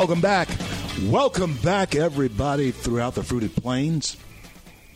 Welcome 0.00 0.22
back. 0.22 0.48
Welcome 1.02 1.56
back, 1.56 1.94
everybody, 1.94 2.70
throughout 2.70 3.14
the 3.14 3.22
fruited 3.22 3.54
plains 3.54 4.16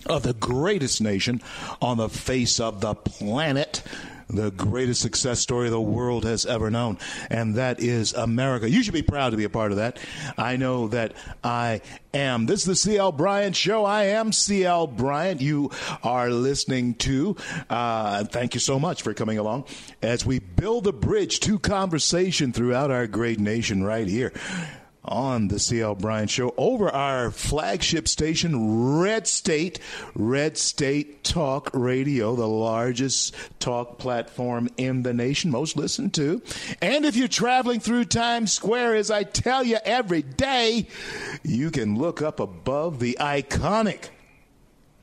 of 0.06 0.22
the 0.22 0.32
greatest 0.32 1.02
nation 1.02 1.42
on 1.82 1.98
the 1.98 2.08
face 2.08 2.58
of 2.58 2.80
the 2.80 2.94
planet. 2.94 3.82
The 4.30 4.50
greatest 4.50 5.02
success 5.02 5.40
story 5.40 5.68
the 5.68 5.78
world 5.78 6.24
has 6.24 6.46
ever 6.46 6.70
known, 6.70 6.96
and 7.28 7.56
that 7.56 7.80
is 7.80 8.14
America. 8.14 8.70
You 8.70 8.82
should 8.82 8.94
be 8.94 9.02
proud 9.02 9.32
to 9.32 9.36
be 9.36 9.44
a 9.44 9.50
part 9.50 9.72
of 9.72 9.77
that. 9.77 9.98
I 10.38 10.56
know 10.56 10.88
that 10.88 11.12
I 11.44 11.82
am. 12.14 12.47
This 12.47 12.60
is 12.60 12.66
the 12.66 12.75
CL 12.75 13.12
Bryant 13.12 13.55
Show. 13.55 13.84
I 13.84 14.05
am 14.05 14.32
CL 14.32 14.86
Bryant. 14.86 15.42
You 15.42 15.70
are 16.02 16.30
listening 16.30 16.94
to. 16.94 17.36
Uh, 17.69 18.25
thank 18.25 18.55
you 18.55 18.60
so 18.60 18.78
much 18.80 19.02
for 19.02 19.12
coming 19.12 19.36
along 19.36 19.66
as 20.00 20.25
we 20.25 20.38
build 20.38 20.86
a 20.86 20.92
bridge 20.92 21.41
to 21.41 21.58
conversation 21.58 22.55
throughout 22.55 22.91
our 22.91 23.06
great 23.06 23.38
nation 23.38 23.84
right 23.84 24.08
here 24.08 24.32
on 25.05 25.48
the 25.48 25.58
CL 25.58 25.97
Bryant 25.97 26.30
Show 26.30 26.55
over 26.56 26.88
our 26.88 27.30
flagship 27.30 28.08
station, 28.08 28.98
Red 28.98 29.27
State, 29.27 29.78
Red 30.14 30.56
State 30.56 31.24
Talk 31.24 31.70
Radio, 31.72 32.34
the 32.34 32.48
largest 32.48 33.34
talk 33.58 33.98
platform 33.98 34.69
in 34.77 35.02
the 35.02 35.14
nation, 35.14 35.50
most 35.50 35.77
listened 35.77 36.14
to. 36.14 36.42
And 36.80 37.05
if 37.05 37.16
you're 37.16 37.28
traveling 37.28 37.80
through 37.80 38.06
Times 38.06 38.52
Square, 38.52 38.97
as 38.97 39.10
I 39.10 39.25
tell 39.25 39.64
you 39.64 39.78
every 39.84 40.22
day, 40.22 40.88
you 41.42 41.70
can 41.70 41.97
look 41.98 42.22
up 42.22 42.41
above 42.41 42.98
the 43.00 43.16
iconic 43.20 44.08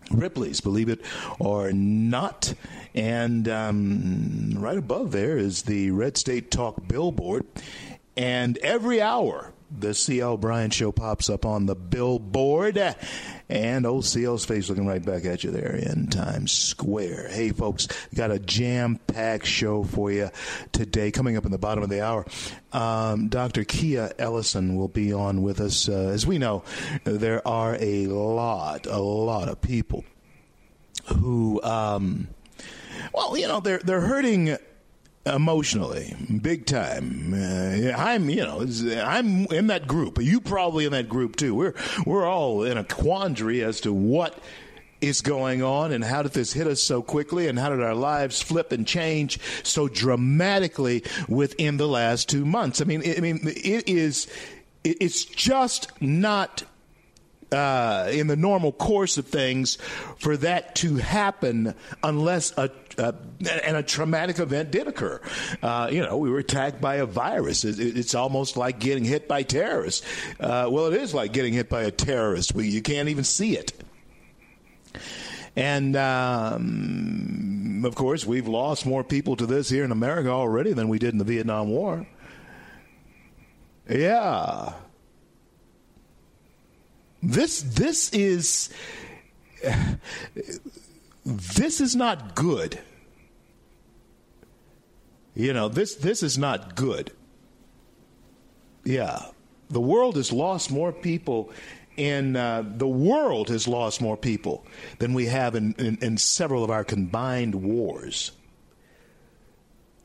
Ripley's, 0.10 0.62
believe 0.62 0.90
it 0.90 1.02
or 1.40 1.72
not. 1.72 2.54
And 2.94 3.48
um, 3.48 4.54
right 4.58 4.78
above 4.78 5.12
there 5.12 5.38
is 5.38 5.64
the 5.64 5.92
Red 5.92 6.18
State 6.18 6.52
Talk 6.52 6.88
billboard. 6.88 7.46
And 8.18 8.58
every 8.60 9.02
hour, 9.02 9.54
the 9.78 9.94
CL 9.94 10.38
Bryant 10.38 10.74
show 10.74 10.92
pops 10.92 11.30
up 11.30 11.46
on 11.46 11.66
the 11.66 11.76
billboard. 11.76 12.96
And 13.50 13.86
old 13.86 14.06
CL's 14.06 14.46
face 14.46 14.70
looking 14.70 14.86
right 14.86 15.04
back 15.04 15.26
at 15.26 15.44
you 15.44 15.52
there 15.52 15.76
in 15.76 16.08
Times 16.08 16.52
Square. 16.52 17.30
Hey, 17.30 17.52
folks, 17.52 17.88
got 18.16 18.32
a 18.32 18.40
jam 18.40 19.00
packed 19.08 19.46
show 19.46 19.84
for 19.84 20.12
you 20.12 20.30
today. 20.72 21.12
Coming 21.12 21.36
up 21.36 21.46
in 21.46 21.52
the 21.52 21.58
bottom 21.58 21.84
of 21.84 21.90
the 21.90 22.02
hour, 22.02 22.26
um, 22.72 23.28
Dr. 23.28 23.64
Kia 23.64 24.12
Ellison 24.18 24.76
will 24.78 24.88
be 24.88 25.12
on 25.12 25.42
with 25.42 25.60
us. 25.60 25.90
Uh, 25.90 26.12
as 26.14 26.26
we 26.26 26.38
know, 26.38 26.64
there 27.04 27.46
are 27.48 27.78
a 27.80 28.08
lot, 28.08 28.86
a 28.86 29.00
lot 29.00 29.50
of 29.50 29.62
people 29.62 30.06
who, 31.18 31.62
um, 31.64 32.30
well, 33.14 33.38
you 33.38 33.48
know, 33.48 33.60
they're 33.60 33.80
they're 33.80 34.02
hurting 34.02 34.58
emotionally, 35.26 36.16
big 36.42 36.66
time. 36.66 37.34
Uh, 37.34 37.92
I'm, 37.96 38.30
you 38.30 38.44
know, 38.44 38.66
I'm 39.04 39.46
in 39.48 39.68
that 39.68 39.88
group. 39.88 40.22
You 40.22 40.42
probably 40.42 40.86
in 40.86 40.92
that 40.92 41.10
group 41.10 41.36
too. 41.36 41.54
We're 41.54 41.74
we're 42.06 42.26
all 42.26 42.64
in 42.64 42.78
a 42.78 42.84
quandary 42.84 43.64
as 43.64 43.82
to 43.82 43.94
what 43.94 44.38
is 45.02 45.22
going 45.22 45.64
on 45.64 45.92
and 45.92 46.04
how 46.04 46.22
did 46.22 46.34
this 46.34 46.54
hit 46.54 46.68
us 46.68 46.82
so 46.82 47.02
quickly 47.02 47.48
and 47.48 47.58
how 47.58 47.70
did 47.70 47.82
our 47.82 47.96
lives 47.96 48.42
flip 48.42 48.72
and 48.72 48.86
change 48.86 49.40
so 49.64 49.88
dramatically 49.88 51.04
within 51.28 51.78
the 51.78 51.88
last 51.88 52.30
two 52.30 52.46
months. 52.46 52.82
I 52.82 52.86
mean, 52.86 53.02
I 53.06 53.20
mean, 53.20 53.40
it 53.44 53.90
is. 53.90 54.28
It's 54.84 55.26
just 55.26 55.92
not 56.02 56.64
uh, 57.52 58.10
in 58.12 58.28
the 58.28 58.36
normal 58.36 58.72
course 58.72 59.18
of 59.18 59.28
things 59.28 59.78
for 60.18 60.38
that 60.38 60.76
to 60.76 60.96
happen 60.96 61.76
unless 62.04 62.58
a 62.58 62.70
uh, 62.98 63.14
and 63.64 63.78
a 63.78 63.84
traumatic 63.84 64.40
event 64.40 64.72
did 64.72 64.88
occur. 64.88 65.20
Uh, 65.62 65.90
you 65.92 66.02
know, 66.02 66.18
we 66.18 66.30
were 66.30 66.40
attacked 66.40 66.82
by 66.82 66.96
a 66.96 67.06
virus. 67.06 67.64
It, 67.64 67.80
it's 67.80 68.16
almost 68.16 68.58
like 68.58 68.80
getting 68.80 69.06
hit 69.06 69.28
by 69.28 69.44
terrorists. 69.44 70.06
Uh, 70.40 70.68
well, 70.70 70.88
it 70.88 71.02
is 71.02 71.14
like 71.14 71.34
getting 71.34 71.54
hit 71.54 71.70
by 71.70 71.84
a 71.84 71.92
terrorist. 71.92 72.54
We, 72.54 72.68
you 72.68 72.82
can't 72.82 73.10
even 73.10 73.24
see 73.24 73.58
it. 73.58 73.74
And 75.56 75.96
um, 75.96 77.84
of 77.86 77.96
course, 77.96 78.26
we've 78.26 78.48
lost 78.48 78.86
more 78.86 79.04
people 79.04 79.36
to 79.38 79.46
this 79.46 79.70
here 79.70 79.84
in 79.84 79.92
America 79.92 80.30
already 80.30 80.74
than 80.74 80.88
we 80.88 81.00
did 81.00 81.14
in 81.14 81.18
the 81.18 81.26
Vietnam 81.26 81.70
War. 81.70 82.08
Yeah. 83.90 84.74
This 87.22 87.62
this 87.62 88.12
is 88.14 88.70
this 91.26 91.82
is 91.82 91.96
not 91.96 92.36
good. 92.36 92.80
You 95.36 95.54
know, 95.54 95.70
this 95.70 95.96
this 95.96 96.24
is 96.24 96.38
not 96.38 96.76
good. 96.76 97.12
Yeah. 98.84 99.26
The 99.70 99.80
world 99.80 100.18
has 100.18 100.32
lost 100.32 100.72
more 100.72 100.92
people 100.92 101.52
in 101.98 102.36
uh, 102.36 102.64
the 102.66 102.88
world 102.88 103.50
has 103.50 103.68
lost 103.68 104.02
more 104.02 104.18
people 104.18 104.66
than 105.00 105.14
we 105.14 105.26
have 105.28 105.56
in, 105.56 105.74
in, 105.78 105.98
in 106.02 106.18
several 106.18 106.64
of 106.64 106.70
our 106.70 106.84
combined 106.84 107.56
wars. 107.56 108.32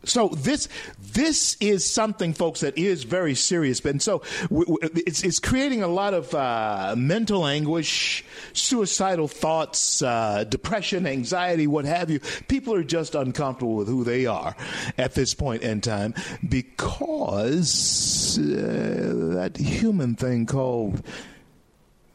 So 0.07 0.29
this 0.29 0.69
this 0.99 1.57
is 1.61 1.85
something, 1.91 2.33
folks, 2.33 2.61
that 2.61 2.79
is 2.79 3.05
very 3.05 3.35
serious. 3.35 3.85
And 3.85 4.01
so 4.01 4.23
it's, 4.51 5.23
it's 5.23 5.41
creating 5.41 5.83
a 5.83 5.89
lot 5.89 6.15
of 6.15 6.33
uh, 6.35 6.95
mental 6.97 7.47
anguish, 7.47 8.25
suicidal 8.53 9.29
thoughts, 9.29 10.03
uh, 10.03 10.45
depression, 10.45 11.07
anxiety, 11.07 11.67
what 11.67 11.85
have 11.85 12.11
you. 12.11 12.21
People 12.49 12.75
are 12.75 12.85
just 12.85 13.15
uncomfortable 13.15 13.77
with 13.77 13.89
who 13.89 14.05
they 14.05 14.27
are 14.27 14.55
at 14.97 15.15
this 15.15 15.35
point 15.35 15.63
in 15.63 15.81
time 15.81 16.15
because 16.49 18.39
uh, 18.39 19.33
that 19.35 19.57
human 19.57 20.15
thing 20.15 20.47
called 20.47 21.03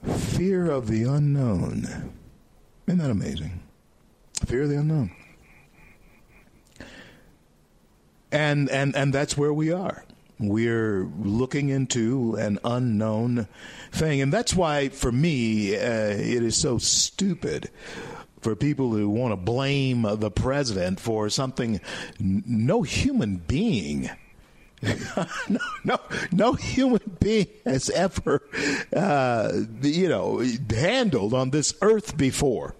fear 0.06 0.72
of 0.72 0.88
the 0.88 1.04
unknown. 1.04 2.14
Isn't 2.88 3.00
that 3.00 3.12
amazing? 3.12 3.60
Fear 4.46 4.64
of 4.64 4.70
the 4.70 4.80
unknown 4.80 5.12
and 8.32 8.70
and 8.70 8.96
and 8.96 9.14
that's 9.14 9.38
where 9.38 9.54
we 9.54 9.72
are 9.72 10.04
we're 10.40 11.04
looking 11.20 11.70
into 11.70 12.36
an 12.36 12.58
unknown 12.64 13.48
thing 13.92 14.22
and 14.22 14.34
that's 14.34 14.56
why 14.56 14.90
for 14.90 15.12
me 15.12 15.76
uh, 15.76 15.80
it 15.80 16.44
is 16.44 16.56
so 16.56 16.78
stupid 16.78 17.70
for 18.42 18.56
people 18.56 18.92
who 18.92 19.08
want 19.08 19.32
to 19.32 19.36
blame 19.36 20.02
the 20.18 20.32
president 20.32 21.00
for 21.00 21.30
something 21.30 21.80
no 22.20 22.82
human 22.82 23.38
being 23.38 24.10
no, 25.50 25.60
no, 25.84 26.00
no 26.32 26.54
human 26.54 27.18
being 27.20 27.48
has 27.66 27.90
ever, 27.92 28.42
uh, 28.96 29.52
you 29.82 30.10
know, 30.10 30.44
handled 30.72 31.34
on 31.34 31.52
this 31.52 31.76
earth 31.82 32.18
before. 32.18 32.76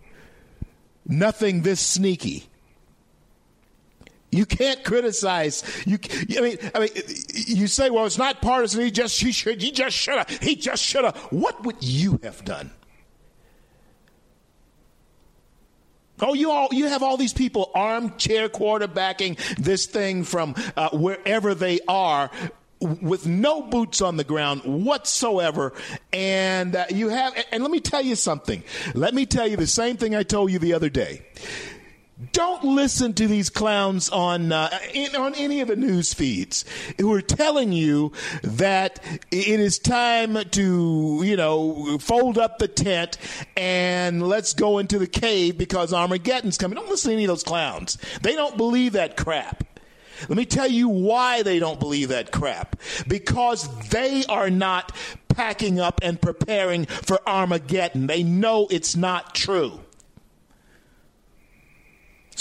Nothing 1.06 1.62
this 1.62 1.80
sneaky. 1.80 2.48
You 4.32 4.46
can't 4.46 4.82
criticize. 4.84 5.64
You, 5.86 6.00
I 6.38 6.42
mean, 6.42 6.58
I 6.74 6.80
mean, 6.80 6.90
you 7.34 7.68
say, 7.68 7.90
"Well, 7.90 8.06
it's 8.06 8.18
not 8.18 8.42
partisan." 8.42 8.82
He 8.82 8.92
just, 8.92 9.20
he 9.20 9.34
should, 9.34 9.62
he 9.62 9.72
just 9.72 9.96
should 9.96 10.18
have, 10.18 10.30
he 10.30 10.56
just 10.56 10.82
should 10.82 11.04
have. 11.04 11.18
What 11.32 11.64
would 11.66 11.84
you 11.84 12.20
have 12.24 12.44
done? 12.46 12.72
Oh, 16.22 16.34
you 16.34 16.52
all, 16.52 16.70
you 16.72 16.86
have 16.88 17.04
all 17.04 17.18
these 17.18 17.34
people 17.34 17.72
armchair 17.74 18.48
quarterbacking 18.48 19.38
this 19.58 19.88
thing 19.88 20.24
from 20.24 20.56
uh, 20.78 20.90
wherever 20.90 21.54
they 21.54 21.80
are 21.88 22.30
with 22.80 23.28
no 23.28 23.62
boots 23.62 24.02
on 24.02 24.18
the 24.18 24.24
ground 24.24 24.62
whatsoever. 24.64 25.74
And 26.14 26.76
uh, 26.76 26.86
you 26.90 27.10
have, 27.10 27.34
and 27.52 27.64
let 27.64 27.72
me 27.72 27.80
tell 27.80 28.04
you 28.04 28.16
something. 28.16 28.64
Let 28.94 29.14
me 29.14 29.26
tell 29.26 29.48
you 29.48 29.58
the 29.58 29.68
same 29.68 29.98
thing 29.98 30.16
I 30.16 30.24
told 30.24 30.52
you 30.52 30.60
the 30.60 30.74
other 30.74 30.90
day 30.90 31.24
Don't 32.34 32.64
listen 32.64 33.14
to 33.14 33.28
these 33.28 33.50
clowns 33.50 34.10
on 34.10 34.52
uh, 34.52 34.70
in, 34.94 35.16
on 35.16 35.34
any 35.36 35.62
of 35.62 35.70
the 35.70 35.76
news 35.76 36.14
feeds 36.14 36.66
who 37.00 37.12
are 37.14 37.22
telling 37.22 37.72
you 37.72 38.12
that 38.44 39.00
it 39.32 39.60
is 39.60 39.80
time 39.80 40.38
to 40.52 41.22
you 41.24 41.36
know 41.36 41.98
fold 41.98 42.38
up 42.38 42.60
the 42.60 42.68
tent 42.68 43.18
and 43.58 44.28
let's 44.28 44.54
go 44.54 44.78
into 44.78 45.00
the 45.00 45.08
cave 45.08 45.58
because 45.58 45.94
Armageddon's 45.94 46.58
coming. 46.58 46.76
Don't 46.76 46.90
listen 46.90 47.10
to 47.10 47.16
any 47.16 47.24
of 47.24 47.30
those 47.30 47.44
clowns. 47.44 47.98
They 48.22 48.36
don't 48.36 48.56
believe 48.56 48.94
that 48.94 49.18
crap. 49.18 49.64
Let 50.30 50.38
me 50.38 50.46
tell 50.46 50.68
you 50.68 50.88
why 50.90 51.42
they 51.42 51.58
don't 51.58 51.80
believe 51.80 52.10
that 52.10 52.32
crap. 52.32 52.76
Because 53.08 53.68
they 53.90 54.24
are 54.30 54.52
not 54.52 54.96
packing 55.30 55.80
up 55.80 56.00
and 56.04 56.22
preparing 56.22 56.86
for 56.86 57.28
Armageddon. 57.28 58.06
They 58.06 58.22
know 58.22 58.68
it's 58.70 58.96
not 58.96 59.34
true. 59.34 59.80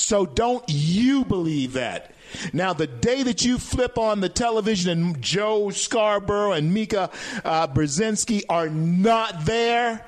So 0.01 0.27
don't 0.27 0.65
you 0.69 1.25
believe 1.25 1.75
that. 1.75 2.15
Now, 2.53 2.73
the 2.73 2.87
day 2.87 3.23
that 3.25 3.45
you 3.45 3.59
flip 3.59 3.99
on 3.99 4.21
the 4.21 4.29
television 4.29 4.91
and 4.91 5.21
Joe 5.21 5.71
Scarborough 5.71 6.53
and 6.53 6.73
Mika 6.73 7.11
uh, 7.45 7.67
Brzezinski 7.69 8.45
are 8.49 8.69
not 8.69 9.45
there, 9.45 10.07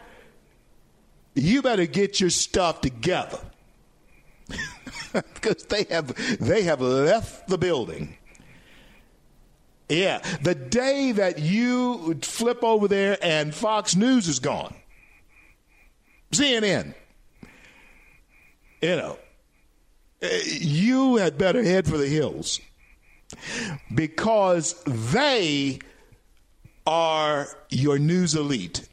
you 1.34 1.62
better 1.62 1.86
get 1.86 2.20
your 2.20 2.30
stuff 2.30 2.80
together 2.80 3.40
because 5.12 5.64
they 5.64 5.84
have 5.84 6.14
they 6.38 6.62
have 6.62 6.80
left 6.80 7.48
the 7.48 7.58
building. 7.58 8.16
Yeah, 9.88 10.18
the 10.40 10.54
day 10.54 11.12
that 11.12 11.38
you 11.38 12.18
flip 12.22 12.62
over 12.62 12.88
there 12.88 13.18
and 13.20 13.54
Fox 13.54 13.94
News 13.94 14.26
is 14.26 14.38
gone, 14.38 14.74
CNN, 16.32 16.94
you 18.80 18.96
know, 18.96 19.18
you 20.22 21.16
had 21.16 21.38
better 21.38 21.62
head 21.62 21.86
for 21.86 21.98
the 21.98 22.08
hills 22.08 22.60
because 23.94 24.82
they 24.84 25.78
are 26.86 27.48
your 27.70 27.98
news 27.98 28.34
elite. 28.34 28.88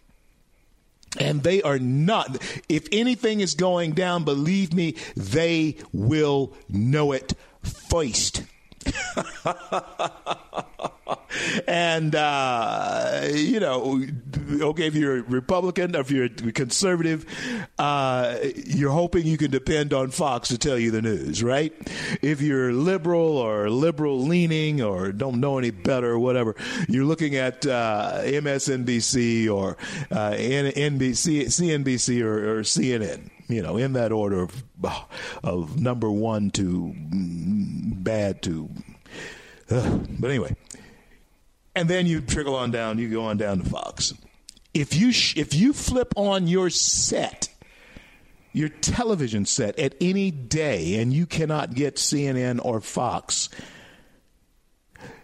And 1.20 1.42
they 1.42 1.64
are 1.64 1.80
not. 1.80 2.38
If 2.70 2.88
anything 2.92 3.40
is 3.40 3.56
going 3.56 3.94
down, 3.94 4.26
believe 4.26 4.74
me, 4.74 4.96
they 5.16 5.78
will 5.92 6.54
know 6.70 7.14
it 7.14 7.34
first. 7.64 8.44
and 11.68 12.16
uh, 12.16 13.28
you 13.32 13.60
know, 13.60 14.04
okay, 14.62 14.88
if 14.88 14.96
you're 14.96 15.20
a 15.20 15.22
Republican, 15.24 15.96
or 15.96 16.02
if 16.02 16.12
you're 16.12 16.26
a 16.26 16.52
conservative, 16.52 17.26
uh, 17.78 18.38
you're 18.66 18.92
hoping 18.92 19.26
you 19.26 19.38
can 19.38 19.52
depend 19.52 19.94
on 19.94 20.12
Fox 20.12 20.50
to 20.50 20.58
tell 20.58 20.78
you 20.78 20.92
the 20.92 21.02
news, 21.02 21.44
right? 21.44 21.74
If 22.22 22.42
you're 22.42 22.74
liberal 22.74 23.38
or 23.38 23.70
liberal 23.70 24.22
leaning 24.22 24.82
or 24.82 25.12
don't 25.12 25.40
know 25.40 25.58
any 25.58 25.72
better 25.72 26.12
or 26.12 26.20
whatever, 26.20 26.56
you're 26.88 27.06
looking 27.06 27.36
at 27.36 27.66
uh, 27.66 28.22
MSNBC 28.24 29.50
or 29.54 29.78
uh, 30.12 30.32
NBC, 30.32 31.46
CNBC 31.46 32.22
or, 32.24 32.60
or 32.60 32.62
CNN 32.62 33.30
you 33.50 33.64
know, 33.64 33.78
in 33.78 33.94
that 33.94 34.12
order 34.12 34.44
of, 34.44 34.64
of 35.44 35.82
number 35.82 36.10
one 36.10 36.52
to 36.52 36.94
bad 36.96 38.44
to. 38.44 38.70
Uh, 39.70 39.98
but 40.20 40.30
anyway, 40.30 40.56
and 41.80 41.90
then 41.90 42.06
you 42.06 42.20
trickle 42.20 42.56
on 42.56 42.72
down. 42.72 42.98
You 42.98 43.10
go 43.10 43.24
on 43.24 43.38
down 43.38 43.60
to 43.60 43.70
Fox. 43.70 44.14
If 44.74 44.94
you 44.94 45.14
sh- 45.14 45.38
if 45.38 45.54
you 45.54 45.72
flip 45.72 46.12
on 46.18 46.46
your 46.46 46.70
set, 46.70 47.48
your 48.52 48.68
television 48.68 49.46
set 49.46 49.80
at 49.80 49.96
any 50.02 50.30
day, 50.30 50.96
and 50.96 51.14
you 51.14 51.26
cannot 51.26 51.74
get 51.74 51.96
CNN 51.96 52.60
or 52.62 52.82
Fox, 52.82 53.48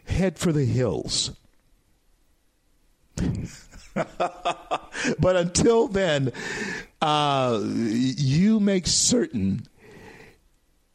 head 0.05 0.39
for 0.39 0.53
the 0.53 0.63
hills. 0.63 1.31
but 3.93 5.35
until 5.35 5.89
then, 5.89 6.31
uh, 7.01 7.59
you 7.65 8.61
make 8.61 8.87
certain 8.87 9.67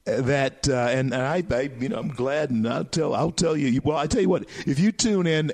that 0.05 0.69
uh, 0.69 0.88
and, 0.91 1.12
and 1.12 1.23
I, 1.23 1.44
I, 1.50 1.70
you 1.79 1.88
know 1.88 1.99
I'm 1.99 2.08
glad 2.08 2.50
and 2.50 2.67
I'll 2.67 2.85
tell 2.85 3.14
I'll 3.14 3.31
tell 3.31 3.56
you 3.56 3.81
well 3.85 3.97
I 3.97 4.06
tell 4.06 4.23
you 4.23 4.29
what 4.29 4.44
if 4.67 4.79
you 4.79 4.93
tune 4.93 5.26
in 5.26 5.52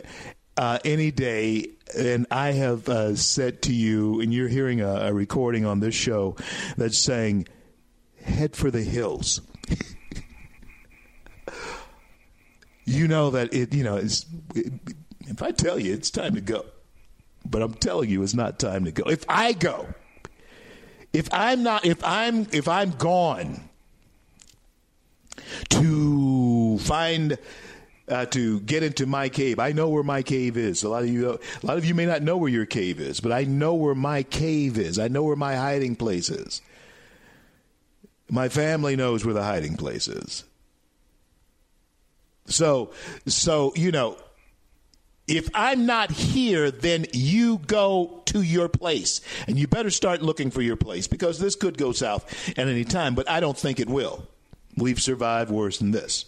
uh, 0.57 0.79
any 0.85 1.11
day 1.11 1.71
and 1.97 2.27
I 2.31 2.53
have 2.53 2.89
uh, 2.89 3.15
said 3.17 3.63
to 3.63 3.75
you 3.75 4.21
and 4.21 4.33
you're 4.33 4.49
hearing 4.49 4.81
a, 4.81 4.89
a, 4.89 5.13
recording 5.13 5.67
on 5.67 5.81
this 5.81 5.95
show 5.95 6.37
that's 6.77 6.99
saying 6.99 7.47
head 8.23 8.57
for 8.57 8.71
the 8.71 8.83
hills. 8.83 9.41
You 12.89 13.09
know 13.09 13.31
that 13.31 13.53
it 13.53 13.75
you 13.75 13.83
know 13.83 13.97
it's 13.97 14.25
it, 14.55 14.73
if 15.23 15.43
I 15.43 15.51
tell 15.51 15.77
you 15.77 15.93
it's 15.93 16.09
time 16.09 16.37
to 16.37 16.41
go. 16.41 16.65
But 17.45 17.61
I'm 17.61 17.75
telling 17.75 18.09
you 18.09 18.23
it's 18.23 18.33
not 18.33 18.61
time 18.61 18.85
to 18.85 18.93
go. 18.93 19.03
If 19.11 19.25
I 19.29 19.55
go 19.55 19.89
if 21.17 21.29
I'm 21.33 21.63
not 21.63 21.85
if 21.85 22.03
I'm 22.05 22.47
if 22.53 22.69
I'm 22.69 22.91
gone 22.91 23.69
to 25.71 26.79
find 26.79 27.39
uh, 28.09 28.27
to 28.27 28.61
get 28.61 28.83
into 28.83 29.07
my 29.07 29.29
cave. 29.29 29.59
I 29.59 29.73
know 29.73 29.89
where 29.89 30.03
my 30.03 30.23
cave 30.23 30.57
is. 30.57 30.83
A 30.83 30.89
lot 30.89 31.03
of 31.03 31.09
you, 31.09 31.31
a 31.31 31.67
lot 31.67 31.77
of 31.77 31.85
you 31.85 31.95
may 31.95 32.07
not 32.07 32.23
know 32.23 32.37
where 32.37 32.51
your 32.51 32.67
cave 32.67 33.01
is, 33.01 33.21
but 33.21 33.33
I 33.33 33.45
know 33.45 33.75
where 33.75 33.95
my 33.95 34.23
cave 34.23 34.79
is. 34.79 34.99
I 34.99 35.09
know 35.09 35.23
where 35.25 35.37
my 35.37 35.57
hiding 35.57 35.97
place 35.97 36.29
is. 36.29 36.63
My 38.29 38.49
family 38.49 38.97
knows 38.97 39.25
where 39.25 39.35
the 39.35 39.43
hiding 39.43 39.77
place 39.77 40.09
is. 40.09 40.45
So, 42.47 42.93
so 43.27 43.73
you 43.75 43.91
know, 43.91 44.17
if 45.27 45.51
I'm 45.55 45.87
not 45.87 46.13
here, 46.13 46.71
then 46.71 47.07
you 47.13 47.59
go 47.59 48.23
to 48.27 48.43
your 48.43 48.69
place, 48.69 49.21
and 49.49 49.59
you 49.59 49.67
better 49.67 49.91
start 49.91 50.23
looking 50.23 50.53
for 50.53 50.63
your 50.63 50.77
place 50.77 51.09
because 51.09 51.41
this 51.41 51.57
could 51.57 51.77
go 51.77 51.91
south 51.91 52.49
at 52.51 52.69
any 52.69 52.85
time. 52.85 53.17
But 53.17 53.29
I 53.29 53.41
don't 53.41 53.59
think 53.59 53.81
it 53.81 53.89
will. 53.89 54.29
We've 54.77 55.01
survived 55.01 55.51
worse 55.51 55.79
than 55.79 55.91
this. 55.91 56.27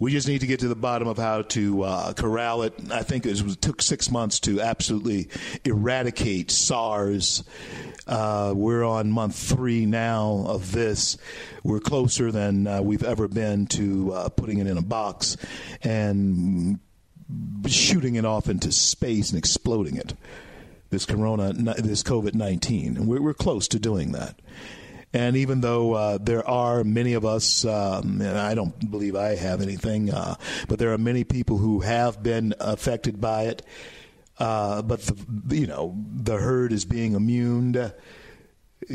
We 0.00 0.10
just 0.10 0.26
need 0.26 0.40
to 0.40 0.46
get 0.48 0.60
to 0.60 0.68
the 0.68 0.74
bottom 0.74 1.06
of 1.06 1.18
how 1.18 1.42
to 1.42 1.82
uh, 1.82 2.12
corral 2.14 2.62
it. 2.62 2.74
I 2.90 3.04
think 3.04 3.24
it, 3.26 3.30
was, 3.30 3.54
it, 3.54 3.62
took 3.62 3.80
six 3.80 4.10
months 4.10 4.40
to 4.40 4.60
absolutely 4.60 5.28
eradicate 5.64 6.50
SARS. 6.50 7.44
Uh, 8.06 8.52
we're 8.56 8.82
on 8.82 9.12
month 9.12 9.36
three 9.36 9.86
now 9.86 10.44
of 10.48 10.72
this. 10.72 11.16
We're 11.62 11.80
closer 11.80 12.32
than 12.32 12.66
uh, 12.66 12.82
we've 12.82 13.04
ever 13.04 13.28
been 13.28 13.66
to 13.68 14.12
uh, 14.12 14.28
putting 14.30 14.58
it 14.58 14.66
in 14.66 14.76
a 14.76 14.82
box 14.82 15.36
and 15.82 16.80
shooting 17.66 18.16
it 18.16 18.24
off 18.24 18.48
into 18.48 18.72
space 18.72 19.30
and 19.30 19.38
exploding 19.38 19.96
it. 19.96 20.14
This 20.90 21.06
corona, 21.06 21.52
this 21.52 22.02
COVID 22.02 22.34
nineteen, 22.34 23.06
we're, 23.06 23.22
we're 23.22 23.34
close 23.34 23.68
to 23.68 23.78
doing 23.78 24.12
that. 24.12 24.38
And 25.14 25.36
even 25.36 25.60
though 25.60 25.92
uh, 25.92 26.18
there 26.18 26.46
are 26.46 26.82
many 26.82 27.12
of 27.12 27.24
us, 27.24 27.64
um, 27.64 28.20
and 28.20 28.36
I 28.36 28.54
don't 28.54 28.90
believe 28.90 29.14
I 29.14 29.36
have 29.36 29.62
anything, 29.62 30.12
uh, 30.12 30.34
but 30.66 30.80
there 30.80 30.92
are 30.92 30.98
many 30.98 31.22
people 31.22 31.56
who 31.56 31.80
have 31.80 32.20
been 32.20 32.52
affected 32.58 33.20
by 33.20 33.44
it. 33.44 33.62
Uh, 34.40 34.82
but 34.82 35.08
the, 35.28 35.56
you 35.56 35.68
know 35.68 35.96
the 36.16 36.36
herd 36.36 36.72
is 36.72 36.84
being 36.84 37.14
immune. 37.14 37.92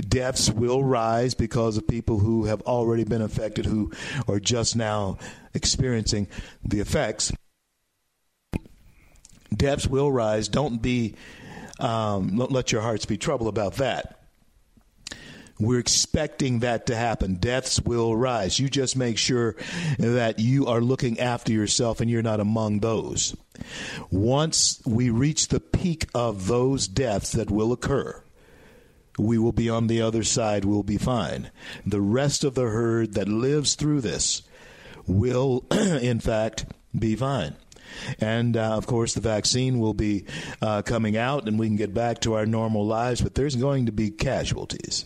Deaths 0.09 0.49
will 0.49 0.83
rise 0.83 1.35
because 1.35 1.77
of 1.77 1.87
people 1.87 2.19
who 2.19 2.43
have 2.43 2.61
already 2.63 3.05
been 3.05 3.21
affected, 3.21 3.65
who 3.65 3.89
are 4.27 4.41
just 4.41 4.75
now 4.75 5.17
experiencing 5.53 6.27
the 6.65 6.81
effects. 6.81 7.31
Deaths 9.55 9.87
will 9.87 10.11
rise. 10.11 10.49
Don't 10.49 10.81
be, 10.81 11.15
um, 11.79 12.35
don't 12.37 12.51
let 12.51 12.73
your 12.73 12.81
hearts 12.81 13.05
be 13.05 13.17
troubled 13.17 13.47
about 13.47 13.75
that. 13.75 14.18
We're 15.59 15.79
expecting 15.79 16.59
that 16.59 16.85
to 16.85 16.95
happen. 16.95 17.35
Deaths 17.35 17.81
will 17.81 18.15
rise. 18.15 18.59
You 18.59 18.69
just 18.69 18.95
make 18.95 19.17
sure 19.17 19.57
that 19.97 20.39
you 20.39 20.67
are 20.67 20.79
looking 20.79 21.19
after 21.19 21.51
yourself 21.51 21.99
and 21.99 22.09
you're 22.09 22.21
not 22.21 22.39
among 22.39 22.79
those. 22.79 23.35
Once 24.09 24.81
we 24.85 25.09
reach 25.09 25.49
the 25.49 25.59
peak 25.59 26.07
of 26.15 26.47
those 26.47 26.87
deaths 26.87 27.33
that 27.33 27.51
will 27.51 27.73
occur, 27.73 28.23
we 29.17 29.37
will 29.37 29.51
be 29.51 29.69
on 29.69 29.87
the 29.87 30.01
other 30.01 30.23
side, 30.23 30.63
we'll 30.63 30.81
be 30.81 30.97
fine. 30.97 31.51
The 31.85 31.99
rest 31.99 32.45
of 32.45 32.55
the 32.55 32.69
herd 32.69 33.15
that 33.15 33.27
lives 33.27 33.75
through 33.75 33.99
this 33.99 34.43
will, 35.07 35.65
in 35.71 36.21
fact, 36.21 36.67
be 36.97 37.17
fine. 37.17 37.57
And 38.21 38.55
uh, 38.55 38.77
of 38.77 38.87
course, 38.87 39.13
the 39.13 39.19
vaccine 39.19 39.79
will 39.79 39.93
be 39.93 40.23
uh, 40.61 40.83
coming 40.83 41.17
out 41.17 41.49
and 41.49 41.59
we 41.59 41.67
can 41.67 41.75
get 41.75 41.93
back 41.93 42.21
to 42.21 42.35
our 42.35 42.45
normal 42.45 42.85
lives, 42.85 43.19
but 43.19 43.35
there's 43.35 43.57
going 43.57 43.87
to 43.87 43.91
be 43.91 44.09
casualties 44.09 45.03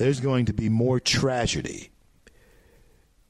there's 0.00 0.20
going 0.20 0.46
to 0.46 0.54
be 0.54 0.70
more 0.70 0.98
tragedy 0.98 1.90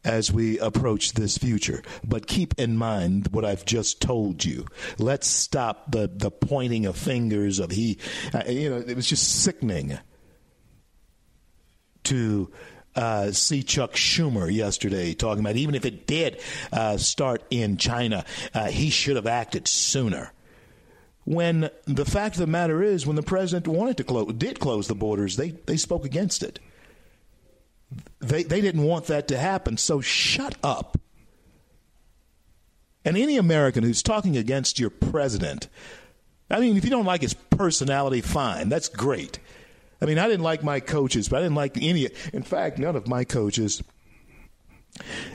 as 0.05 0.33
we 0.33 0.57
approach 0.61 1.13
this 1.13 1.37
future. 1.37 1.83
But 2.05 2.29
keep 2.29 2.55
in 2.59 2.77
mind 2.77 3.29
what 3.33 3.45
I've 3.45 3.65
just 3.65 4.01
told 4.01 4.45
you. 4.45 4.67
Let's 4.97 5.27
stop 5.27 5.91
the, 5.91 6.09
the 6.09 6.31
pointing 6.31 6.87
of 6.87 6.97
fingers 6.97 7.59
of 7.59 7.73
he. 7.73 7.99
Uh, 8.33 8.45
you 8.47 8.71
know, 8.71 8.77
it 8.79 8.95
was 8.95 9.09
just 9.09 9.43
sickening. 9.43 9.99
to 12.05 12.51
uh, 12.95 13.33
see 13.33 13.63
Chuck 13.63 13.95
Schumer 13.95 14.53
yesterday 14.53 15.15
talking 15.15 15.41
about 15.41 15.57
even 15.57 15.75
if 15.75 15.85
it 15.85 16.07
did 16.07 16.41
uh, 16.73 16.97
start 16.97 17.43
in 17.51 17.77
China, 17.77 18.25
uh, 18.55 18.69
he 18.69 18.91
should 18.91 19.17
have 19.17 19.27
acted 19.27 19.69
sooner. 19.69 20.33
When 21.31 21.71
the 21.85 22.05
fact 22.05 22.35
of 22.35 22.41
the 22.41 22.49
matter 22.49 22.83
is, 22.83 23.07
when 23.07 23.15
the 23.15 23.23
president 23.23 23.69
wanted 23.69 23.97
to 23.99 24.03
close, 24.03 24.33
did 24.33 24.59
close 24.59 24.89
the 24.89 24.97
borders, 24.97 25.37
they, 25.37 25.51
they 25.51 25.77
spoke 25.77 26.05
against 26.05 26.43
it. 26.43 26.59
They, 28.19 28.43
they 28.43 28.61
didn't 28.61 28.83
want 28.83 29.07
that 29.07 29.29
to 29.29 29.39
happen, 29.39 29.77
so 29.77 30.01
shut 30.01 30.57
up. 30.65 30.99
And 33.05 33.17
any 33.17 33.37
American 33.37 33.85
who's 33.85 34.03
talking 34.03 34.37
against 34.37 34.81
your 34.81 34.91
president, 34.91 35.69
I 36.51 36.59
mean, 36.59 36.77
if 36.77 36.83
you 36.83 36.91
don't 36.91 37.05
like 37.05 37.23
his 37.23 37.35
personality, 37.35 38.23
fine. 38.23 38.69
That's 38.69 38.89
great. 38.89 39.39
I 40.03 40.07
mean, 40.07 40.19
I 40.19 40.27
didn't 40.27 40.43
like 40.43 40.65
my 40.65 40.81
coaches, 40.81 41.29
but 41.29 41.37
I 41.37 41.43
didn't 41.43 41.55
like 41.55 41.77
any. 41.81 42.09
In 42.33 42.43
fact, 42.43 42.81
none 42.81 42.97
of 42.97 43.07
my 43.07 43.23
coaches 43.23 43.85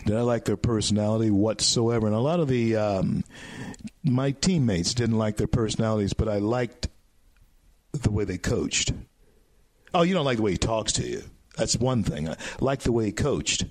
did 0.05 0.17
I 0.17 0.21
like 0.23 0.43
their 0.43 0.57
personality 0.57 1.31
whatsoever. 1.31 2.05
And 2.05 2.15
a 2.15 2.19
lot 2.19 2.41
of 2.41 2.49
the 2.49 2.75
um, 2.75 3.23
my 4.05 4.31
teammates 4.31 4.93
didn't 4.93 5.17
like 5.17 5.37
their 5.37 5.47
personalities, 5.47 6.13
but 6.13 6.29
I 6.29 6.37
liked 6.37 6.87
the 7.91 8.11
way 8.11 8.23
they 8.23 8.37
coached. 8.37 8.93
Oh, 9.93 10.03
you 10.03 10.13
don't 10.13 10.25
like 10.25 10.37
the 10.37 10.43
way 10.43 10.51
he 10.51 10.57
talks 10.57 10.93
to 10.93 11.07
you. 11.07 11.23
That's 11.57 11.77
one 11.77 12.03
thing. 12.03 12.29
I 12.29 12.35
like 12.59 12.81
the 12.81 12.91
way 12.91 13.05
he 13.05 13.11
coached. 13.11 13.65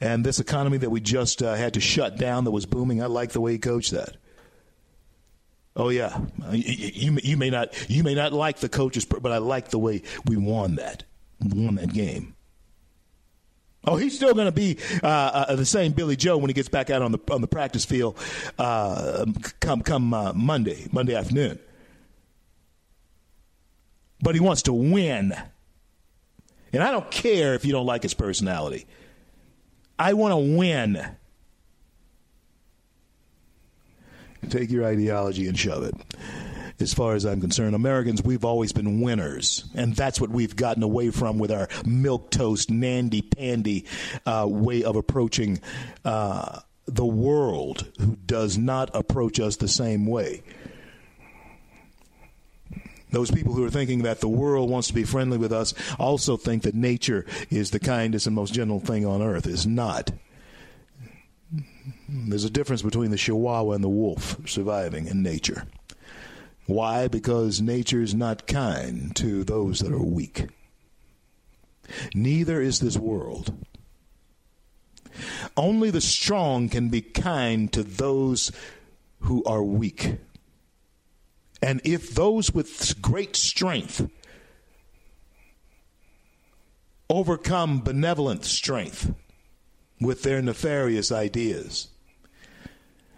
And 0.00 0.24
this 0.24 0.40
economy 0.40 0.78
that 0.78 0.90
we 0.90 1.00
just 1.00 1.42
uh, 1.42 1.54
had 1.54 1.74
to 1.74 1.80
shut 1.80 2.16
down 2.16 2.44
that 2.44 2.50
was 2.50 2.66
booming, 2.66 3.02
I 3.02 3.06
like 3.06 3.32
the 3.32 3.40
way 3.40 3.52
he 3.52 3.58
coached 3.58 3.92
that. 3.92 4.16
Oh 5.76 5.88
yeah, 5.90 6.18
you, 6.50 7.12
you, 7.12 7.18
you, 7.22 7.36
may 7.36 7.48
not 7.48 7.88
you 7.88 8.02
may 8.02 8.14
not 8.14 8.32
like 8.32 8.58
the 8.58 8.68
coaches, 8.68 9.04
but 9.04 9.30
I 9.30 9.38
like 9.38 9.68
the 9.68 9.78
way 9.78 10.02
we 10.26 10.36
won 10.36 10.74
that 10.76 11.04
won 11.40 11.76
that 11.76 11.92
game. 11.92 12.34
Oh, 13.84 13.96
he's 13.96 14.14
still 14.14 14.34
going 14.34 14.46
to 14.46 14.52
be 14.52 14.76
uh, 15.02 15.06
uh, 15.06 15.56
the 15.56 15.64
same 15.64 15.92
Billy 15.92 16.14
Joe 16.14 16.36
when 16.36 16.50
he 16.50 16.54
gets 16.54 16.68
back 16.68 16.90
out 16.90 17.00
on 17.00 17.12
the 17.12 17.18
on 17.30 17.40
the 17.40 17.48
practice 17.48 17.84
field 17.84 18.18
uh, 18.58 19.24
come 19.60 19.80
come 19.82 20.12
uh, 20.12 20.32
Monday 20.34 20.86
Monday 20.92 21.14
afternoon. 21.14 21.58
But 24.22 24.34
he 24.34 24.40
wants 24.40 24.62
to 24.62 24.74
win, 24.74 25.32
and 26.74 26.82
I 26.82 26.90
don't 26.90 27.10
care 27.10 27.54
if 27.54 27.64
you 27.64 27.72
don't 27.72 27.86
like 27.86 28.02
his 28.02 28.12
personality. 28.12 28.86
I 29.98 30.12
want 30.12 30.32
to 30.32 30.56
win. 30.56 31.16
Take 34.50 34.70
your 34.70 34.84
ideology 34.84 35.46
and 35.46 35.58
shove 35.58 35.84
it. 35.84 35.94
As 36.80 36.94
far 36.94 37.14
as 37.14 37.26
I'm 37.26 37.40
concerned, 37.40 37.74
Americans, 37.74 38.22
we've 38.22 38.44
always 38.44 38.72
been 38.72 39.02
winners. 39.02 39.64
And 39.74 39.94
that's 39.94 40.20
what 40.20 40.30
we've 40.30 40.56
gotten 40.56 40.82
away 40.82 41.10
from 41.10 41.38
with 41.38 41.52
our 41.52 41.68
milk 41.84 42.30
toast, 42.30 42.70
nandy 42.70 43.20
pandy 43.20 43.84
uh, 44.24 44.46
way 44.48 44.82
of 44.82 44.96
approaching 44.96 45.60
uh, 46.04 46.60
the 46.86 47.04
world 47.04 47.86
who 48.00 48.16
does 48.24 48.56
not 48.56 48.90
approach 48.94 49.38
us 49.38 49.56
the 49.56 49.68
same 49.68 50.06
way. 50.06 50.42
Those 53.10 53.30
people 53.30 53.52
who 53.54 53.64
are 53.64 53.70
thinking 53.70 54.02
that 54.02 54.20
the 54.20 54.28
world 54.28 54.70
wants 54.70 54.88
to 54.88 54.94
be 54.94 55.04
friendly 55.04 55.36
with 55.36 55.52
us 55.52 55.74
also 55.98 56.36
think 56.36 56.62
that 56.62 56.74
nature 56.74 57.26
is 57.50 57.70
the 57.72 57.80
kindest 57.80 58.26
and 58.26 58.36
most 58.36 58.54
gentle 58.54 58.80
thing 58.80 59.04
on 59.04 59.20
earth. 59.20 59.46
Is 59.46 59.66
not. 59.66 60.12
There's 62.08 62.44
a 62.44 62.50
difference 62.50 62.82
between 62.82 63.10
the 63.10 63.16
chihuahua 63.16 63.72
and 63.72 63.84
the 63.84 63.88
wolf 63.88 64.36
surviving 64.46 65.08
in 65.08 65.22
nature. 65.22 65.66
Why? 66.70 67.08
Because 67.08 67.60
nature 67.60 68.00
is 68.00 68.14
not 68.14 68.46
kind 68.46 69.14
to 69.16 69.42
those 69.42 69.80
that 69.80 69.92
are 69.92 69.98
weak. 69.98 70.46
Neither 72.14 72.60
is 72.62 72.78
this 72.78 72.96
world. 72.96 73.52
Only 75.56 75.90
the 75.90 76.00
strong 76.00 76.68
can 76.68 76.88
be 76.88 77.00
kind 77.00 77.72
to 77.72 77.82
those 77.82 78.52
who 79.22 79.42
are 79.42 79.64
weak. 79.64 80.18
And 81.60 81.80
if 81.82 82.14
those 82.14 82.54
with 82.54 83.02
great 83.02 83.34
strength 83.34 84.08
overcome 87.08 87.80
benevolent 87.80 88.44
strength 88.44 89.12
with 90.00 90.22
their 90.22 90.40
nefarious 90.40 91.10
ideas, 91.10 91.88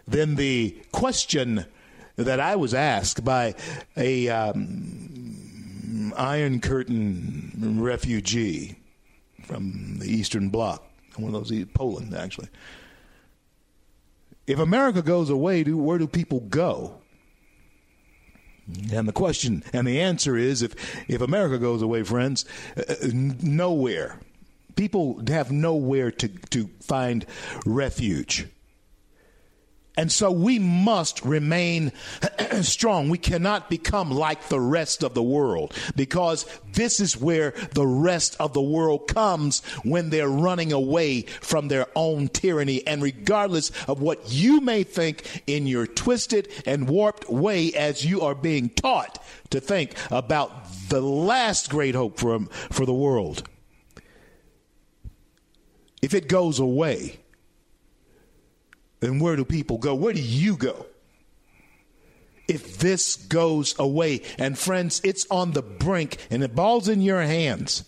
then 0.07 0.37
the 0.37 0.75
question 0.91 1.67
that 2.15 2.39
I 2.39 2.55
was 2.55 2.73
asked 2.73 3.23
by 3.23 3.55
a 3.97 4.29
um, 4.29 6.13
Iron 6.15 6.59
Curtain 6.59 7.77
refugee 7.79 8.77
from 9.43 9.97
the 9.99 10.07
Eastern 10.07 10.49
Bloc, 10.49 10.83
one 11.15 11.33
of 11.33 11.47
those 11.47 11.65
Poland 11.73 12.15
actually. 12.15 12.49
If 14.45 14.59
America 14.59 15.01
goes 15.01 15.29
away, 15.29 15.63
do, 15.63 15.77
where 15.77 15.97
do 15.97 16.07
people 16.07 16.41
go? 16.41 16.99
And 18.93 19.07
the 19.07 19.13
question 19.13 19.63
and 19.73 19.85
the 19.85 19.99
answer 19.99 20.37
is 20.37 20.61
if 20.61 20.73
if 21.09 21.21
America 21.21 21.57
goes 21.57 21.81
away, 21.81 22.03
friends, 22.03 22.45
uh, 22.77 22.95
nowhere. 23.11 24.19
People 24.75 25.21
have 25.27 25.51
nowhere 25.51 26.09
to, 26.11 26.27
to 26.27 26.69
find 26.81 27.25
refuge. 27.65 28.47
And 29.95 30.11
so 30.11 30.31
we 30.31 30.57
must 30.57 31.23
remain 31.23 31.91
strong. 32.61 33.09
We 33.09 33.19
cannot 33.19 33.69
become 33.69 34.09
like 34.09 34.47
the 34.47 34.59
rest 34.59 35.03
of 35.03 35.13
the 35.13 35.21
world 35.21 35.73
because 35.95 36.47
this 36.73 36.99
is 36.99 37.15
where 37.15 37.51
the 37.73 37.85
rest 37.85 38.35
of 38.39 38.53
the 38.53 38.61
world 38.61 39.07
comes 39.07 39.63
when 39.83 40.09
they're 40.09 40.27
running 40.27 40.73
away 40.73 41.21
from 41.21 41.67
their 41.67 41.85
own 41.95 42.27
tyranny. 42.29 42.85
And 42.87 43.03
regardless 43.03 43.71
of 43.87 44.01
what 44.01 44.31
you 44.31 44.61
may 44.61 44.83
think 44.83 45.43
in 45.45 45.67
your 45.67 45.85
twisted 45.85 46.49
and 46.65 46.89
warped 46.89 47.29
way 47.29 47.71
as 47.73 48.03
you 48.03 48.21
are 48.21 48.35
being 48.35 48.69
taught 48.69 49.23
to 49.51 49.59
think 49.59 49.93
about 50.09 50.51
the 50.89 51.01
last 51.01 51.69
great 51.69 51.93
hope 51.93 52.17
for, 52.17 52.39
for 52.71 52.87
the 52.87 52.93
world, 52.93 53.47
if 56.01 56.15
it 56.15 56.27
goes 56.27 56.59
away, 56.59 57.19
then 59.03 59.19
where 59.19 59.35
do 59.35 59.43
people 59.43 59.77
go? 59.77 59.93
Where 59.93 60.13
do 60.13 60.21
you 60.21 60.55
go? 60.55 60.85
If 62.47 62.77
this 62.77 63.15
goes 63.15 63.77
away, 63.79 64.21
and 64.37 64.57
friends, 64.57 65.01
it's 65.03 65.25
on 65.29 65.51
the 65.51 65.61
brink 65.61 66.17
and 66.29 66.41
the 66.41 66.49
ball's 66.49 66.87
in 66.87 67.01
your 67.01 67.21
hands 67.21 67.83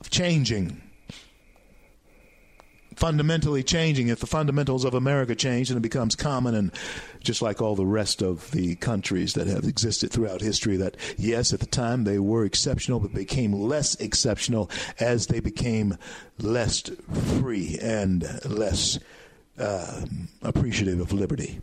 of 0.00 0.10
changing 0.10 0.83
fundamentally 2.96 3.62
changing. 3.62 4.08
If 4.08 4.20
the 4.20 4.26
fundamentals 4.26 4.84
of 4.84 4.94
America 4.94 5.34
change, 5.34 5.70
and 5.70 5.76
it 5.76 5.82
becomes 5.82 6.14
common, 6.14 6.54
and 6.54 6.72
just 7.20 7.42
like 7.42 7.60
all 7.60 7.74
the 7.74 7.86
rest 7.86 8.22
of 8.22 8.50
the 8.50 8.76
countries 8.76 9.34
that 9.34 9.46
have 9.46 9.64
existed 9.64 10.10
throughout 10.10 10.40
history, 10.40 10.76
that 10.76 10.96
yes, 11.16 11.52
at 11.52 11.60
the 11.60 11.66
time 11.66 12.04
they 12.04 12.18
were 12.18 12.44
exceptional, 12.44 13.00
but 13.00 13.12
became 13.12 13.52
less 13.52 13.94
exceptional 13.96 14.70
as 15.00 15.26
they 15.26 15.40
became 15.40 15.96
less 16.38 16.82
free 17.38 17.78
and 17.80 18.26
less 18.44 18.98
uh, 19.58 20.02
appreciative 20.42 21.00
of 21.00 21.12
liberty. 21.12 21.60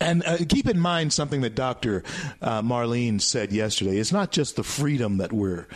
And 0.00 0.24
uh, 0.26 0.38
keep 0.48 0.68
in 0.68 0.78
mind 0.78 1.12
something 1.12 1.42
that 1.42 1.54
Dr. 1.54 2.02
Uh, 2.42 2.62
Marlene 2.62 3.20
said 3.20 3.52
yesterday. 3.52 3.98
It's 3.98 4.12
not 4.12 4.32
just 4.32 4.56
the 4.56 4.64
freedom 4.64 5.18
that 5.18 5.32
we're 5.32 5.66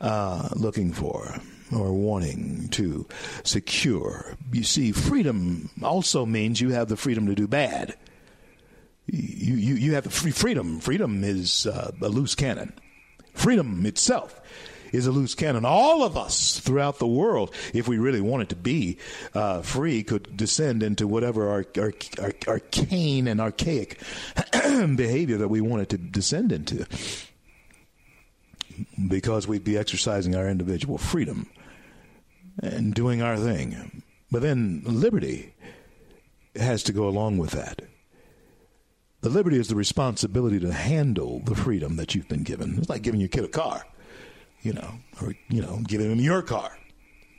uh, 0.00 0.48
looking 0.56 0.92
for 0.92 1.40
or 1.74 1.92
wanting 1.92 2.68
to 2.68 3.06
secure. 3.42 4.36
You 4.52 4.62
see, 4.62 4.92
freedom 4.92 5.70
also 5.82 6.26
means 6.26 6.60
you 6.60 6.70
have 6.70 6.88
the 6.88 6.96
freedom 6.96 7.26
to 7.26 7.34
do 7.34 7.46
bad. 7.46 7.96
You, 9.06 9.54
you, 9.54 9.74
you 9.74 9.94
have 9.94 10.04
the 10.04 10.10
free 10.10 10.32
freedom. 10.32 10.80
Freedom 10.80 11.22
is 11.22 11.66
uh, 11.66 11.92
a 12.00 12.08
loose 12.08 12.34
cannon. 12.34 12.72
Freedom 13.34 13.86
itself 13.86 14.40
is 14.92 15.06
a 15.06 15.12
loose 15.12 15.34
cannon. 15.34 15.64
All 15.64 16.02
of 16.02 16.16
us 16.16 16.58
throughout 16.58 16.98
the 16.98 17.06
world, 17.06 17.54
if 17.74 17.86
we 17.86 17.98
really 17.98 18.20
wanted 18.20 18.48
to 18.50 18.56
be 18.56 18.98
uh, 19.34 19.62
free, 19.62 20.02
could 20.02 20.36
descend 20.36 20.82
into 20.82 21.06
whatever 21.06 21.48
our, 21.50 21.64
our, 21.78 21.92
our, 22.20 22.32
arcane 22.48 23.28
and 23.28 23.40
archaic 23.40 24.00
behavior 24.52 25.38
that 25.38 25.48
we 25.48 25.60
wanted 25.60 25.90
to 25.90 25.98
descend 25.98 26.52
into 26.52 26.86
because 29.08 29.46
we'd 29.46 29.64
be 29.64 29.78
exercising 29.78 30.34
our 30.34 30.48
individual 30.48 30.98
freedom 30.98 31.48
and 32.62 32.94
doing 32.94 33.22
our 33.22 33.36
thing. 33.36 34.02
But 34.30 34.42
then 34.42 34.82
liberty 34.84 35.54
has 36.54 36.82
to 36.84 36.92
go 36.92 37.08
along 37.08 37.38
with 37.38 37.50
that. 37.50 37.82
The 39.20 39.28
liberty 39.28 39.58
is 39.58 39.68
the 39.68 39.76
responsibility 39.76 40.60
to 40.60 40.72
handle 40.72 41.40
the 41.44 41.54
freedom 41.54 41.96
that 41.96 42.14
you've 42.14 42.28
been 42.28 42.44
given. 42.44 42.78
It's 42.78 42.88
like 42.88 43.02
giving 43.02 43.20
your 43.20 43.28
kid 43.28 43.44
a 43.44 43.48
car, 43.48 43.84
you 44.62 44.72
know, 44.72 44.94
or, 45.20 45.34
you 45.48 45.62
know, 45.62 45.80
giving 45.86 46.10
him 46.10 46.20
your 46.20 46.42
car 46.42 46.78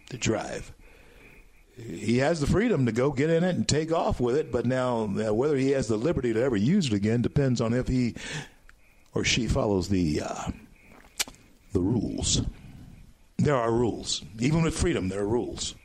to 0.09 0.17
drive. 0.17 0.73
He 1.75 2.17
has 2.17 2.39
the 2.39 2.47
freedom 2.47 2.87
to 2.87 2.91
go 2.91 3.11
get 3.11 3.29
in 3.29 3.43
it 3.43 3.55
and 3.55 3.67
take 3.67 3.91
off 3.91 4.19
with 4.19 4.35
it, 4.35 4.51
but 4.51 4.65
now 4.65 5.05
whether 5.05 5.55
he 5.55 5.71
has 5.71 5.87
the 5.87 5.97
liberty 5.97 6.33
to 6.33 6.41
ever 6.41 6.55
use 6.55 6.87
it 6.87 6.93
again 6.93 7.21
depends 7.21 7.61
on 7.61 7.73
if 7.73 7.87
he 7.87 8.15
or 9.13 9.23
she 9.23 9.47
follows 9.47 9.87
the 9.87 10.21
uh, 10.21 10.51
the 11.77 11.83
rules. 11.83 12.41
There 13.37 13.55
are 13.55 13.71
rules. 13.71 14.23
Even 14.39 14.63
with 14.63 14.75
freedom, 14.75 15.09
there 15.09 15.21
are 15.21 15.27
rules 15.27 15.75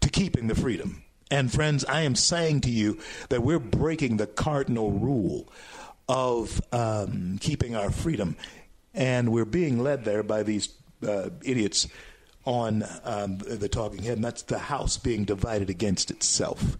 to 0.00 0.08
keeping 0.08 0.46
the 0.46 0.54
freedom. 0.54 1.02
And 1.30 1.52
friends, 1.52 1.84
I 1.84 2.02
am 2.02 2.14
saying 2.14 2.62
to 2.62 2.70
you 2.70 2.98
that 3.28 3.42
we're 3.42 3.58
breaking 3.58 4.16
the 4.16 4.26
cardinal 4.26 4.90
rule 4.92 5.52
of 6.08 6.62
um, 6.72 7.36
keeping 7.38 7.76
our 7.76 7.90
freedom. 7.90 8.34
And 8.94 9.30
we're 9.30 9.44
being 9.44 9.78
led 9.78 10.06
there 10.06 10.22
by 10.22 10.42
these 10.42 10.70
uh, 11.06 11.28
idiots 11.42 11.86
on 12.46 12.82
um, 13.04 13.36
the 13.36 13.68
talking 13.68 14.02
head, 14.02 14.16
and 14.16 14.24
that's 14.24 14.40
the 14.40 14.58
house 14.58 14.96
being 14.96 15.26
divided 15.26 15.68
against 15.68 16.10
itself. 16.10 16.78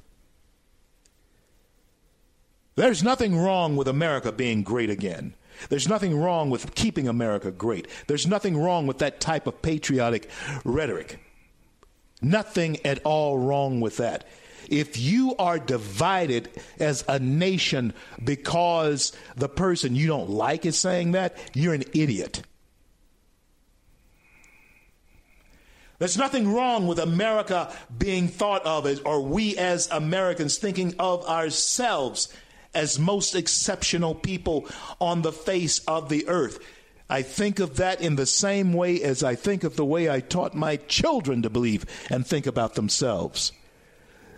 There's 2.75 3.03
nothing 3.03 3.37
wrong 3.37 3.77
with 3.77 3.87
America 3.87 4.33
being 4.33 4.63
great 4.63 4.89
again. 4.89 5.35
There's 5.69 5.89
nothing 5.89 6.19
wrong 6.19 6.51
with 6.51 6.75
keeping 6.75 7.09
America 7.09 7.51
great. 7.51 7.89
There's 8.07 8.27
nothing 8.27 8.57
wrong 8.57 8.87
with 8.87 8.99
that 8.99 9.21
type 9.21 9.47
of 9.47 9.63
patriotic 9.63 10.31
rhetoric. 10.65 11.21
Nothing 12.21 12.85
at 12.85 13.01
all 13.05 13.39
wrong 13.39 13.81
with 13.81 13.99
that. 13.99 14.27
If 14.69 14.99
you 14.99 15.35
are 15.39 15.59
divided 15.59 16.51
as 16.79 17.05
a 17.09 17.19
nation 17.19 17.95
because 18.23 19.13
the 19.37 19.49
person 19.49 19.97
you 19.97 20.07
don't 20.07 20.31
like 20.31 20.67
is 20.67 20.79
saying 20.79 21.13
that, 21.13 21.37
you're 21.55 21.75
an 21.75 21.85
idiot. 21.95 22.43
There's 25.99 26.19
nothing 26.19 26.53
wrong 26.53 26.87
with 26.87 27.01
America 27.01 27.73
being 27.97 28.29
thought 28.29 28.65
of 28.65 28.87
as, 28.87 29.01
or 29.01 29.21
we 29.21 29.57
as 29.57 29.91
Americans 29.91 30.59
thinking 30.59 30.95
of 30.99 31.27
ourselves 31.27 32.33
as 32.75 32.99
most 32.99 33.35
exceptional 33.35 34.15
people 34.15 34.67
on 35.01 35.23
the 35.23 35.33
face 35.33 35.81
of 35.81 36.09
the 36.09 36.29
earth. 36.29 36.59
I 37.11 37.23
think 37.23 37.59
of 37.59 37.77
that 37.77 38.01
in 38.01 38.17
the 38.17 38.27
same 38.27 38.73
way 38.73 39.03
as 39.03 39.25
I 39.25 39.35
think 39.35 39.65
of 39.65 39.77
the 39.77 39.85
way 39.85 40.11
I 40.11 40.21
taught 40.21 40.55
my 40.55 40.77
children 40.77 41.43
to 41.43 41.51
believe 41.51 41.87
and 42.11 42.27
think 42.27 42.47
about 42.47 42.75
themselves. 42.75 43.53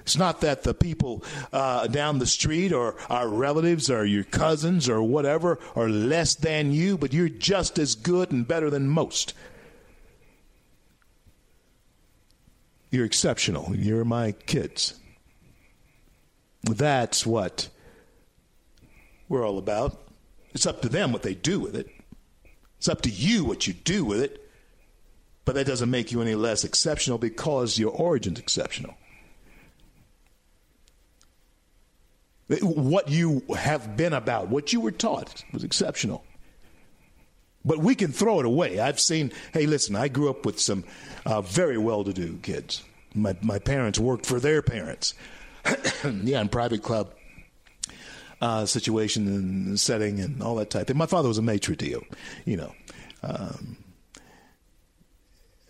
It's 0.02 0.16
not 0.16 0.40
that 0.40 0.62
the 0.62 0.74
people 0.74 1.22
uh, 1.52 1.86
down 1.88 2.18
the 2.18 2.26
street 2.26 2.72
or 2.72 2.96
our 3.08 3.28
relatives 3.28 3.90
or 3.90 4.04
your 4.04 4.24
cousins 4.24 4.88
or 4.88 5.02
whatever 5.02 5.58
are 5.76 5.88
less 5.88 6.34
than 6.34 6.72
you, 6.72 6.96
but 6.96 7.12
you're 7.12 7.28
just 7.28 7.78
as 7.78 7.94
good 7.94 8.30
and 8.30 8.46
better 8.46 8.70
than 8.70 8.88
most. 8.88 9.34
You're 12.90 13.04
exceptional. 13.04 13.74
You're 13.76 14.04
my 14.04 14.32
kids. 14.32 14.94
That's 16.62 17.24
what 17.24 17.68
we're 19.30 19.46
all 19.46 19.56
about. 19.56 19.96
It's 20.52 20.66
up 20.66 20.82
to 20.82 20.90
them 20.90 21.12
what 21.12 21.22
they 21.22 21.34
do 21.34 21.58
with 21.60 21.74
it. 21.74 21.88
It's 22.76 22.88
up 22.88 23.00
to 23.02 23.10
you 23.10 23.44
what 23.44 23.66
you 23.66 23.72
do 23.72 24.04
with 24.04 24.20
it. 24.20 24.50
But 25.46 25.54
that 25.54 25.66
doesn't 25.66 25.90
make 25.90 26.12
you 26.12 26.20
any 26.20 26.34
less 26.34 26.64
exceptional 26.64 27.16
because 27.16 27.78
your 27.78 27.92
origin's 27.92 28.38
exceptional. 28.38 28.94
What 32.60 33.08
you 33.08 33.42
have 33.56 33.96
been 33.96 34.12
about, 34.12 34.48
what 34.48 34.72
you 34.72 34.80
were 34.80 34.90
taught 34.90 35.44
was 35.52 35.62
exceptional. 35.62 36.24
But 37.64 37.78
we 37.78 37.94
can 37.94 38.10
throw 38.10 38.40
it 38.40 38.46
away. 38.46 38.80
I've 38.80 38.98
seen, 38.98 39.32
hey, 39.52 39.66
listen, 39.66 39.94
I 39.94 40.08
grew 40.08 40.28
up 40.28 40.44
with 40.44 40.58
some 40.58 40.82
uh, 41.24 41.40
very 41.42 41.78
well 41.78 42.02
to 42.02 42.12
do 42.12 42.38
kids. 42.42 42.82
My, 43.14 43.36
my 43.42 43.60
parents 43.60 43.98
worked 43.98 44.26
for 44.26 44.40
their 44.40 44.62
parents. 44.62 45.14
yeah, 46.04 46.40
in 46.40 46.48
private 46.48 46.82
club 46.82 47.14
uh, 48.40 48.66
situation 48.66 49.26
and 49.26 49.80
setting 49.80 50.20
and 50.20 50.42
all 50.42 50.56
that 50.56 50.70
type 50.70 50.86
thing. 50.86 50.96
My 50.96 51.06
father 51.06 51.28
was 51.28 51.38
a 51.38 51.42
maitre 51.42 51.76
d', 51.76 51.96
you 52.44 52.56
know. 52.56 52.72
Um, 53.22 53.76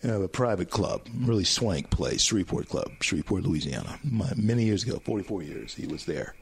a 0.03 0.27
private 0.27 0.69
club, 0.69 1.07
really 1.15 1.43
swank 1.43 1.89
place, 1.91 2.23
Shreveport 2.23 2.69
Club, 2.69 2.91
Shreveport, 3.01 3.43
Louisiana. 3.43 3.99
My, 4.03 4.31
many 4.35 4.63
years 4.63 4.83
ago, 4.83 4.99
44 5.03 5.43
years, 5.43 5.75
he 5.75 5.85
was 5.85 6.05
there. 6.05 6.33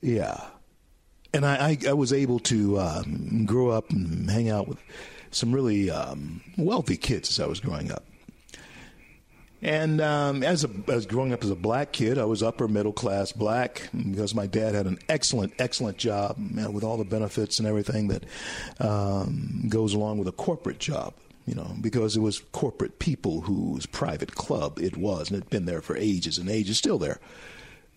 Yeah. 0.00 0.40
And 1.34 1.44
I, 1.44 1.70
I, 1.70 1.78
I 1.90 1.92
was 1.92 2.12
able 2.12 2.38
to 2.40 2.78
um, 2.78 3.44
grow 3.44 3.68
up 3.68 3.90
and 3.90 4.30
hang 4.30 4.48
out 4.48 4.66
with 4.66 4.78
some 5.30 5.52
really 5.52 5.90
um, 5.90 6.40
wealthy 6.56 6.96
kids 6.96 7.28
as 7.30 7.40
I 7.40 7.46
was 7.46 7.60
growing 7.60 7.92
up. 7.92 8.04
And 9.60 10.00
um, 10.00 10.44
as, 10.44 10.64
a, 10.64 10.70
as 10.86 11.06
growing 11.06 11.32
up 11.32 11.42
as 11.42 11.50
a 11.50 11.56
black 11.56 11.90
kid, 11.90 12.16
I 12.16 12.24
was 12.24 12.42
upper 12.44 12.68
middle 12.68 12.92
class 12.92 13.32
black 13.32 13.88
because 13.92 14.34
my 14.34 14.46
dad 14.46 14.74
had 14.74 14.86
an 14.86 14.98
excellent, 15.08 15.52
excellent 15.58 15.98
job 15.98 16.36
man, 16.38 16.72
with 16.72 16.84
all 16.84 16.96
the 16.96 17.04
benefits 17.04 17.58
and 17.58 17.66
everything 17.66 18.08
that 18.08 18.24
um, 18.78 19.64
goes 19.68 19.94
along 19.94 20.18
with 20.18 20.28
a 20.28 20.32
corporate 20.32 20.78
job. 20.78 21.14
You 21.44 21.54
know, 21.54 21.74
because 21.80 22.14
it 22.14 22.20
was 22.20 22.40
corporate 22.52 22.98
people 22.98 23.40
whose 23.40 23.86
private 23.86 24.34
club 24.34 24.78
it 24.78 24.98
was, 24.98 25.30
and 25.30 25.38
it 25.38 25.44
had 25.44 25.50
been 25.50 25.64
there 25.64 25.80
for 25.80 25.96
ages 25.96 26.36
and 26.36 26.50
ages, 26.50 26.76
still 26.76 26.98
there. 26.98 27.18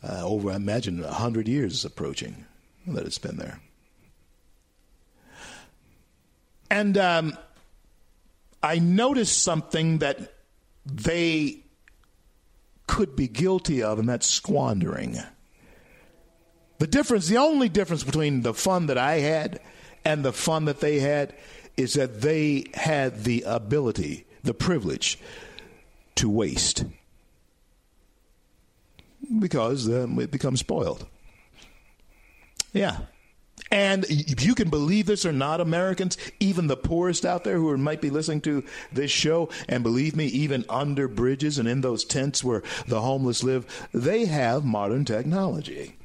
Uh, 0.01 0.25
over, 0.25 0.51
I 0.51 0.55
imagine, 0.55 1.03
a 1.03 1.11
hundred 1.11 1.49
years 1.49 1.73
is 1.73 1.83
approaching 1.83 2.45
that 2.87 3.05
it's 3.05 3.17
been 3.17 3.35
there. 3.35 3.59
And 6.69 6.97
um, 6.97 7.37
I 8.63 8.79
noticed 8.79 9.43
something 9.43 9.97
that 9.97 10.33
they 10.85 11.63
could 12.87 13.15
be 13.15 13.27
guilty 13.27 13.81
of, 13.83 13.99
and 13.99 14.09
that's 14.09 14.27
squandering. 14.27 15.17
The 16.79 16.87
difference, 16.87 17.27
the 17.27 17.37
only 17.37 17.69
difference 17.69 18.03
between 18.03 18.41
the 18.41 18.53
fun 18.53 18.87
that 18.87 18.97
I 18.97 19.19
had 19.19 19.59
and 20.03 20.25
the 20.25 20.33
fun 20.33 20.65
that 20.65 20.79
they 20.79 20.99
had 20.99 21.35
is 21.77 21.93
that 21.93 22.21
they 22.21 22.65
had 22.73 23.23
the 23.23 23.43
ability, 23.43 24.25
the 24.43 24.53
privilege 24.53 25.19
to 26.15 26.29
waste 26.29 26.83
because 29.39 29.87
um, 29.87 30.19
it 30.19 30.31
becomes 30.31 30.59
spoiled. 30.59 31.07
Yeah. 32.73 32.97
And 33.71 34.05
if 34.09 34.43
you 34.43 34.53
can 34.53 34.69
believe 34.69 35.05
this 35.05 35.25
or 35.25 35.31
not, 35.31 35.61
Americans, 35.61 36.17
even 36.41 36.67
the 36.67 36.75
poorest 36.75 37.25
out 37.25 37.45
there 37.45 37.55
who 37.55 37.75
might 37.77 38.01
be 38.01 38.09
listening 38.09 38.41
to 38.41 38.65
this 38.91 39.11
show, 39.11 39.49
and 39.69 39.81
believe 39.81 40.15
me, 40.15 40.25
even 40.25 40.65
under 40.67 41.07
bridges 41.07 41.57
and 41.57 41.67
in 41.67 41.79
those 41.79 42.03
tents 42.03 42.43
where 42.43 42.63
the 42.87 42.99
homeless 42.99 43.43
live, 43.43 43.87
they 43.93 44.25
have 44.25 44.65
modern 44.65 45.05
technology. 45.05 45.95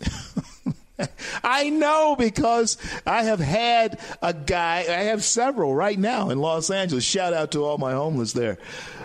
I 1.44 1.70
know 1.70 2.16
because 2.16 2.76
I 3.06 3.24
have 3.24 3.40
had 3.40 4.00
a 4.22 4.32
guy, 4.32 4.78
I 4.78 5.04
have 5.04 5.22
several 5.24 5.74
right 5.74 5.98
now 5.98 6.30
in 6.30 6.38
Los 6.38 6.70
Angeles. 6.70 7.04
Shout 7.04 7.32
out 7.32 7.52
to 7.52 7.64
all 7.64 7.78
my 7.78 7.92
homeless 7.92 8.32
there 8.32 8.58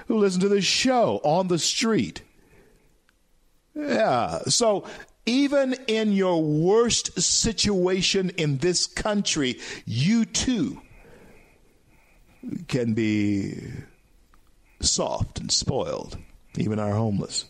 who 0.07 0.17
listen 0.17 0.41
to 0.41 0.49
this 0.49 0.65
show 0.65 1.19
on 1.23 1.47
the 1.47 1.59
street. 1.59 2.21
Yeah. 3.75 4.39
So 4.47 4.85
even 5.25 5.73
in 5.87 6.11
your 6.11 6.41
worst 6.41 7.21
situation 7.21 8.31
in 8.31 8.57
this 8.57 8.87
country, 8.87 9.59
you 9.85 10.25
too 10.25 10.81
can 12.67 12.93
be 12.93 13.55
soft 14.81 15.39
and 15.39 15.51
spoiled, 15.51 16.17
even 16.57 16.79
our 16.79 16.93
homeless. 16.93 17.45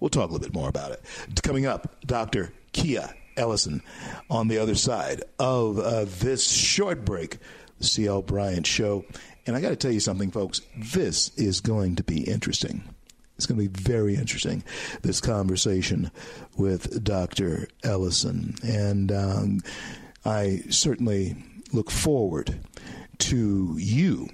We'll 0.00 0.08
talk 0.08 0.30
a 0.30 0.32
little 0.32 0.46
bit 0.46 0.54
more 0.54 0.68
about 0.68 0.92
it. 0.92 1.02
Coming 1.42 1.66
up, 1.66 2.00
Dr. 2.06 2.52
Kia 2.72 3.12
Ellison 3.36 3.82
on 4.30 4.48
the 4.48 4.58
other 4.58 4.74
side 4.74 5.22
of 5.38 5.78
uh, 5.78 6.06
this 6.20 6.48
short 6.50 7.04
break, 7.04 7.38
the 7.78 7.86
C.L. 7.86 8.22
Bryant 8.22 8.66
Show. 8.66 9.04
And 9.46 9.56
I 9.56 9.60
got 9.60 9.70
to 9.70 9.76
tell 9.76 9.90
you 9.90 10.00
something, 10.00 10.30
folks. 10.30 10.60
This 10.76 11.36
is 11.36 11.60
going 11.60 11.96
to 11.96 12.02
be 12.02 12.22
interesting. 12.22 12.82
It's 13.38 13.46
going 13.46 13.60
to 13.60 13.68
be 13.68 13.82
very 13.82 14.16
interesting, 14.16 14.64
this 15.02 15.20
conversation 15.20 16.10
with 16.56 17.04
Dr. 17.04 17.68
Ellison. 17.84 18.56
And 18.64 19.12
um, 19.12 19.60
I 20.24 20.64
certainly 20.70 21.36
look 21.72 21.88
forward 21.88 22.58
to 23.18 23.76
you 23.78 24.28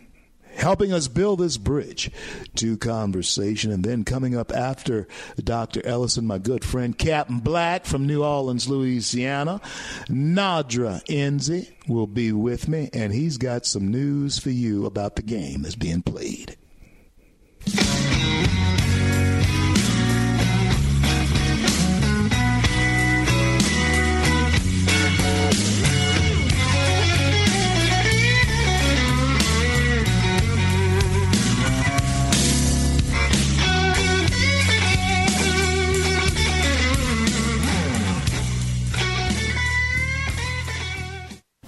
helping 0.56 0.90
us 0.90 1.06
build 1.06 1.40
this 1.40 1.58
bridge 1.58 2.10
to 2.54 2.78
conversation. 2.78 3.70
And 3.70 3.84
then 3.84 4.04
coming 4.04 4.34
up 4.34 4.52
after 4.52 5.06
Dr. 5.36 5.84
Ellison, 5.84 6.26
my 6.26 6.38
good 6.38 6.64
friend 6.64 6.96
Captain 6.96 7.40
Black 7.40 7.84
from 7.84 8.06
New 8.06 8.24
Orleans, 8.24 8.68
Louisiana, 8.68 9.60
Nadra 10.08 11.04
Enzi 11.08 11.70
will 11.88 12.06
be 12.06 12.32
with 12.32 12.68
me, 12.68 12.88
and 12.94 13.12
he's 13.12 13.36
got 13.36 13.66
some 13.66 13.88
news 13.88 14.38
for 14.38 14.50
you 14.50 14.86
about 14.86 15.16
the 15.16 15.22
game 15.22 15.62
that's 15.62 15.74
being 15.74 16.00
played. 16.00 16.56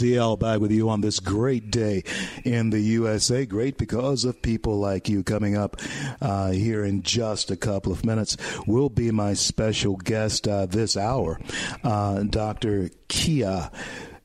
CL 0.00 0.38
back 0.38 0.60
with 0.60 0.72
you 0.72 0.88
on 0.88 1.02
this 1.02 1.20
great 1.20 1.70
day 1.70 2.02
in 2.42 2.70
the 2.70 2.80
USA. 2.80 3.44
Great 3.44 3.76
because 3.76 4.24
of 4.24 4.40
people 4.40 4.78
like 4.78 5.10
you 5.10 5.22
coming 5.22 5.58
up 5.58 5.76
uh, 6.22 6.52
here 6.52 6.86
in 6.86 7.02
just 7.02 7.50
a 7.50 7.56
couple 7.56 7.92
of 7.92 8.02
minutes. 8.02 8.38
Will 8.66 8.88
be 8.88 9.10
my 9.10 9.34
special 9.34 9.96
guest 9.96 10.48
uh, 10.48 10.64
this 10.64 10.96
hour, 10.96 11.38
uh, 11.84 12.22
Dr. 12.22 12.88
Kia. 13.08 13.70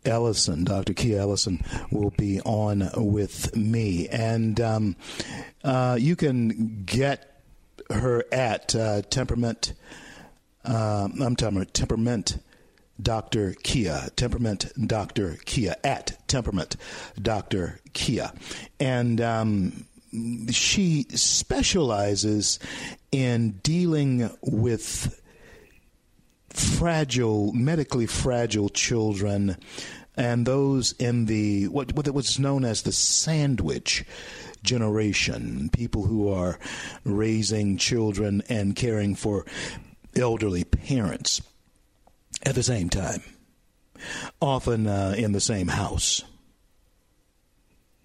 Ellison, 0.05 0.63
Dr. 0.63 0.93
Kia 0.93 1.19
Ellison, 1.19 1.61
will 1.91 2.11
be 2.11 2.39
on 2.41 2.89
with 2.95 3.53
me. 3.57 4.07
And 4.07 4.61
um, 4.61 4.95
uh, 5.63 5.97
you 5.99 6.15
can 6.15 6.83
get 6.85 7.41
her 7.89 8.23
at 8.31 8.75
uh, 8.75 9.01
Temperament. 9.01 9.73
Uh, 10.63 11.09
I'm 11.19 11.35
talking 11.35 11.57
about 11.57 11.73
Temperament 11.73 12.37
Dr. 13.01 13.53
Kia, 13.63 14.09
Temperament 14.15 14.71
Dr. 14.87 15.37
Kia, 15.45 15.75
at 15.83 16.17
Temperament 16.27 16.75
Dr. 17.21 17.79
Kia. 17.93 18.31
And 18.79 19.19
um, 19.21 19.85
she 20.51 21.05
specializes 21.09 22.59
in 23.11 23.51
dealing 23.63 24.29
with 24.41 25.21
fragile, 26.49 27.51
medically 27.53 28.05
fragile 28.05 28.69
children 28.69 29.57
and 30.17 30.45
those 30.45 30.93
in 30.93 31.25
the 31.25 31.67
what 31.67 31.93
what 31.93 32.07
was 32.13 32.39
known 32.39 32.63
as 32.63 32.83
the 32.83 32.91
sandwich 32.91 34.05
generation, 34.63 35.69
people 35.69 36.03
who 36.03 36.29
are 36.29 36.57
raising 37.03 37.77
children 37.77 38.41
and 38.47 38.75
caring 38.75 39.15
for 39.15 39.45
elderly 40.15 40.63
parents 40.63 41.41
at 42.45 42.55
the 42.55 42.63
same 42.63 42.89
time, 42.89 43.23
often 44.41 44.87
uh, 44.87 45.15
in 45.17 45.31
the 45.31 45.41
same 45.41 45.67
house. 45.67 46.23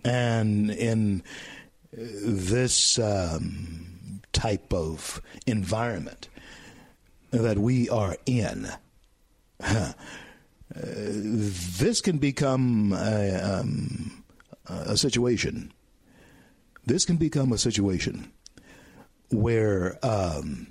And 0.05 0.71
in 0.71 1.23
this 1.93 2.99
um, 2.99 4.23
type 4.33 4.73
of 4.73 5.21
environment 5.47 6.29
that 7.31 7.59
we 7.59 7.89
are 7.91 8.17
in, 8.27 8.69
uh, 9.63 9.93
this 10.75 12.01
can 12.01 12.19
become 12.19 12.93
a, 12.93 13.61
um, 13.61 14.25
a 14.67 14.97
situation 14.97 15.73
this 16.87 17.05
can 17.05 17.17
become 17.17 17.53
a 17.53 17.59
situation 17.59 18.33
where, 19.31 19.99
um, 20.03 20.67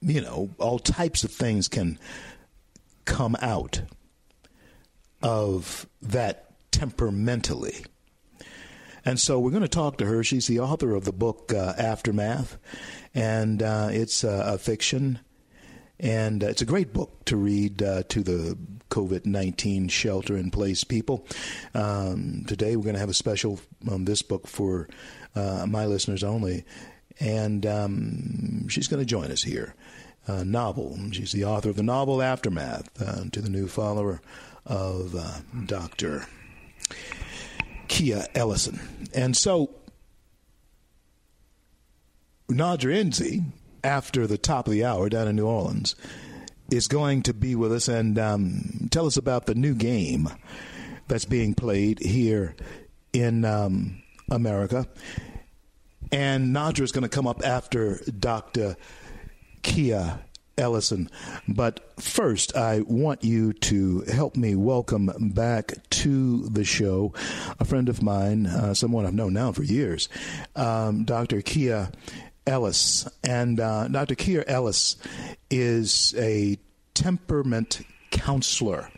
you 0.00 0.20
know, 0.20 0.50
all 0.58 0.78
types 0.78 1.24
of 1.24 1.32
things 1.32 1.66
can 1.66 1.98
come 3.04 3.36
out 3.40 3.82
of 5.22 5.86
that 6.02 6.50
temperamentally. 6.70 7.84
And 9.04 9.20
so 9.20 9.38
we're 9.38 9.50
going 9.50 9.62
to 9.62 9.68
talk 9.68 9.98
to 9.98 10.06
her. 10.06 10.24
She's 10.24 10.46
the 10.46 10.60
author 10.60 10.94
of 10.94 11.04
the 11.04 11.12
book 11.12 11.52
uh, 11.52 11.74
Aftermath, 11.76 12.56
and 13.14 13.62
uh, 13.62 13.88
it's 13.90 14.24
uh, 14.24 14.44
a 14.46 14.58
fiction. 14.58 15.18
And 16.00 16.42
uh, 16.42 16.48
it's 16.48 16.62
a 16.62 16.66
great 16.66 16.92
book 16.92 17.24
to 17.26 17.36
read 17.36 17.82
uh, 17.82 18.02
to 18.08 18.22
the 18.22 18.58
COVID 18.90 19.26
19 19.26 19.88
shelter 19.88 20.36
in 20.36 20.50
place 20.50 20.84
people. 20.84 21.26
Um, 21.74 22.44
today, 22.46 22.76
we're 22.76 22.84
going 22.84 22.94
to 22.94 23.00
have 23.00 23.10
a 23.10 23.14
special 23.14 23.60
on 23.86 23.94
um, 23.94 24.04
this 24.04 24.22
book 24.22 24.46
for 24.46 24.88
uh, 25.34 25.66
my 25.68 25.86
listeners 25.86 26.24
only. 26.24 26.64
And 27.20 27.64
um, 27.66 28.68
she's 28.68 28.88
going 28.88 29.00
to 29.00 29.06
join 29.06 29.30
us 29.30 29.42
here. 29.42 29.74
Uh, 30.26 30.42
novel. 30.42 30.98
She's 31.12 31.32
the 31.32 31.44
author 31.44 31.68
of 31.68 31.76
the 31.76 31.82
novel 31.82 32.22
Aftermath 32.22 32.88
uh, 33.00 33.24
to 33.30 33.42
the 33.42 33.50
new 33.50 33.68
follower 33.68 34.22
of 34.64 35.14
uh, 35.14 35.40
Dr. 35.66 36.26
Kia 37.88 38.24
Ellison. 38.34 38.80
And 39.14 39.36
so, 39.36 39.70
Nadra 42.48 42.94
Enzi, 42.94 43.44
after 43.82 44.26
the 44.26 44.38
top 44.38 44.66
of 44.66 44.72
the 44.72 44.84
hour 44.84 45.08
down 45.08 45.28
in 45.28 45.36
New 45.36 45.46
Orleans, 45.46 45.94
is 46.70 46.88
going 46.88 47.22
to 47.22 47.34
be 47.34 47.54
with 47.54 47.72
us 47.72 47.88
and 47.88 48.18
um, 48.18 48.88
tell 48.90 49.06
us 49.06 49.16
about 49.16 49.46
the 49.46 49.54
new 49.54 49.74
game 49.74 50.28
that's 51.08 51.26
being 51.26 51.54
played 51.54 51.98
here 52.00 52.54
in 53.12 53.44
um, 53.44 54.02
America. 54.30 54.86
And 56.10 56.54
Nadra 56.54 56.80
is 56.80 56.92
going 56.92 57.02
to 57.02 57.08
come 57.08 57.26
up 57.26 57.44
after 57.44 58.00
Dr. 58.18 58.76
Kia 59.64 60.20
Ellison. 60.56 61.10
But 61.48 62.00
first, 62.00 62.56
I 62.56 62.82
want 62.82 63.24
you 63.24 63.52
to 63.54 64.02
help 64.02 64.36
me 64.36 64.54
welcome 64.54 65.10
back 65.34 65.72
to 65.90 66.48
the 66.48 66.64
show 66.64 67.12
a 67.58 67.64
friend 67.64 67.88
of 67.88 68.02
mine, 68.02 68.46
uh, 68.46 68.74
someone 68.74 69.04
I've 69.04 69.14
known 69.14 69.32
now 69.32 69.50
for 69.50 69.64
years, 69.64 70.08
um, 70.54 71.04
Dr. 71.04 71.42
Kia 71.42 71.90
Ellis. 72.46 73.08
And 73.24 73.58
uh, 73.58 73.88
Dr. 73.88 74.14
Kia 74.14 74.44
Ellis 74.46 74.96
is 75.50 76.14
a 76.16 76.58
temperament 76.92 77.80
counselor. 78.10 78.90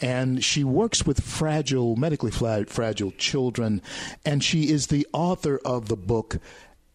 And 0.00 0.44
she 0.44 0.64
works 0.64 1.06
with 1.06 1.22
fragile, 1.22 1.96
medically 1.96 2.30
fragile 2.30 3.12
children. 3.12 3.80
And 4.26 4.44
she 4.44 4.68
is 4.68 4.88
the 4.88 5.06
author 5.14 5.60
of 5.64 5.88
the 5.88 5.96
book 5.96 6.38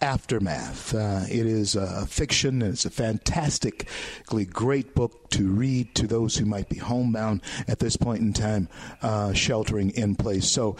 Aftermath. 0.02 0.96
Uh, 0.96 1.26
it 1.30 1.46
is 1.46 1.76
a 1.76 2.06
fiction 2.06 2.62
and 2.62 2.72
it's 2.74 2.86
a 2.86 2.90
fantastically 2.90 4.46
great 4.46 4.96
book 4.96 5.30
to 5.32 5.50
read 5.50 5.94
to 5.96 6.08
those 6.08 6.38
who 6.38 6.46
might 6.46 6.70
be 6.70 6.78
homebound 6.78 7.42
at 7.68 7.80
this 7.80 7.98
point 7.98 8.22
in 8.22 8.32
time, 8.32 8.70
uh, 9.02 9.34
sheltering 9.34 9.90
in 9.92 10.16
place. 10.16 10.50
So, 10.50 10.78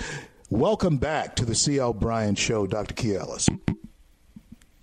welcome 0.49 0.97
back 0.97 1.36
to 1.36 1.45
the 1.45 1.53
C.L. 1.53 1.93
Bryant 1.93 2.38
Show, 2.38 2.65
Dr. 2.65 2.93
Kia 2.93 3.19
Ellis. 3.19 3.49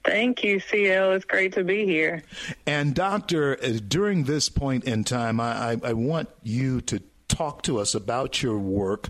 Thank 0.04 0.44
you, 0.44 0.60
CL. 0.60 1.12
It's 1.12 1.24
great 1.24 1.52
to 1.54 1.64
be 1.64 1.84
here. 1.84 2.22
And, 2.66 2.94
Doctor, 2.94 3.58
uh, 3.60 3.78
during 3.88 4.24
this 4.24 4.48
point 4.48 4.84
in 4.84 5.02
time, 5.02 5.40
I, 5.40 5.72
I, 5.72 5.76
I 5.82 5.92
want 5.94 6.28
you 6.44 6.80
to 6.82 7.02
talk 7.28 7.62
to 7.62 7.78
us 7.78 7.94
about 7.94 8.42
your 8.42 8.58
work 8.58 9.08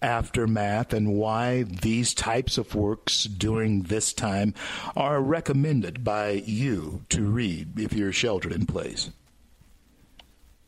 aftermath 0.00 0.92
and 0.92 1.14
why 1.14 1.62
these 1.62 2.14
types 2.14 2.58
of 2.58 2.74
works 2.74 3.24
during 3.24 3.82
this 3.82 4.12
time 4.12 4.54
are 4.96 5.20
recommended 5.20 6.02
by 6.02 6.30
you 6.30 7.04
to 7.08 7.24
read 7.24 7.78
if 7.78 7.92
you're 7.92 8.12
sheltered 8.12 8.52
in 8.52 8.66
place. 8.66 9.10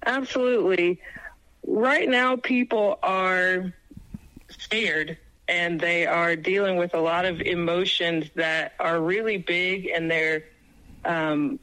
Absolutely. 0.06 1.00
Right 1.66 2.08
now, 2.08 2.36
people 2.36 2.98
are 3.02 3.72
scared 4.48 5.18
and 5.48 5.80
they 5.80 6.06
are 6.06 6.36
dealing 6.36 6.76
with 6.76 6.94
a 6.94 7.00
lot 7.00 7.24
of 7.24 7.40
emotions 7.40 8.30
that 8.34 8.74
are 8.78 9.00
really 9.00 9.36
big 9.36 9.88
and 9.88 10.10
they're 10.10 10.44
um, 11.04 11.58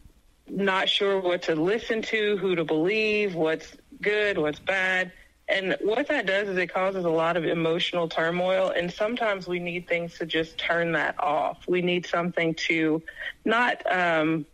not 0.50 0.90
sure 0.90 1.20
what 1.20 1.42
to 1.44 1.56
listen 1.56 2.02
to, 2.02 2.38
who 2.38 2.56
to 2.56 2.64
believe, 2.64 3.36
what's 3.36 3.76
good, 4.02 4.38
what's 4.38 4.60
bad. 4.60 5.12
And 5.50 5.78
what 5.82 6.08
that 6.10 6.26
does 6.26 6.50
is 6.50 6.58
it 6.58 6.74
causes 6.74 7.06
a 7.06 7.10
lot 7.10 7.38
of 7.38 7.46
emotional 7.46 8.10
turmoil. 8.10 8.70
And 8.76 8.92
sometimes 8.92 9.48
we 9.48 9.60
need 9.60 9.88
things 9.88 10.18
to 10.18 10.26
just 10.26 10.58
turn 10.58 10.92
that 10.94 11.16
off. 11.20 11.60
We 11.68 11.82
need 11.82 12.06
something 12.06 12.54
to 12.56 13.02
not 13.46 13.82
um, 13.90 14.46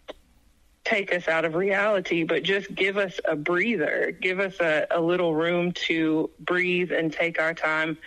take 0.84 1.14
us 1.14 1.28
out 1.28 1.46
of 1.46 1.56
reality, 1.56 2.24
but 2.24 2.44
just 2.44 2.74
give 2.76 2.98
us 2.98 3.20
a 3.26 3.36
breather, 3.36 4.16
give 4.22 4.40
us 4.40 4.60
a, 4.60 4.86
a 4.92 5.02
little 5.02 5.34
room 5.34 5.72
to 5.72 6.30
breathe 6.40 6.92
and 6.92 7.12
take 7.12 7.40
our 7.40 7.54
time 7.54 7.98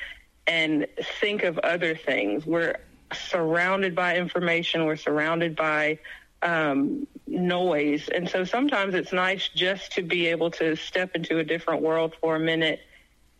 and 0.47 0.87
think 1.21 1.43
of 1.43 1.59
other 1.59 1.97
things. 1.97 2.47
We're 2.47 2.77
surrounded 3.13 3.95
by 3.95 4.17
information. 4.17 4.85
We're 4.85 4.97
surrounded 4.97 5.57
by 5.57 5.99
um, 6.43 7.07
noise. 7.27 8.09
And 8.09 8.29
so 8.29 8.45
sometimes 8.45 8.95
it's 8.95 9.13
nice 9.13 9.49
just 9.49 9.93
to 9.93 10.03
be 10.03 10.27
able 10.27 10.51
to 10.53 10.77
step 10.77 11.15
into 11.15 11.39
a 11.39 11.45
different 11.45 11.83
world 11.83 12.15
for 12.21 12.37
a 12.37 12.41
minute 12.41 12.81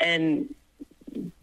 and 0.01 0.55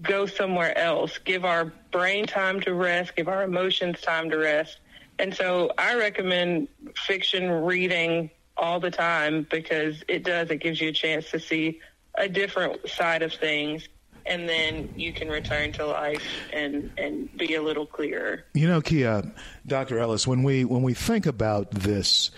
go 0.02 0.26
somewhere 0.26 0.78
else, 0.78 1.18
give 1.20 1.46
our 1.46 1.66
brain 1.92 2.28
time 2.28 2.60
to 2.62 2.74
rest, 2.74 3.16
give 3.16 3.28
our 3.28 3.44
emotions 3.44 4.02
time 4.02 4.30
to 4.30 4.38
rest. 4.38 4.80
And 5.20 5.34
so 5.34 5.72
I 5.78 5.96
recommend 5.96 6.68
fiction 6.96 7.50
reading 7.50 8.30
all 8.58 8.80
the 8.80 8.92
time 8.92 9.48
because 9.50 10.04
it 10.08 10.24
does, 10.24 10.52
it 10.52 10.58
gives 10.58 10.80
you 10.82 10.90
a 10.90 10.94
chance 10.94 11.32
to 11.32 11.40
see 11.40 11.80
a 12.16 12.28
different 12.30 12.88
side 12.90 13.24
of 13.24 13.34
things 13.34 13.88
and 14.26 14.48
then 14.48 14.94
you 14.96 15.14
can 15.14 15.30
return 15.30 15.72
to 15.74 15.86
life 15.86 16.24
and 16.52 16.92
and 16.98 17.36
be 17.38 17.56
a 17.56 17.62
little 17.62 17.86
clearer. 17.86 18.44
You 18.54 18.68
know, 18.68 18.82
Kia, 18.82 19.24
Dr. 19.68 20.00
Ellis, 20.00 20.28
when 20.28 20.44
we 20.44 20.66
when 20.66 20.84
we 20.84 20.94
think 20.94 21.26
about 21.26 21.72
this, 21.72 22.32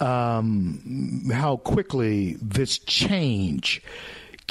um, 0.00 1.30
how 1.32 1.56
quickly 1.56 2.36
this 2.40 2.78
change 2.78 3.82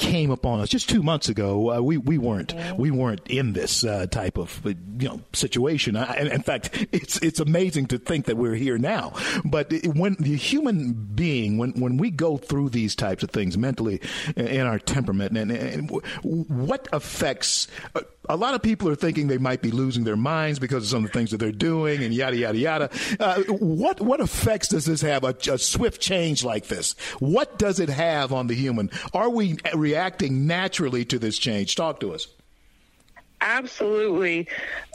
came 0.00 0.30
upon 0.30 0.60
us 0.60 0.68
just 0.70 0.88
two 0.88 1.02
months 1.02 1.28
ago. 1.28 1.74
Uh, 1.74 1.80
we 1.80 1.98
we 1.98 2.16
weren't 2.18 2.54
we 2.76 2.90
weren't 2.90 3.20
in 3.28 3.52
this 3.52 3.84
uh, 3.84 4.06
type 4.06 4.38
of 4.38 4.66
uh, 4.66 4.70
you 4.98 5.08
know 5.08 5.20
situation. 5.32 5.94
I, 5.94 6.16
in 6.16 6.42
fact, 6.42 6.86
it's 6.90 7.18
it's 7.18 7.38
amazing 7.38 7.86
to 7.88 7.98
think 7.98 8.24
that 8.26 8.36
we're 8.36 8.54
here 8.54 8.78
now. 8.78 9.12
But 9.44 9.72
when 9.94 10.14
the 10.18 10.36
human 10.36 10.94
being, 10.94 11.58
when 11.58 11.72
when 11.72 11.98
we 11.98 12.10
go 12.10 12.38
through 12.38 12.70
these 12.70 12.96
types 12.96 13.22
of 13.22 13.30
things 13.30 13.58
mentally 13.58 14.00
in 14.36 14.62
our 14.62 14.78
temperament, 14.78 15.36
and, 15.36 15.50
and 15.52 15.90
what 16.22 16.88
affects 16.92 17.68
uh, 17.94 18.00
a 18.30 18.36
lot 18.36 18.54
of 18.54 18.62
people 18.62 18.88
are 18.88 18.94
thinking 18.94 19.26
they 19.26 19.38
might 19.38 19.60
be 19.60 19.72
losing 19.72 20.04
their 20.04 20.16
minds 20.16 20.60
because 20.60 20.84
of 20.84 20.88
some 20.88 21.04
of 21.04 21.10
the 21.10 21.18
things 21.18 21.32
that 21.32 21.38
they're 21.38 21.50
doing 21.50 22.02
and 22.04 22.14
yada 22.14 22.36
yada 22.36 22.58
yada. 22.58 22.90
Uh, 23.18 23.42
what 23.48 24.00
what 24.00 24.20
effects 24.20 24.68
does 24.68 24.84
this 24.84 25.00
have? 25.00 25.24
A, 25.24 25.34
a, 25.50 25.58
swift 25.58 26.00
change 26.00 26.44
like 26.44 26.68
this. 26.68 26.92
What 27.18 27.58
does 27.58 27.80
it 27.80 27.88
have 27.88 28.32
on 28.32 28.46
the 28.46 28.54
human? 28.54 28.90
Are 29.12 29.28
we 29.28 29.58
reacting 29.74 30.46
naturally 30.46 31.04
to 31.06 31.18
this 31.18 31.38
change? 31.38 31.74
Talk 31.74 32.00
to 32.00 32.14
us. 32.14 32.28
Absolutely. 33.40 34.48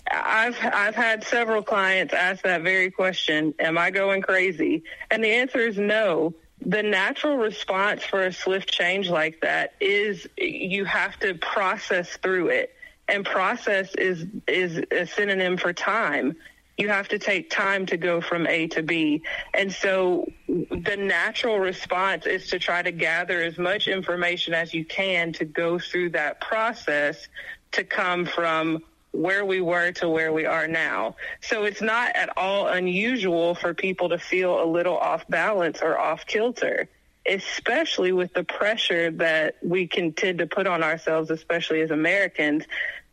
I've 0.09 0.57
I've 0.61 0.95
had 0.95 1.23
several 1.25 1.61
clients 1.61 2.13
ask 2.13 2.43
that 2.43 2.61
very 2.61 2.89
question, 2.89 3.53
am 3.59 3.77
I 3.77 3.91
going 3.91 4.21
crazy? 4.21 4.83
And 5.11 5.23
the 5.23 5.31
answer 5.31 5.59
is 5.59 5.77
no. 5.77 6.33
The 6.65 6.83
natural 6.83 7.37
response 7.37 8.03
for 8.05 8.23
a 8.23 8.31
swift 8.31 8.71
change 8.71 9.09
like 9.09 9.41
that 9.41 9.73
is 9.81 10.25
you 10.37 10.85
have 10.85 11.19
to 11.19 11.35
process 11.35 12.15
through 12.17 12.47
it 12.47 12.74
and 13.07 13.25
process 13.25 13.93
is 13.95 14.25
is 14.47 14.81
a 14.91 15.05
synonym 15.05 15.57
for 15.57 15.73
time 15.73 16.35
you 16.77 16.89
have 16.89 17.07
to 17.07 17.19
take 17.19 17.49
time 17.49 17.85
to 17.85 17.97
go 17.97 18.19
from 18.19 18.47
A 18.47 18.67
to 18.67 18.83
B. 18.83 19.21
And 19.53 19.71
so 19.71 20.29
the 20.47 20.97
natural 20.97 21.59
response 21.59 22.25
is 22.25 22.47
to 22.47 22.59
try 22.59 22.81
to 22.81 22.91
gather 22.91 23.41
as 23.41 23.57
much 23.57 23.87
information 23.87 24.53
as 24.53 24.73
you 24.73 24.83
can 24.83 25.31
to 25.33 25.45
go 25.45 25.79
through 25.79 26.09
that 26.11 26.41
process 26.41 27.27
to 27.71 27.83
come 27.83 28.25
from 28.25 28.83
where 29.11 29.45
we 29.45 29.61
were 29.61 29.93
to 29.93 30.09
where 30.09 30.33
we 30.33 30.45
are 30.45 30.67
now. 30.67 31.15
So 31.39 31.63
it's 31.63 31.81
not 31.81 32.13
at 32.15 32.37
all 32.37 32.67
unusual 32.67 33.55
for 33.55 33.73
people 33.73 34.09
to 34.09 34.17
feel 34.17 34.61
a 34.61 34.67
little 34.67 34.97
off 34.97 35.25
balance 35.29 35.81
or 35.81 35.97
off 35.97 36.25
kilter 36.25 36.89
especially 37.27 38.11
with 38.11 38.33
the 38.33 38.43
pressure 38.43 39.09
that 39.11 39.57
we 39.63 39.87
can 39.87 40.13
tend 40.13 40.39
to 40.39 40.47
put 40.47 40.67
on 40.67 40.83
ourselves, 40.83 41.31
especially 41.31 41.81
as 41.81 41.89
Americans, 41.89 42.65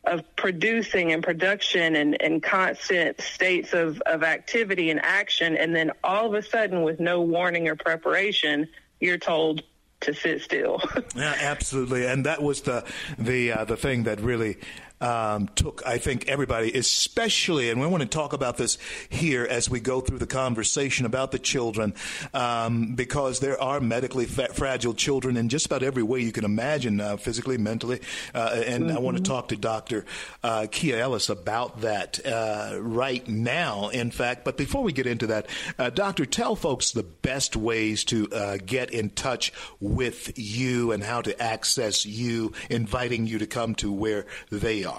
of 0.04 0.24
producing 0.36 1.12
and 1.12 1.22
production 1.22 1.94
and, 1.94 2.20
and 2.20 2.42
constant 2.42 3.20
states 3.20 3.72
of, 3.72 4.00
of 4.02 4.22
activity 4.22 4.90
and 4.90 5.00
action. 5.04 5.56
And 5.56 5.74
then 5.74 5.92
all 6.02 6.26
of 6.26 6.34
a 6.34 6.42
sudden, 6.42 6.82
with 6.82 6.98
no 6.98 7.20
warning 7.20 7.68
or 7.68 7.76
preparation, 7.76 8.68
you're 9.00 9.18
told 9.18 9.62
to 10.00 10.12
sit 10.12 10.42
still. 10.42 10.82
yeah, 11.16 11.36
absolutely. 11.40 12.06
And 12.06 12.26
that 12.26 12.42
was 12.42 12.62
the 12.62 12.84
the 13.18 13.52
uh, 13.52 13.64
the 13.64 13.76
thing 13.76 14.04
that 14.04 14.20
really 14.20 14.58
um, 15.02 15.48
took, 15.54 15.82
I 15.84 15.98
think, 15.98 16.28
everybody, 16.28 16.72
especially, 16.72 17.70
and 17.70 17.80
we 17.80 17.86
want 17.86 18.02
to 18.02 18.08
talk 18.08 18.32
about 18.32 18.56
this 18.56 18.78
here 19.10 19.44
as 19.44 19.68
we 19.68 19.80
go 19.80 20.00
through 20.00 20.18
the 20.18 20.26
conversation 20.26 21.04
about 21.04 21.32
the 21.32 21.38
children, 21.38 21.94
um, 22.32 22.94
because 22.94 23.40
there 23.40 23.60
are 23.60 23.80
medically 23.80 24.26
fa- 24.26 24.52
fragile 24.54 24.94
children 24.94 25.36
in 25.36 25.48
just 25.48 25.66
about 25.66 25.82
every 25.82 26.04
way 26.04 26.20
you 26.20 26.32
can 26.32 26.44
imagine, 26.44 27.00
uh, 27.00 27.16
physically, 27.16 27.58
mentally. 27.58 28.00
Uh, 28.34 28.62
and 28.64 28.84
mm-hmm. 28.84 28.96
I 28.96 29.00
want 29.00 29.16
to 29.16 29.22
talk 29.22 29.48
to 29.48 29.56
Dr. 29.56 30.04
Uh, 30.42 30.66
Kia 30.70 30.98
Ellis 30.98 31.28
about 31.28 31.80
that 31.80 32.24
uh, 32.24 32.78
right 32.80 33.26
now, 33.26 33.88
in 33.88 34.10
fact. 34.12 34.44
But 34.44 34.56
before 34.56 34.84
we 34.84 34.92
get 34.92 35.06
into 35.06 35.26
that, 35.28 35.46
uh, 35.78 35.90
Doctor, 35.90 36.26
tell 36.26 36.54
folks 36.54 36.92
the 36.92 37.02
best 37.02 37.56
ways 37.56 38.04
to 38.04 38.28
uh, 38.30 38.58
get 38.64 38.90
in 38.90 39.10
touch 39.10 39.52
with 39.80 40.38
you 40.38 40.92
and 40.92 41.02
how 41.02 41.22
to 41.22 41.42
access 41.42 42.06
you, 42.06 42.52
inviting 42.70 43.26
you 43.26 43.38
to 43.38 43.46
come 43.46 43.74
to 43.76 43.92
where 43.92 44.26
they 44.50 44.84
are. 44.84 44.91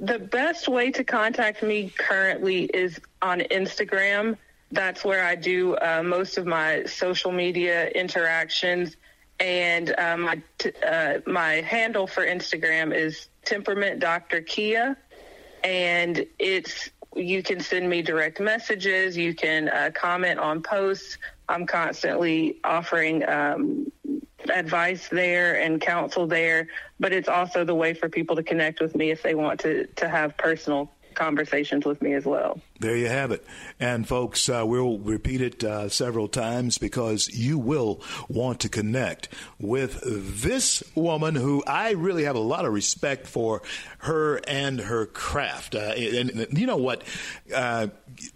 The 0.00 0.18
best 0.18 0.66
way 0.66 0.90
to 0.92 1.04
contact 1.04 1.62
me 1.62 1.90
currently 1.90 2.64
is 2.64 2.98
on 3.20 3.40
Instagram. 3.40 4.38
That's 4.72 5.04
where 5.04 5.22
I 5.22 5.34
do 5.34 5.76
uh, 5.76 6.02
most 6.02 6.38
of 6.38 6.46
my 6.46 6.84
social 6.84 7.30
media 7.30 7.88
interactions. 7.88 8.96
And 9.40 9.94
uh, 9.98 10.16
my, 10.16 10.42
t- 10.56 10.72
uh, 10.86 11.18
my 11.26 11.54
handle 11.60 12.06
for 12.06 12.24
Instagram 12.24 12.94
is 12.94 13.28
temperament 13.44 14.00
Dr. 14.00 14.40
Kia. 14.40 14.96
And 15.64 16.24
it's 16.38 16.88
you 17.14 17.42
can 17.42 17.60
send 17.60 17.90
me 17.90 18.00
direct 18.00 18.40
messages. 18.40 19.18
You 19.18 19.34
can 19.34 19.68
uh, 19.68 19.90
comment 19.94 20.38
on 20.38 20.62
posts. 20.62 21.18
I'm 21.46 21.66
constantly 21.66 22.58
offering 22.64 23.28
um, 23.28 23.92
advice 24.48 25.08
there 25.08 25.60
and 25.60 25.80
counsel 25.80 26.26
there, 26.26 26.68
but 26.98 27.12
it's 27.12 27.28
also 27.28 27.64
the 27.64 27.74
way 27.74 27.94
for 27.94 28.08
people 28.08 28.36
to 28.36 28.42
connect 28.42 28.80
with 28.80 28.94
me 28.94 29.10
if 29.10 29.22
they 29.22 29.34
want 29.34 29.60
to, 29.60 29.86
to 29.96 30.08
have 30.08 30.36
personal 30.36 30.90
conversations 31.14 31.84
with 31.84 32.00
me 32.00 32.14
as 32.14 32.24
well. 32.24 32.60
There 32.78 32.96
you 32.96 33.08
have 33.08 33.30
it. 33.30 33.44
And 33.78 34.08
folks, 34.08 34.48
uh, 34.48 34.62
we'll 34.66 34.98
repeat 34.98 35.42
it 35.42 35.62
uh, 35.62 35.88
several 35.88 36.28
times 36.28 36.78
because 36.78 37.28
you 37.28 37.58
will 37.58 38.00
want 38.28 38.60
to 38.60 38.68
connect 38.68 39.28
with 39.58 40.00
this 40.42 40.82
woman 40.94 41.34
who 41.34 41.62
I 41.66 41.90
really 41.90 42.24
have 42.24 42.36
a 42.36 42.40
lot 42.40 42.64
of 42.64 42.72
respect 42.72 43.26
for 43.26 43.62
her 43.98 44.40
and 44.48 44.80
her 44.80 45.06
craft. 45.06 45.74
Uh, 45.74 45.92
and, 45.96 46.30
and, 46.30 46.58
you 46.58 46.66
know 46.66 46.78
what, 46.78 47.02
uh, 47.54 47.88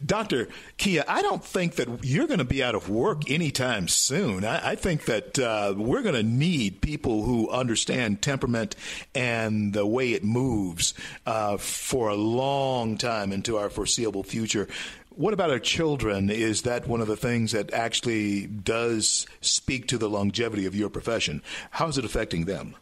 Dr. 0.05 0.49
Kia, 0.77 1.05
I 1.07 1.23
don't 1.23 1.45
think 1.45 1.77
that 1.77 2.05
you're 2.05 2.27
going 2.27 2.39
to 2.39 2.45
be 2.45 2.63
out 2.63 2.75
of 2.75 2.89
work 2.89 3.31
anytime 3.31 3.89
soon. 3.89 4.45
I, 4.45 4.71
I 4.71 4.75
think 4.75 5.05
that 5.07 5.39
uh, 5.39 5.75
we're 5.77 6.03
going 6.03 6.15
to 6.15 6.23
need 6.23 6.81
people 6.81 7.23
who 7.25 7.49
understand 7.51 8.23
temperament 8.23 8.77
and 9.15 9.73
the 9.73 9.87
way 9.87 10.13
it 10.13 10.25
moves 10.25 10.95
uh, 11.27 11.57
for 11.57 12.09
a 12.09 12.15
long 12.15 12.97
time 12.99 13.33
into 13.33 13.57
our 13.57 13.71
foreseeable 13.71 14.23
future. 14.23 14.69
What 15.11 15.33
about 15.33 15.51
our 15.51 15.61
children? 15.61 16.29
Is 16.29 16.63
that 16.63 16.89
one 16.89 17.01
of 17.01 17.07
the 17.07 17.17
things 17.17 17.53
that 17.53 17.73
actually 17.73 18.47
does 18.47 19.27
speak 19.41 19.87
to 19.89 19.99
the 19.99 20.11
longevity 20.11 20.67
of 20.67 20.75
your 20.75 20.91
profession? 20.91 21.43
How 21.71 21.87
is 21.89 21.99
it 21.99 22.05
affecting 22.05 22.47
them? 22.47 22.75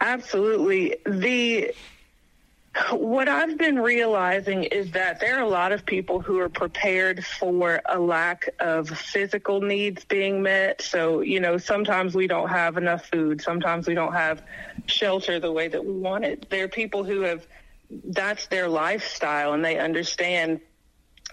Absolutely. 0.00 0.96
The 1.04 1.74
what 2.90 3.28
I've 3.28 3.58
been 3.58 3.78
realizing 3.78 4.64
is 4.64 4.92
that 4.92 5.20
there 5.20 5.38
are 5.38 5.42
a 5.42 5.48
lot 5.48 5.72
of 5.72 5.84
people 5.84 6.20
who 6.20 6.38
are 6.38 6.48
prepared 6.48 7.24
for 7.24 7.80
a 7.86 7.98
lack 7.98 8.48
of 8.60 8.88
physical 8.88 9.60
needs 9.60 10.04
being 10.04 10.42
met. 10.42 10.82
So, 10.82 11.20
you 11.20 11.40
know, 11.40 11.58
sometimes 11.58 12.14
we 12.14 12.26
don't 12.26 12.48
have 12.48 12.76
enough 12.76 13.06
food. 13.06 13.40
Sometimes 13.40 13.86
we 13.86 13.94
don't 13.94 14.12
have 14.12 14.42
shelter 14.86 15.40
the 15.40 15.50
way 15.50 15.68
that 15.68 15.84
we 15.84 15.92
want 15.92 16.24
it. 16.24 16.48
There 16.50 16.64
are 16.64 16.68
people 16.68 17.04
who 17.04 17.22
have, 17.22 17.46
that's 17.90 18.46
their 18.46 18.68
lifestyle 18.68 19.54
and 19.54 19.64
they 19.64 19.78
understand 19.78 20.60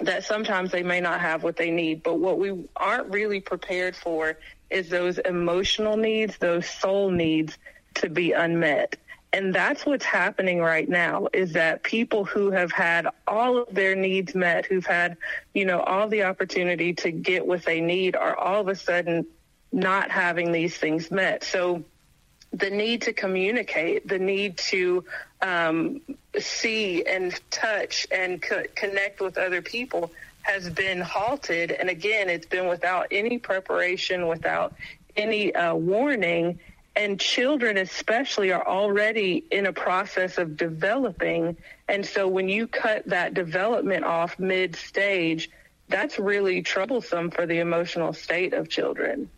that 0.02 0.24
sometimes 0.24 0.72
they 0.72 0.84
may 0.84 1.00
not 1.00 1.22
have 1.22 1.44
what 1.44 1.58
they 1.58 1.72
need. 1.72 2.02
But 2.04 2.20
what 2.20 2.40
we 2.40 2.68
aren't 2.76 3.10
really 3.14 3.40
prepared 3.40 3.96
for 3.96 4.38
is 4.70 4.90
those 4.90 5.20
emotional 5.20 5.96
needs, 5.96 6.38
those 6.38 6.68
soul 6.68 7.12
needs 7.12 7.58
to 7.96 8.10
be 8.10 8.32
unmet. 8.32 8.98
And 9.36 9.54
that's 9.54 9.86
what's 9.86 10.06
happening 10.06 10.62
right 10.62 10.88
now 10.88 11.28
is 11.34 11.52
that 11.54 11.84
people 11.84 12.24
who 12.24 12.52
have 12.52 12.72
had 12.72 13.06
all 13.28 13.58
of 13.58 13.68
their 13.76 13.94
needs 13.94 14.34
met, 14.34 14.66
who've 14.66 14.86
had, 14.86 15.18
you 15.54 15.66
know, 15.66 15.82
all 15.82 16.08
the 16.08 16.24
opportunity 16.24 16.94
to 16.94 17.12
get 17.12 17.46
what 17.46 17.64
they 17.66 17.82
need 17.82 18.16
are 18.16 18.34
all 18.34 18.62
of 18.62 18.70
a 18.70 18.76
sudden 18.76 19.26
not 19.74 20.10
having 20.10 20.54
these 20.54 20.78
things 20.78 21.12
met. 21.12 21.44
So 21.44 21.84
the 22.54 22.70
need 22.70 23.02
to 23.02 23.12
communicate, 23.12 24.08
the 24.08 24.20
need 24.20 24.58
to 24.70 25.04
um, 25.42 26.00
see 26.40 27.04
and 27.04 27.38
touch 27.52 28.08
and 28.14 28.42
co- 28.42 28.64
connect 28.74 29.20
with 29.20 29.38
other 29.38 29.62
people 29.62 30.14
has 30.44 30.70
been 30.70 31.02
halted. 31.02 31.72
And 31.72 31.90
again, 31.90 32.30
it's 32.30 32.46
been 32.46 32.70
without 32.70 33.08
any 33.12 33.38
preparation, 33.38 34.28
without 34.28 34.76
any 35.18 35.54
uh, 35.54 35.76
warning 35.76 36.58
And 36.96 37.20
children, 37.20 37.78
especially, 37.78 38.52
are 38.52 38.66
already 38.66 39.46
in 39.52 39.66
a 39.66 39.74
process 39.74 40.38
of 40.38 40.56
developing. 40.56 41.58
And 41.90 42.06
so 42.06 42.28
when 42.28 42.48
you 42.48 42.68
cut 42.68 43.06
that 43.08 43.34
development 43.34 44.06
off 44.06 44.40
mid 44.40 44.76
stage, 44.76 45.50
that's 45.90 46.18
really 46.18 46.62
troublesome 46.62 47.32
for 47.32 47.46
the 47.46 47.60
emotional 47.60 48.14
state 48.14 48.54
of 48.54 48.70
children. 48.70 49.30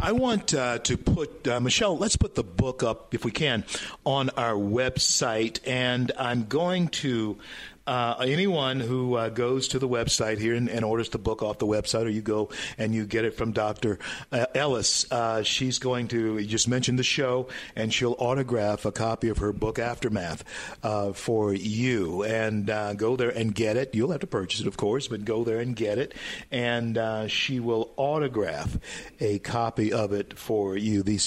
I 0.00 0.12
want 0.12 0.54
uh, 0.54 0.78
to 0.78 0.96
put, 0.96 1.46
uh, 1.46 1.60
Michelle, 1.60 1.96
let's 1.96 2.16
put 2.16 2.34
the 2.34 2.42
book 2.42 2.82
up, 2.82 3.14
if 3.14 3.24
we 3.24 3.30
can, 3.30 3.64
on 4.04 4.30
our 4.30 4.54
website. 4.54 5.60
And 5.66 6.10
I'm 6.18 6.46
going 6.46 6.88
to 6.88 7.38
uh, 7.86 8.16
anyone 8.20 8.80
who 8.80 9.14
uh, 9.14 9.28
goes 9.28 9.68
to 9.68 9.78
the 9.78 9.88
website 9.88 10.38
here 10.38 10.54
and, 10.54 10.68
and, 10.68 10.84
orders 10.84 11.08
the 11.08 11.18
book 11.18 11.42
off 11.42 11.58
the 11.58 11.66
website, 11.66 12.04
or 12.04 12.08
you 12.08 12.22
go 12.22 12.48
and 12.78 12.94
you 12.94 13.06
get 13.06 13.24
it 13.24 13.34
from 13.34 13.52
Dr. 13.52 13.98
Uh, 14.30 14.46
Ellis, 14.54 15.10
uh, 15.10 15.42
she's 15.42 15.78
going 15.78 16.08
to 16.08 16.44
just 16.44 16.68
mention 16.68 16.96
the 16.96 17.02
show, 17.02 17.48
and 17.74 17.92
she'll 17.92 18.16
autograph 18.18 18.84
a 18.84 18.92
copy 18.92 19.28
of 19.28 19.38
her 19.38 19.52
book 19.52 19.78
Aftermath 19.78 20.44
uh, 20.82 21.12
for 21.12 21.52
you. 21.52 22.22
And 22.22 22.68
uh, 22.70 22.94
go 22.94 23.16
there 23.16 23.30
and 23.30 23.54
get 23.54 23.76
it. 23.76 23.94
You'll 23.94 24.12
have 24.12 24.20
to 24.20 24.26
purchase 24.26 24.60
it, 24.60 24.66
of 24.66 24.76
course, 24.76 25.08
but 25.08 25.24
go 25.24 25.44
there 25.44 25.60
and 25.60 25.74
get 25.74 25.98
it, 25.98 26.14
and 26.50 26.98
she 27.30 27.60
will 27.60 27.92
autograph 27.96 28.78
a 29.20 29.38
copy 29.38 29.92
of 29.92 30.12
it 30.12 30.38
for 30.38 30.76
you. 30.76 31.02
The 31.02 31.18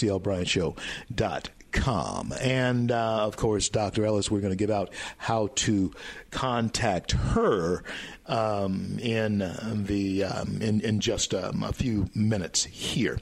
Com. 1.73 2.33
And 2.39 2.91
uh, 2.91 3.25
of 3.25 3.36
course, 3.36 3.69
Dr. 3.69 4.05
Ellis, 4.05 4.29
we're 4.29 4.41
going 4.41 4.51
to 4.53 4.57
give 4.57 4.69
out 4.69 4.93
how 5.17 5.47
to 5.55 5.91
contact 6.31 7.13
her 7.13 7.83
um, 8.27 8.97
in 8.99 9.39
the 9.86 10.23
um, 10.23 10.62
in, 10.62 10.81
in 10.81 10.99
just 10.99 11.33
um, 11.33 11.63
a 11.63 11.73
few 11.73 12.09
minutes 12.13 12.63
here. 12.63 13.17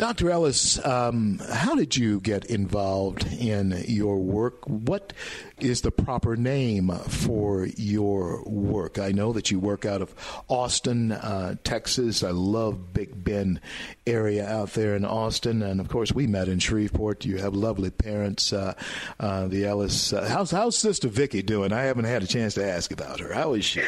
Dr. 0.00 0.30
Ellis, 0.30 0.82
um, 0.86 1.42
how 1.52 1.74
did 1.74 1.94
you 1.94 2.20
get 2.20 2.46
involved 2.46 3.30
in 3.34 3.84
your 3.86 4.16
work? 4.16 4.66
What 4.66 5.12
is 5.58 5.82
the 5.82 5.90
proper 5.90 6.36
name 6.36 6.88
for 6.88 7.66
your 7.76 8.42
work? 8.44 8.98
I 8.98 9.12
know 9.12 9.34
that 9.34 9.50
you 9.50 9.60
work 9.60 9.84
out 9.84 10.00
of 10.00 10.14
Austin, 10.48 11.12
uh, 11.12 11.56
Texas. 11.64 12.22
I 12.24 12.30
love 12.30 12.94
Big 12.94 13.22
Bend 13.22 13.60
area 14.06 14.48
out 14.48 14.72
there 14.72 14.96
in 14.96 15.04
Austin, 15.04 15.60
and 15.60 15.80
of 15.80 15.90
course 15.90 16.12
we 16.12 16.26
met 16.26 16.48
in 16.48 16.60
Shreveport. 16.60 17.26
You 17.26 17.36
have 17.36 17.54
lovely 17.54 17.90
parents. 17.90 18.54
Uh, 18.54 18.72
uh, 19.18 19.48
the 19.48 19.66
Ellis, 19.66 20.14
uh, 20.14 20.26
how's 20.26 20.50
how's 20.50 20.78
Sister 20.78 21.08
Vicky 21.08 21.42
doing? 21.42 21.74
I 21.74 21.82
haven't 21.82 22.06
had 22.06 22.22
a 22.22 22.26
chance 22.26 22.54
to 22.54 22.64
ask 22.64 22.90
about 22.90 23.20
her. 23.20 23.34
How 23.34 23.52
is 23.52 23.66
she? 23.66 23.82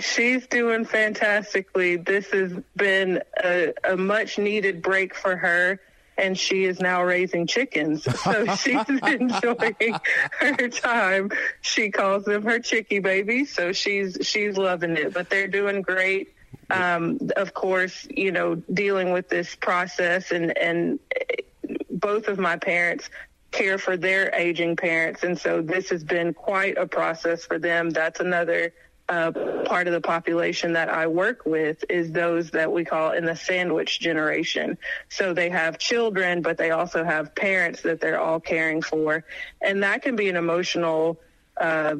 She's 0.00 0.46
doing 0.46 0.84
fantastically. 0.84 1.96
This 1.96 2.30
has 2.30 2.52
been 2.76 3.22
a, 3.42 3.72
a 3.84 3.96
much 3.96 4.38
needed 4.38 4.82
break 4.82 5.14
for 5.14 5.36
her 5.36 5.80
and 6.16 6.38
she 6.38 6.64
is 6.64 6.80
now 6.80 7.02
raising 7.02 7.46
chickens. 7.46 8.04
So 8.04 8.46
she's 8.56 8.88
enjoying 8.88 9.98
her 10.38 10.68
time. 10.68 11.30
She 11.60 11.90
calls 11.90 12.24
them 12.24 12.42
her 12.44 12.58
chickie 12.60 13.00
babies. 13.00 13.52
So 13.52 13.72
she's 13.72 14.18
she's 14.22 14.56
loving 14.56 14.96
it. 14.96 15.12
But 15.12 15.30
they're 15.30 15.48
doing 15.48 15.82
great. 15.82 16.34
Um, 16.70 17.18
of 17.36 17.52
course, 17.52 18.06
you 18.10 18.32
know, 18.32 18.54
dealing 18.54 19.12
with 19.12 19.28
this 19.28 19.54
process 19.54 20.30
and 20.30 20.56
and 20.56 20.98
both 21.90 22.28
of 22.28 22.38
my 22.38 22.56
parents 22.56 23.10
care 23.50 23.78
for 23.78 23.96
their 23.96 24.34
aging 24.34 24.74
parents, 24.74 25.22
and 25.22 25.38
so 25.38 25.62
this 25.62 25.88
has 25.90 26.02
been 26.02 26.34
quite 26.34 26.76
a 26.76 26.86
process 26.86 27.44
for 27.44 27.58
them. 27.58 27.90
That's 27.90 28.20
another 28.20 28.72
uh, 29.08 29.32
part 29.64 29.86
of 29.86 29.92
the 29.92 30.00
population 30.00 30.72
that 30.72 30.88
I 30.88 31.06
work 31.06 31.44
with 31.44 31.84
is 31.90 32.10
those 32.10 32.50
that 32.52 32.72
we 32.72 32.84
call 32.84 33.12
in 33.12 33.24
the 33.24 33.36
sandwich 33.36 34.00
generation. 34.00 34.78
So 35.08 35.34
they 35.34 35.50
have 35.50 35.78
children, 35.78 36.40
but 36.40 36.56
they 36.56 36.70
also 36.70 37.04
have 37.04 37.34
parents 37.34 37.82
that 37.82 38.00
they're 38.00 38.20
all 38.20 38.40
caring 38.40 38.80
for. 38.80 39.24
And 39.60 39.82
that 39.82 40.02
can 40.02 40.16
be 40.16 40.28
an 40.28 40.36
emotional 40.36 41.20
uh, 41.60 41.96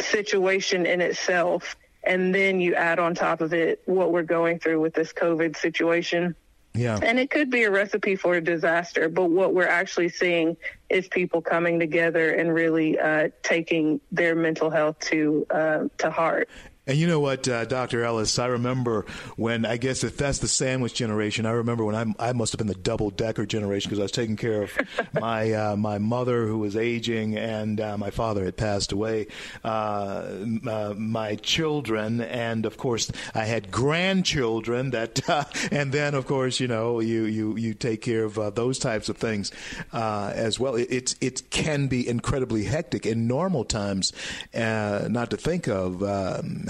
situation 0.00 0.86
in 0.86 1.00
itself. 1.00 1.76
And 2.04 2.34
then 2.34 2.60
you 2.60 2.74
add 2.74 2.98
on 2.98 3.14
top 3.14 3.40
of 3.40 3.54
it 3.54 3.82
what 3.84 4.12
we're 4.12 4.24
going 4.24 4.58
through 4.58 4.80
with 4.80 4.94
this 4.94 5.12
COVID 5.12 5.56
situation. 5.56 6.34
Yeah. 6.74 6.98
And 7.02 7.18
it 7.18 7.30
could 7.30 7.50
be 7.50 7.64
a 7.64 7.70
recipe 7.70 8.16
for 8.16 8.34
a 8.34 8.40
disaster, 8.40 9.08
but 9.08 9.26
what 9.26 9.52
we're 9.52 9.66
actually 9.68 10.08
seeing 10.08 10.56
is 10.88 11.06
people 11.06 11.42
coming 11.42 11.78
together 11.78 12.30
and 12.30 12.54
really 12.54 12.98
uh, 12.98 13.28
taking 13.42 14.00
their 14.10 14.34
mental 14.34 14.70
health 14.70 14.98
to 15.00 15.46
uh, 15.50 15.84
to 15.98 16.10
heart. 16.10 16.48
And 16.84 16.98
you 16.98 17.06
know 17.06 17.20
what, 17.20 17.46
uh, 17.46 17.64
Dr. 17.64 18.02
Ellis, 18.02 18.40
I 18.40 18.46
remember 18.46 19.06
when, 19.36 19.64
I 19.64 19.76
guess 19.76 20.02
if 20.02 20.16
that's 20.16 20.40
the 20.40 20.48
sandwich 20.48 20.94
generation, 20.94 21.46
I 21.46 21.52
remember 21.52 21.84
when 21.84 21.94
I, 21.94 22.30
I 22.30 22.32
must 22.32 22.52
have 22.52 22.58
been 22.58 22.66
the 22.66 22.74
double 22.74 23.10
decker 23.10 23.46
generation 23.46 23.88
because 23.88 24.00
I 24.00 24.02
was 24.02 24.10
taking 24.10 24.34
care 24.34 24.62
of 24.62 24.76
my 25.12 25.52
uh, 25.52 25.76
my 25.76 25.98
mother 25.98 26.44
who 26.48 26.58
was 26.58 26.76
aging 26.76 27.38
and 27.38 27.80
uh, 27.80 27.96
my 27.96 28.10
father 28.10 28.44
had 28.44 28.56
passed 28.56 28.90
away, 28.90 29.28
uh, 29.62 30.26
uh, 30.66 30.94
my 30.96 31.36
children, 31.36 32.20
and 32.20 32.66
of 32.66 32.78
course 32.78 33.12
I 33.32 33.44
had 33.44 33.70
grandchildren 33.70 34.90
that, 34.90 35.28
uh, 35.30 35.44
and 35.70 35.92
then 35.92 36.14
of 36.14 36.26
course, 36.26 36.58
you 36.58 36.66
know, 36.66 36.98
you, 36.98 37.26
you, 37.26 37.56
you 37.56 37.74
take 37.74 38.02
care 38.02 38.24
of 38.24 38.56
those 38.56 38.80
types 38.80 39.08
of 39.08 39.18
things 39.18 39.52
as 39.92 40.58
well. 40.58 40.74
It, 40.74 40.88
it's, 40.90 41.14
it 41.20 41.48
can 41.50 41.86
be 41.86 42.08
incredibly 42.08 42.64
hectic 42.64 43.06
in 43.06 43.28
normal 43.28 43.64
times, 43.64 44.12
not 44.52 45.30
to 45.30 45.36
think 45.36 45.68
of. 45.68 46.02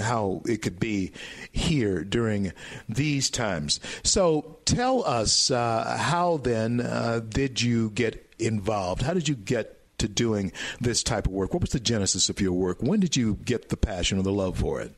How 0.03 0.41
it 0.45 0.61
could 0.61 0.79
be 0.79 1.11
here 1.51 2.03
during 2.03 2.53
these 2.87 3.29
times. 3.29 3.79
So 4.03 4.57
tell 4.65 5.03
us 5.05 5.49
uh, 5.49 5.97
how 5.99 6.37
then 6.37 6.81
uh, 6.81 7.21
did 7.27 7.61
you 7.61 7.89
get 7.91 8.33
involved? 8.39 9.01
How 9.01 9.13
did 9.13 9.27
you 9.27 9.35
get 9.35 9.79
to 9.99 10.07
doing 10.07 10.51
this 10.81 11.03
type 11.03 11.27
of 11.27 11.31
work? 11.31 11.53
What 11.53 11.61
was 11.61 11.71
the 11.71 11.79
genesis 11.79 12.29
of 12.29 12.41
your 12.41 12.53
work? 12.53 12.81
When 12.81 12.99
did 12.99 13.15
you 13.15 13.35
get 13.45 13.69
the 13.69 13.77
passion 13.77 14.19
or 14.19 14.23
the 14.23 14.31
love 14.31 14.59
for 14.59 14.81
it? 14.81 14.91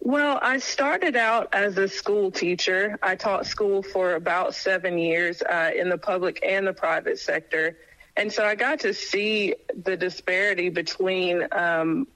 Well, 0.00 0.38
I 0.40 0.58
started 0.58 1.16
out 1.16 1.48
as 1.52 1.76
a 1.76 1.88
school 1.88 2.30
teacher. 2.30 2.98
I 3.02 3.16
taught 3.16 3.46
school 3.46 3.82
for 3.82 4.14
about 4.14 4.54
seven 4.54 4.96
years 4.96 5.42
uh, 5.42 5.72
in 5.76 5.88
the 5.88 5.98
public 5.98 6.40
and 6.42 6.66
the 6.66 6.72
private 6.72 7.18
sector. 7.18 7.76
And 8.16 8.32
so 8.32 8.44
I 8.44 8.54
got 8.54 8.80
to 8.80 8.94
see 8.94 9.54
the 9.76 9.96
disparity 9.96 10.70
between 10.70 11.46
um, 11.52 12.06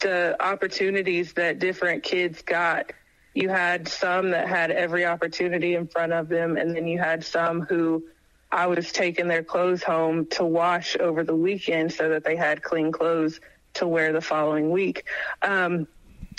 the 0.00 0.36
opportunities 0.40 1.32
that 1.34 1.58
different 1.58 2.02
kids 2.02 2.42
got. 2.42 2.92
You 3.34 3.48
had 3.48 3.88
some 3.88 4.30
that 4.30 4.48
had 4.48 4.70
every 4.70 5.04
opportunity 5.04 5.74
in 5.74 5.88
front 5.88 6.12
of 6.12 6.28
them, 6.28 6.56
and 6.56 6.74
then 6.74 6.86
you 6.86 6.98
had 6.98 7.24
some 7.24 7.62
who 7.62 8.04
I 8.50 8.66
was 8.68 8.92
taking 8.92 9.26
their 9.26 9.42
clothes 9.42 9.82
home 9.82 10.26
to 10.32 10.44
wash 10.44 10.96
over 10.96 11.24
the 11.24 11.34
weekend 11.34 11.92
so 11.92 12.10
that 12.10 12.22
they 12.22 12.36
had 12.36 12.62
clean 12.62 12.92
clothes 12.92 13.40
to 13.74 13.88
wear 13.88 14.12
the 14.12 14.20
following 14.20 14.70
week. 14.70 15.04
Um, 15.42 15.88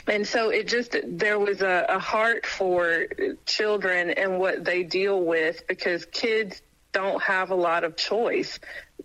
and 0.08 0.26
so 0.26 0.50
it 0.50 0.68
just 0.68 0.96
there 1.04 1.40
was 1.40 1.62
a, 1.62 1.86
a 1.90 2.00
heart 2.00 2.46
for 2.46 3.08
children 3.46 4.12
and 4.12 4.40
what 4.40 4.64
they 4.64 4.84
deal 4.84 5.22
with 5.22 5.68
because 5.68 6.06
kids 6.06 6.62
don't 6.92 7.22
have 7.22 7.52
a 7.52 7.56
lot 7.56 7.84
of 7.84 7.98
choice. 7.98 8.60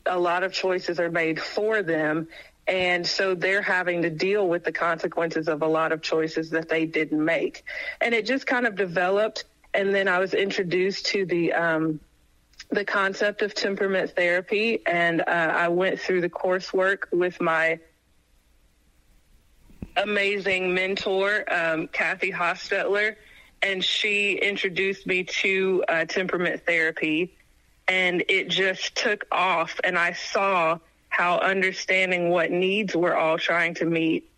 A 0.06 0.18
lot 0.18 0.44
of 0.44 0.52
choices 0.52 1.00
are 1.00 1.10
made 1.10 1.40
for 1.40 1.82
them, 1.82 2.28
and 2.66 3.06
so 3.06 3.34
they're 3.34 3.62
having 3.62 4.02
to 4.02 4.10
deal 4.10 4.46
with 4.46 4.64
the 4.64 4.72
consequences 4.72 5.48
of 5.48 5.62
a 5.62 5.66
lot 5.66 5.92
of 5.92 6.02
choices 6.02 6.50
that 6.50 6.68
they 6.68 6.86
didn't 6.86 7.22
make. 7.24 7.64
And 8.00 8.14
it 8.14 8.26
just 8.26 8.46
kind 8.46 8.66
of 8.66 8.76
developed. 8.76 9.44
And 9.74 9.94
then 9.94 10.08
I 10.08 10.18
was 10.18 10.34
introduced 10.34 11.06
to 11.06 11.26
the, 11.26 11.52
um, 11.52 12.00
the 12.70 12.84
concept 12.84 13.42
of 13.42 13.54
temperament 13.54 14.14
therapy. 14.14 14.82
And 14.86 15.20
uh, 15.22 15.24
I 15.24 15.68
went 15.68 16.00
through 16.00 16.20
the 16.20 16.28
coursework 16.28 17.10
with 17.12 17.40
my 17.40 17.80
amazing 19.96 20.72
mentor, 20.72 21.44
um, 21.52 21.88
Kathy 21.88 22.30
Hostetler. 22.30 23.16
And 23.62 23.84
she 23.84 24.34
introduced 24.34 25.06
me 25.06 25.24
to 25.24 25.84
uh, 25.88 26.04
temperament 26.04 26.62
therapy. 26.66 27.36
And 27.88 28.22
it 28.28 28.48
just 28.48 28.94
took 28.94 29.26
off. 29.32 29.80
And 29.82 29.98
I 29.98 30.12
saw 30.12 30.78
how 31.10 31.38
understanding 31.38 32.30
what 32.30 32.50
needs 32.50 32.96
we're 32.96 33.14
all 33.16 33.36
trying 33.36 33.74
to 33.74 33.84
meet 33.84 34.30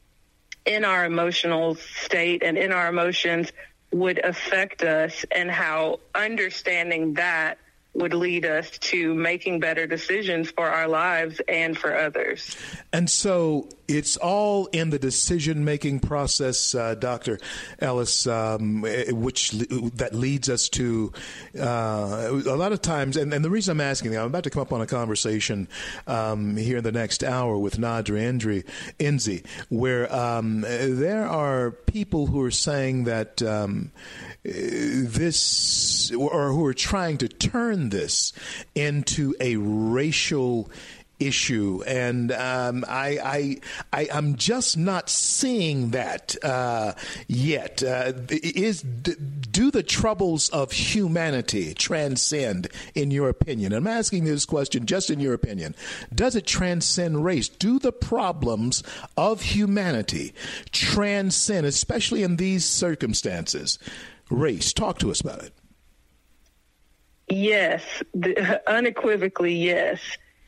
in 0.66 0.84
our 0.84 1.04
emotional 1.04 1.76
state 1.76 2.42
and 2.42 2.58
in 2.58 2.72
our 2.72 2.88
emotions 2.88 3.52
would 3.92 4.18
affect 4.24 4.82
us 4.82 5.24
and 5.30 5.50
how 5.50 6.00
understanding 6.14 7.14
that 7.14 7.58
would 7.94 8.14
lead 8.14 8.46
us 8.46 8.70
to 8.78 9.14
making 9.14 9.60
better 9.60 9.86
decisions 9.86 10.50
for 10.50 10.66
our 10.66 10.88
lives 10.88 11.40
and 11.46 11.76
for 11.76 11.96
others. 11.96 12.56
And 12.92 13.08
so 13.08 13.68
it's 13.86 14.16
all 14.16 14.66
in 14.66 14.90
the 14.90 14.98
decision 14.98 15.64
making 15.64 16.00
process, 16.00 16.74
uh, 16.74 16.94
Dr. 16.94 17.38
Ellis, 17.78 18.26
um, 18.26 18.82
which 18.82 19.50
that 19.50 20.10
leads 20.14 20.48
us 20.48 20.70
to 20.70 21.12
uh, 21.58 22.30
a 22.30 22.56
lot 22.56 22.72
of 22.72 22.80
times. 22.80 23.16
And, 23.16 23.34
and, 23.34 23.44
the 23.44 23.50
reason 23.50 23.72
I'm 23.72 23.80
asking, 23.80 24.16
I'm 24.16 24.26
about 24.26 24.44
to 24.44 24.50
come 24.50 24.62
up 24.62 24.72
on 24.72 24.80
a 24.80 24.86
conversation 24.86 25.68
um, 26.06 26.56
here 26.56 26.78
in 26.78 26.84
the 26.84 26.92
next 26.92 27.22
hour 27.22 27.58
with 27.58 27.76
Nadra 27.76 28.20
Endry, 28.20 28.64
Enzi, 28.98 29.44
where 29.68 30.12
um, 30.14 30.62
there 30.62 31.26
are 31.26 31.72
people 31.72 32.28
who 32.28 32.40
are 32.42 32.50
saying 32.50 33.04
that 33.04 33.42
um, 33.42 33.92
this, 34.44 36.10
or 36.12 36.52
who 36.52 36.64
are 36.64 36.74
trying 36.74 37.18
to 37.18 37.28
turn 37.28 37.81
this 37.90 38.32
into 38.74 39.34
a 39.40 39.56
racial 39.56 40.70
issue, 41.18 41.82
and 41.86 42.32
um, 42.32 42.84
I, 42.88 43.60
I, 43.92 44.00
I, 44.10 44.16
am 44.16 44.34
just 44.34 44.76
not 44.76 45.08
seeing 45.08 45.90
that 45.90 46.34
uh, 46.44 46.94
yet. 47.28 47.82
Uh, 47.82 48.12
is 48.28 48.82
do 48.82 49.70
the 49.70 49.84
troubles 49.84 50.48
of 50.48 50.72
humanity 50.72 51.74
transcend, 51.74 52.68
in 52.94 53.12
your 53.12 53.28
opinion? 53.28 53.72
I'm 53.72 53.86
asking 53.86 54.24
this 54.24 54.44
question 54.44 54.84
just 54.84 55.10
in 55.10 55.20
your 55.20 55.34
opinion. 55.34 55.76
Does 56.12 56.34
it 56.34 56.46
transcend 56.46 57.24
race? 57.24 57.48
Do 57.48 57.78
the 57.78 57.92
problems 57.92 58.82
of 59.16 59.42
humanity 59.42 60.34
transcend, 60.72 61.66
especially 61.66 62.24
in 62.24 62.36
these 62.36 62.64
circumstances? 62.64 63.78
race. 64.32 64.72
Talk 64.72 64.98
to 65.00 65.10
us 65.10 65.20
about 65.20 65.42
it. 65.42 65.52
Yes, 67.32 67.82
unequivocally, 68.66 69.54
yes. 69.54 70.00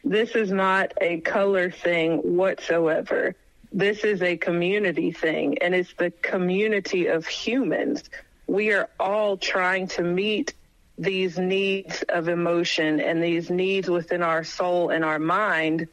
This 0.04 0.32
is 0.36 0.52
not 0.52 0.92
a 1.00 1.20
color 1.20 1.70
thing 1.70 2.18
whatsoever. 2.36 3.34
This 3.72 4.04
is 4.04 4.20
a 4.20 4.36
community 4.36 5.10
thing, 5.10 5.56
and 5.62 5.74
it's 5.74 5.94
the 5.94 6.10
community 6.10 7.06
of 7.06 7.26
humans. 7.26 8.04
We 8.46 8.72
are 8.72 8.90
all 9.00 9.38
trying 9.38 9.88
to 9.88 10.02
meet 10.02 10.52
these 10.98 11.38
needs 11.38 12.04
of 12.10 12.28
emotion 12.28 13.00
and 13.00 13.22
these 13.22 13.48
needs 13.48 13.88
within 13.88 14.22
our 14.22 14.44
soul 14.44 14.90
and 14.90 15.06
our 15.06 15.18
mind. 15.18 15.88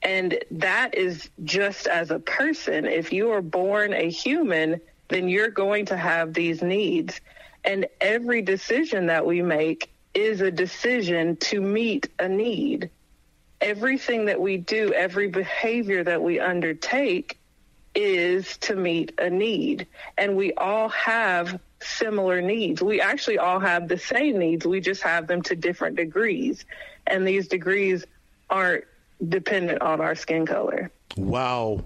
And 0.00 0.42
that 0.52 0.94
is 0.94 1.28
just 1.44 1.86
as 1.86 2.10
a 2.10 2.18
person. 2.18 2.86
If 2.86 3.12
you 3.12 3.30
are 3.32 3.42
born 3.42 3.92
a 3.92 4.08
human, 4.08 4.80
then 5.08 5.28
you're 5.28 5.50
going 5.50 5.84
to 5.86 5.98
have 5.98 6.32
these 6.32 6.62
needs. 6.62 7.20
And 7.62 7.86
every 8.00 8.40
decision 8.40 9.06
that 9.06 9.26
we 9.26 9.42
make 9.42 9.89
is 10.14 10.40
a 10.40 10.50
decision 10.50 11.36
to 11.36 11.60
meet 11.60 12.08
a 12.18 12.28
need. 12.28 12.90
Everything 13.60 14.26
that 14.26 14.40
we 14.40 14.56
do, 14.56 14.92
every 14.92 15.28
behavior 15.28 16.02
that 16.02 16.22
we 16.22 16.40
undertake 16.40 17.38
is 17.94 18.56
to 18.58 18.74
meet 18.74 19.12
a 19.18 19.28
need. 19.28 19.86
And 20.16 20.36
we 20.36 20.52
all 20.54 20.88
have 20.90 21.60
similar 21.80 22.40
needs. 22.40 22.82
We 22.82 23.00
actually 23.00 23.38
all 23.38 23.60
have 23.60 23.88
the 23.88 23.98
same 23.98 24.38
needs. 24.38 24.66
We 24.66 24.80
just 24.80 25.02
have 25.02 25.26
them 25.26 25.42
to 25.42 25.56
different 25.56 25.96
degrees. 25.96 26.64
And 27.06 27.26
these 27.26 27.48
degrees 27.48 28.04
aren't 28.48 28.84
dependent 29.26 29.82
on 29.82 30.00
our 30.00 30.14
skin 30.14 30.46
color. 30.46 30.90
Wow. 31.16 31.82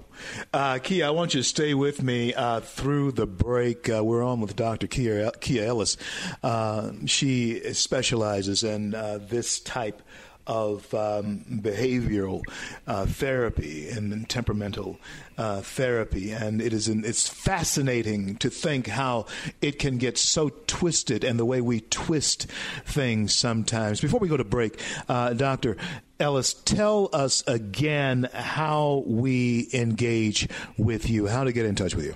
Uh, 0.53 0.79
Kia, 0.79 1.07
I 1.07 1.11
want 1.11 1.33
you 1.35 1.41
to 1.41 1.45
stay 1.45 1.73
with 1.73 2.03
me 2.03 2.35
uh, 2.35 2.61
through 2.61 3.13
the 3.13 3.27
break. 3.27 3.89
Uh, 3.89 4.05
we're 4.05 4.23
on 4.23 4.41
with 4.41 4.55
Dr. 4.55 4.87
Kia, 4.87 5.31
Kia 5.41 5.65
Ellis. 5.65 5.97
Uh, 6.43 6.93
she 7.07 7.73
specializes 7.73 8.63
in 8.63 8.95
uh, 8.95 9.19
this 9.23 9.61
type 9.61 10.03
of 10.47 10.93
um, 10.95 11.45
behavioral 11.49 12.43
uh, 12.87 13.07
therapy 13.07 13.89
and 13.89 14.29
temperamental 14.29 14.99
uh, 15.39 15.61
therapy, 15.63 16.31
and 16.31 16.61
it 16.61 16.73
is 16.73 16.89
an, 16.89 17.05
it's 17.05 17.29
fascinating 17.29 18.37
to 18.37 18.51
think 18.51 18.87
how 18.87 19.27
it 19.63 19.79
can 19.79 19.99
get 19.99 20.19
so 20.19 20.51
twisted 20.67 21.25
and 21.25 21.39
the 21.39 21.45
way 21.45 21.61
we 21.61 21.81
twist 21.81 22.47
things 22.85 23.35
sometimes. 23.35 24.01
Before 24.01 24.21
we 24.21 24.29
go 24.29 24.37
to 24.37 24.45
break, 24.45 24.81
uh, 25.09 25.33
Doctor 25.33 25.77
Ellis, 26.21 26.55
tell 26.55 27.11
us 27.13 27.43
again 27.47 28.29
how 28.33 29.03
we 29.07 29.69
engage 29.73 30.49
with 30.79 31.11
you, 31.11 31.27
how 31.27 31.45
to 31.45 31.53
get 31.53 31.67
in 31.67 31.75
touch 31.75 31.95
with 31.95 32.05
you. 32.05 32.15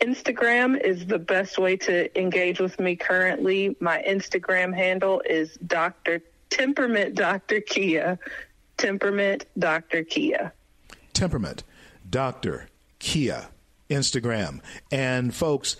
Instagram 0.00 0.80
is 0.80 1.06
the 1.06 1.18
best 1.18 1.58
way 1.58 1.76
to 1.76 2.18
engage 2.18 2.58
with 2.58 2.80
me 2.80 2.96
currently. 2.96 3.76
My 3.78 4.02
Instagram 4.06 4.74
handle 4.74 5.22
is 5.24 5.56
Dr. 5.66 6.22
Temperament 6.50 7.14
Dr. 7.14 7.60
Kia. 7.60 8.18
Temperament 8.78 9.46
Dr. 9.58 10.02
Kia. 10.02 10.52
Temperament 11.12 11.62
Dr. 12.10 12.68
Kia. 12.98 13.46
Instagram. 13.88 14.60
And 14.90 15.32
folks, 15.34 15.76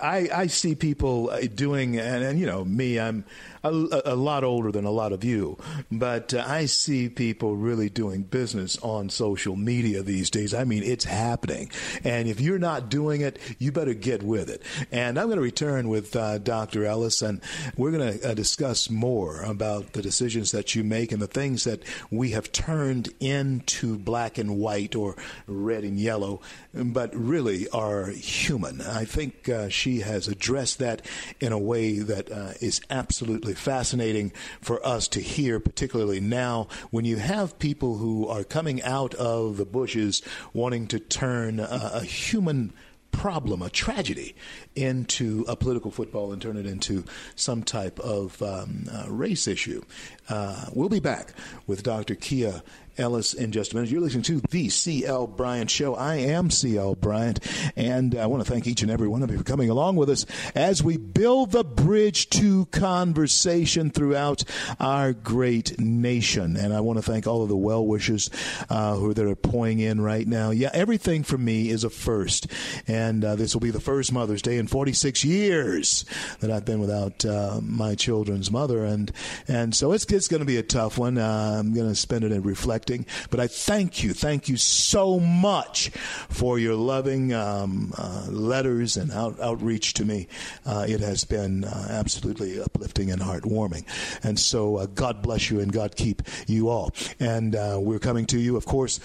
I, 0.00 0.28
I 0.32 0.46
see 0.46 0.74
people 0.74 1.30
uh, 1.30 1.40
doing, 1.52 1.98
and, 1.98 2.22
and 2.24 2.38
you 2.38 2.46
know, 2.46 2.64
me, 2.64 3.00
I'm 3.00 3.24
a, 3.64 4.02
a, 4.04 4.14
lot 4.14 4.44
older 4.44 4.70
than 4.70 4.84
a 4.84 4.90
lot 4.90 5.12
of 5.12 5.24
you, 5.24 5.58
but 5.90 6.34
uh, 6.34 6.44
I 6.46 6.66
see 6.66 7.08
people 7.08 7.56
really 7.56 7.88
doing 7.88 8.22
business 8.22 8.78
on 8.82 9.08
social 9.08 9.56
media 9.56 10.02
these 10.02 10.30
days. 10.30 10.52
I 10.52 10.64
mean, 10.64 10.82
it's 10.82 11.04
happening. 11.04 11.70
And 12.04 12.28
if 12.28 12.40
you're 12.40 12.58
not 12.58 12.90
doing 12.90 13.22
it, 13.22 13.38
you 13.58 13.72
better 13.72 13.94
get 13.94 14.22
with 14.22 14.50
it. 14.50 14.62
And 14.92 15.18
I'm 15.18 15.26
going 15.26 15.36
to 15.36 15.42
return 15.42 15.88
with 15.88 16.14
uh, 16.14 16.38
Dr. 16.38 16.84
Ellis, 16.84 17.22
and 17.22 17.40
we're 17.76 17.90
going 17.90 18.18
to 18.18 18.30
uh, 18.30 18.34
discuss 18.34 18.90
more 18.90 19.42
about 19.42 19.94
the 19.94 20.02
decisions 20.02 20.50
that 20.52 20.74
you 20.74 20.84
make 20.84 21.10
and 21.10 21.22
the 21.22 21.26
things 21.26 21.64
that 21.64 21.82
we 22.10 22.30
have 22.30 22.52
turned 22.52 23.08
into 23.20 23.98
black 23.98 24.36
and 24.36 24.58
white 24.58 24.94
or 24.94 25.16
red 25.46 25.84
and 25.84 25.98
yellow, 25.98 26.40
but 26.74 27.14
really 27.14 27.68
are 27.70 28.06
human. 28.06 28.82
I 28.82 29.04
think 29.04 29.48
uh, 29.48 29.68
she 29.68 30.00
has 30.00 30.28
addressed 30.28 30.78
that 30.80 31.02
in 31.40 31.52
a 31.52 31.58
way 31.58 31.98
that 31.98 32.30
uh, 32.30 32.52
is 32.60 32.80
absolutely 32.90 33.53
fascinating 33.54 34.32
for 34.60 34.84
us 34.86 35.08
to 35.08 35.20
hear, 35.20 35.60
particularly 35.60 36.20
now 36.20 36.68
when 36.90 37.04
you 37.04 37.16
have 37.16 37.58
people 37.58 37.96
who 37.96 38.26
are 38.28 38.44
coming 38.44 38.82
out 38.82 39.14
of 39.14 39.56
the 39.56 39.64
bushes 39.64 40.22
wanting 40.52 40.86
to 40.88 40.98
turn 40.98 41.60
a, 41.60 41.90
a 41.94 42.04
human 42.04 42.72
problem, 43.14 43.62
a 43.62 43.70
tragedy, 43.70 44.34
into 44.74 45.44
a 45.48 45.54
political 45.54 45.90
football 45.90 46.32
and 46.32 46.42
turn 46.42 46.56
it 46.56 46.66
into 46.66 47.04
some 47.36 47.62
type 47.62 47.98
of 48.00 48.42
um, 48.42 48.86
uh, 48.92 49.06
race 49.08 49.46
issue. 49.46 49.82
Uh, 50.28 50.66
we'll 50.72 50.88
be 50.88 51.00
back 51.00 51.32
with 51.66 51.82
Dr. 51.82 52.16
Kia 52.16 52.62
Ellis 52.98 53.34
in 53.34 53.52
just 53.52 53.72
a 53.72 53.76
minute. 53.76 53.90
You're 53.90 54.00
listening 54.00 54.22
to 54.24 54.40
the 54.50 54.68
CL 54.68 55.28
Bryant 55.28 55.70
Show. 55.70 55.94
I 55.94 56.16
am 56.16 56.50
CL 56.50 56.96
Bryant, 56.96 57.40
and 57.76 58.14
I 58.14 58.26
want 58.26 58.44
to 58.44 58.50
thank 58.50 58.66
each 58.66 58.82
and 58.82 58.90
every 58.90 59.08
one 59.08 59.22
of 59.22 59.30
you 59.30 59.38
for 59.38 59.44
coming 59.44 59.70
along 59.70 59.96
with 59.96 60.10
us 60.10 60.26
as 60.54 60.82
we 60.82 60.96
build 60.96 61.50
the 61.52 61.64
bridge 61.64 62.30
to 62.30 62.66
conversation 62.66 63.90
throughout 63.90 64.44
our 64.78 65.12
great 65.12 65.78
nation. 65.80 66.56
And 66.56 66.72
I 66.72 66.80
want 66.80 66.98
to 66.98 67.02
thank 67.02 67.26
all 67.26 67.42
of 67.42 67.48
the 67.48 67.56
well 67.56 67.84
wishers 67.84 68.30
uh, 68.70 68.94
who 68.94 69.12
that 69.14 69.26
are 69.26 69.34
pouring 69.34 69.80
in 69.80 70.00
right 70.00 70.26
now. 70.26 70.50
Yeah, 70.50 70.70
everything 70.72 71.24
for 71.24 71.38
me 71.38 71.70
is 71.70 71.84
a 71.84 71.90
first, 71.90 72.46
and 72.86 73.24
uh, 73.24 73.34
this 73.36 73.54
will 73.54 73.60
be 73.60 73.70
the 73.70 73.80
first 73.80 74.12
Mother's 74.12 74.42
Day 74.42 74.58
in 74.58 74.66
46 74.66 75.24
years 75.24 76.04
that 76.40 76.50
I've 76.50 76.64
been 76.64 76.80
without 76.80 77.24
uh, 77.24 77.60
my 77.62 77.94
children's 77.94 78.50
mother, 78.50 78.84
and 78.84 79.10
and 79.48 79.74
so 79.74 79.92
it's 79.92 80.04
it's 80.04 80.28
going 80.28 80.40
to 80.40 80.46
be 80.46 80.58
a 80.58 80.62
tough 80.62 80.96
one. 80.96 81.18
Uh, 81.18 81.56
I'm 81.58 81.74
going 81.74 81.88
to 81.88 81.94
spend 81.94 82.24
it 82.24 82.30
in 82.30 82.42
reflection 82.42 82.83
but 83.30 83.40
I 83.40 83.46
thank 83.46 84.02
you, 84.02 84.12
thank 84.12 84.48
you 84.48 84.56
so 84.56 85.18
much 85.18 85.90
for 86.28 86.58
your 86.58 86.74
loving 86.74 87.32
um, 87.32 87.92
uh, 87.96 88.26
letters 88.28 88.96
and 88.96 89.10
out, 89.12 89.40
outreach 89.40 89.94
to 89.94 90.04
me. 90.04 90.28
Uh, 90.66 90.86
it 90.88 91.00
has 91.00 91.24
been 91.24 91.64
uh, 91.64 91.86
absolutely 91.90 92.60
uplifting 92.60 93.10
and 93.10 93.20
heartwarming. 93.20 93.84
And 94.22 94.38
so 94.38 94.76
uh, 94.76 94.86
God 94.86 95.22
bless 95.22 95.50
you 95.50 95.60
and 95.60 95.72
God 95.72 95.96
keep 95.96 96.22
you 96.46 96.68
all. 96.68 96.92
And 97.18 97.56
uh, 97.56 97.78
we're 97.80 97.98
coming 97.98 98.26
to 98.26 98.38
you, 98.38 98.56
of 98.56 98.66
course, 98.66 99.00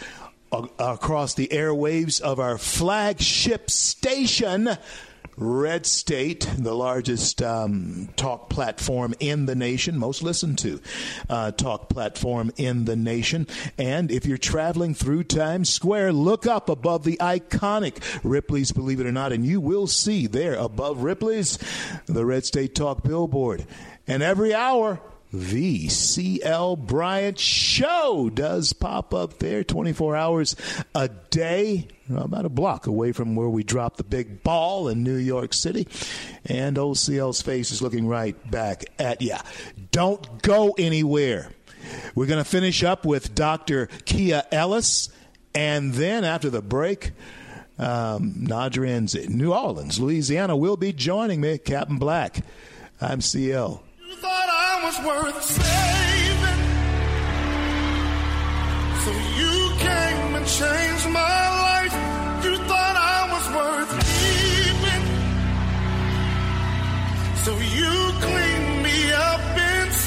across 0.52 1.36
the 1.36 1.48
airwaves 1.50 2.20
of 2.22 2.40
our 2.40 2.58
flagship 2.58 3.70
station. 3.70 4.70
Red 5.40 5.86
State, 5.86 6.50
the 6.58 6.76
largest 6.76 7.42
um, 7.42 8.10
talk 8.18 8.50
platform 8.50 9.16
in 9.22 9.46
the 9.46 9.56
nation, 9.56 9.98
most 9.98 10.22
listened 10.22 10.60
to 10.60 10.82
uh, 11.30 11.52
talk 11.52 11.88
platform 11.88 12.52
in 12.58 12.84
the 12.84 12.98
nation. 12.98 13.48
And 13.78 14.12
if 14.12 14.26
you're 14.26 14.38
traveling 14.38 14.94
through 14.94 15.24
Times 15.24 15.70
Square, 15.70 16.12
look 16.14 16.46
up 16.46 16.68
above 16.68 17.06
the 17.06 17.16
iconic 17.22 18.04
Ripley's, 18.22 18.74
believe 18.74 19.00
it 19.00 19.08
or 19.08 19.14
not, 19.14 19.32
and 19.32 19.46
you 19.46 19.62
will 19.62 19.88
see 19.88 20.28
there 20.28 20.56
above 20.56 21.04
Ripley's 21.04 21.58
the 22.06 22.26
Red 22.26 22.44
State 22.44 22.76
Talk 22.76 23.04
billboard. 23.04 23.66
And 24.08 24.22
every 24.22 24.54
hour, 24.54 25.00
the 25.32 25.88
CL 25.88 26.76
Bryant 26.76 27.40
Show 27.40 28.30
does 28.34 28.74
pop 28.74 29.14
up 29.14 29.40
there 29.40 29.64
24 29.64 30.16
hours 30.18 30.56
a 30.94 31.08
day 31.08 31.88
about 32.10 32.46
a 32.46 32.50
block 32.50 32.88
away 32.88 33.12
from 33.12 33.36
where 33.36 33.50
we 33.50 33.64
dropped 33.64 33.98
the 33.98 34.04
big 34.04 34.44
ball 34.44 34.88
in 34.88 35.04
New 35.04 35.16
York 35.16 35.54
City. 35.54 35.88
And 36.46 36.78
OCL's 36.78 37.42
face 37.42 37.72
is 37.72 37.82
looking 37.82 38.08
right 38.08 38.36
back 38.50 38.86
at 38.98 39.22
you. 39.22 39.36
Don't 39.92 40.42
go 40.42 40.74
anywhere. 40.78 41.52
We're 42.16 42.26
going 42.28 42.44
to 42.44 42.50
finish 42.50 42.84
up 42.84 43.06
with 43.06 43.36
Dr. 43.36 43.88
Kia 44.06 44.44
Ellis. 44.52 45.10
And 45.56 45.94
then 45.94 46.24
after 46.24 46.50
the 46.50 46.62
break, 46.62 47.12
um, 47.78 48.34
Nadra 48.36 48.90
Enzi, 48.90 49.30
New 49.30 49.54
Orleans, 49.54 50.00
Louisiana, 50.00 50.56
will 50.56 50.78
be 50.78 50.94
joining 50.94 51.42
me, 51.42 51.58
Captain 51.58 51.98
Black. 51.98 52.44
I'm 53.02 53.22
CL. 53.22 53.84
You 54.08 54.16
thought 54.18 54.50
I 54.50 54.84
was 54.84 55.00
worth 55.06 55.44
saving. 55.44 56.60
So 59.06 59.12
you 59.38 59.72
came 59.78 60.36
and 60.36 60.46
changed 60.46 61.10
my 61.10 61.50
life. 61.50 61.59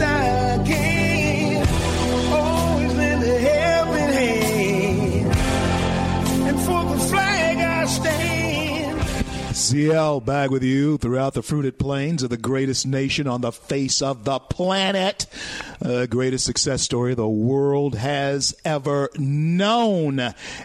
The 0.00 0.40
CL 9.60 10.20
back 10.20 10.48
with 10.48 10.62
you 10.62 10.96
throughout 10.96 11.34
the 11.34 11.42
fruited 11.42 11.78
plains 11.78 12.22
of 12.22 12.30
the 12.30 12.38
greatest 12.38 12.86
nation 12.86 13.26
on 13.26 13.42
the 13.42 13.52
face 13.52 14.00
of 14.00 14.24
the 14.24 14.38
planet. 14.38 15.26
Uh, 15.84 16.06
greatest 16.06 16.46
success 16.46 16.80
story 16.80 17.14
the 17.14 17.28
world 17.28 17.94
has 17.94 18.54
ever 18.64 19.10
known. 19.18 20.18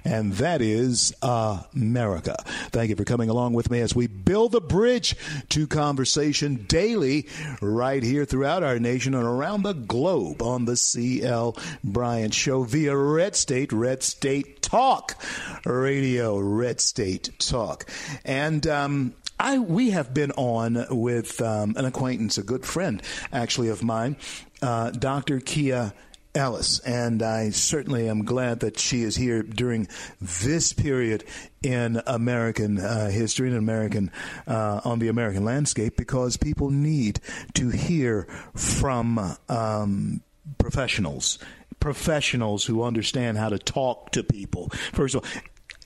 And 0.06 0.34
that 0.36 0.62
is 0.62 1.14
America. 1.22 2.38
Thank 2.72 2.90
you 2.90 2.96
for 2.96 3.04
coming 3.04 3.30
along 3.30 3.52
with 3.52 3.70
me 3.70 3.82
as 3.82 3.94
we 3.94 4.08
build 4.08 4.54
the 4.54 4.62
bridge 4.62 5.18
to 5.50 5.68
conversation 5.68 6.64
daily 6.68 7.28
right 7.62 8.02
here 8.02 8.24
throughout 8.24 8.64
our 8.64 8.80
nation 8.80 9.14
and 9.14 9.26
around 9.26 9.64
the 9.64 9.74
globe 9.74 10.42
on 10.42 10.64
the 10.64 10.78
CL 10.78 11.58
Bryant 11.84 12.34
Show 12.34 12.64
via 12.64 12.96
Red 12.96 13.36
State, 13.36 13.74
Red 13.74 14.04
State 14.04 14.62
Talk 14.62 15.22
Radio, 15.66 16.40
Red 16.40 16.80
State 16.80 17.38
Talk. 17.40 17.90
And, 18.24 18.66
um, 18.86 19.14
I 19.40 19.60
we 19.60 19.92
have 19.92 20.14
been 20.14 20.32
on 20.32 20.86
with 20.90 21.42
um, 21.42 21.76
an 21.76 21.86
acquaintance, 21.86 22.38
a 22.38 22.44
good 22.44 22.66
friend 22.66 23.02
actually 23.34 23.70
of 23.70 23.84
mine, 23.84 24.16
uh, 24.62 24.92
Dr. 24.92 25.40
Kia 25.40 25.94
Ellis, 26.34 26.80
and 26.80 27.22
I 27.22 27.50
certainly 27.50 28.10
am 28.10 28.26
glad 28.26 28.60
that 28.62 28.80
she 28.80 29.04
is 29.04 29.16
here 29.16 29.42
during 29.42 29.88
this 30.22 30.74
period 30.74 31.24
in 31.64 32.02
American 32.06 32.78
uh, 32.78 33.10
history 33.10 33.50
and 33.50 33.58
American 33.58 34.12
uh, 34.48 34.82
on 34.84 35.00
the 35.00 35.08
American 35.08 35.44
landscape 35.44 35.98
because 35.98 36.38
people 36.38 36.70
need 36.70 37.20
to 37.56 37.70
hear 37.70 38.28
from 38.54 39.38
um, 39.50 40.22
professionals 40.58 41.40
professionals 41.80 42.66
who 42.66 42.82
understand 42.82 43.38
how 43.38 43.50
to 43.50 43.60
talk 43.60 44.10
to 44.12 44.24
people. 44.24 44.70
First 44.94 45.14
of 45.14 45.24
all, 45.24 45.42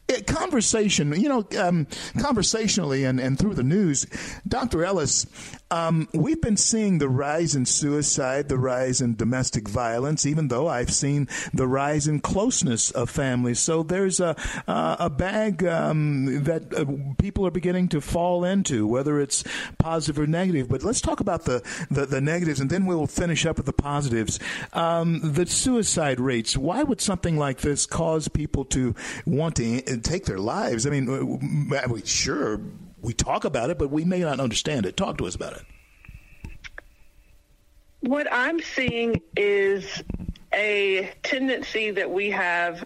eh, 0.10 0.22
conversation, 0.22 1.14
you 1.20 1.30
know, 1.30 1.46
um, 1.60 1.88
conversationally 2.20 3.04
and, 3.04 3.20
and 3.20 3.38
through 3.38 3.54
the 3.54 3.64
news, 3.64 4.06
Dr. 4.48 4.84
Ellis, 4.84 5.26
um, 5.72 6.08
we've 6.14 6.42
been 6.42 6.58
seeing 6.58 6.98
the 6.98 7.10
rise 7.10 7.54
in 7.56 7.66
suicide, 7.66 8.50
the 8.50 8.58
rise 8.58 9.02
in 9.02 9.16
domestic 9.16 9.68
violence, 9.68 10.26
even 10.26 10.48
though 10.48 10.68
I've 10.68 10.92
seen 10.92 11.28
the 11.54 11.68
rise 11.68 12.08
in 12.08 12.22
closeness 12.22 12.90
of 12.92 13.10
families. 13.10 13.60
So 13.60 13.84
there's 13.84 14.20
a, 14.20 14.36
uh, 14.68 14.96
a 15.00 15.10
bag 15.12 15.64
um, 15.64 16.44
that 16.44 16.74
uh, 16.74 16.86
people 17.20 17.46
are 17.46 17.52
beginning 17.52 17.90
to 17.90 18.02
fall 18.02 18.44
into, 18.44 18.88
whether 18.88 19.20
it's 19.20 19.44
positive 19.78 20.18
or 20.18 20.26
negative. 20.26 20.70
But 20.70 20.84
let's 20.84 21.02
talk 21.02 21.20
about 21.20 21.46
the, 21.46 21.62
the, 21.92 22.08
the 22.08 22.22
negatives, 22.22 22.60
and 22.60 22.70
then 22.70 22.88
we'll 22.88 23.06
finish 23.06 23.46
up 23.46 23.58
with 23.58 23.68
the 23.68 23.74
positives. 23.74 24.40
Um, 24.74 25.20
the 25.22 25.46
suicide 25.46 26.20
rates, 26.20 26.58
why 26.58 26.82
would 26.82 27.00
something 27.00 27.38
like 27.38 27.60
this 27.60 27.86
cause 27.86 28.28
people 28.28 28.66
to 28.66 28.96
want 29.28 29.58
to 29.58 29.99
uh, 30.06 30.10
take 30.10 30.26
their 30.26 30.40
lives? 30.40 30.86
I 30.86 30.90
mean, 30.90 31.70
we, 31.90 32.02
sure, 32.06 32.62
we 33.02 33.14
talk 33.14 33.46
about 33.46 33.70
it, 33.70 33.78
but 33.78 33.90
we 33.90 34.06
may 34.06 34.20
not 34.20 34.40
understand 34.40 34.86
it. 34.86 34.98
Talk 34.98 35.18
to 35.20 35.28
us 35.28 35.36
about 35.36 35.54
it. 35.54 35.64
What 38.02 38.28
I'm 38.32 38.62
seeing 38.62 39.22
is 39.36 40.04
a 40.54 41.12
tendency 41.24 41.92
that 41.92 42.10
we 42.10 42.32
have 42.32 42.86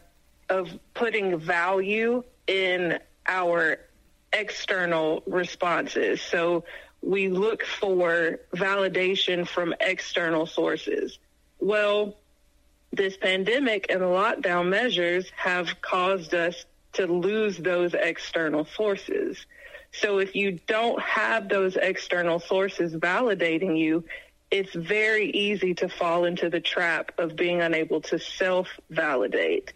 of 0.49 0.70
putting 0.93 1.38
value 1.38 2.24
in 2.47 2.99
our 3.28 3.80
external 4.34 5.24
responses. 5.28 6.22
So 6.22 6.66
we 7.01 7.30
look 7.30 7.64
for 7.64 8.39
validation 8.55 9.47
from 9.47 9.76
external 9.80 10.45
sources. 10.45 11.20
Well, 11.59 12.16
this 12.91 13.18
pandemic 13.18 13.88
and 13.89 14.01
the 14.01 14.05
lockdown 14.05 14.70
measures 14.70 15.26
have 15.36 15.82
caused 15.82 16.34
us 16.34 16.66
to 16.93 17.07
lose 17.07 17.57
those 17.57 17.93
external 17.93 18.65
sources. 18.65 19.45
So 19.91 20.17
if 20.19 20.35
you 20.35 20.59
don't 20.67 20.99
have 21.01 21.49
those 21.49 21.75
external 21.75 22.39
sources 22.39 22.93
validating 22.93 23.77
you, 23.77 24.03
it's 24.49 24.73
very 24.73 25.29
easy 25.31 25.73
to 25.75 25.89
fall 25.89 26.25
into 26.25 26.49
the 26.49 26.59
trap 26.59 27.11
of 27.17 27.35
being 27.35 27.61
unable 27.61 28.01
to 28.01 28.19
self 28.19 28.67
validate. 28.89 29.73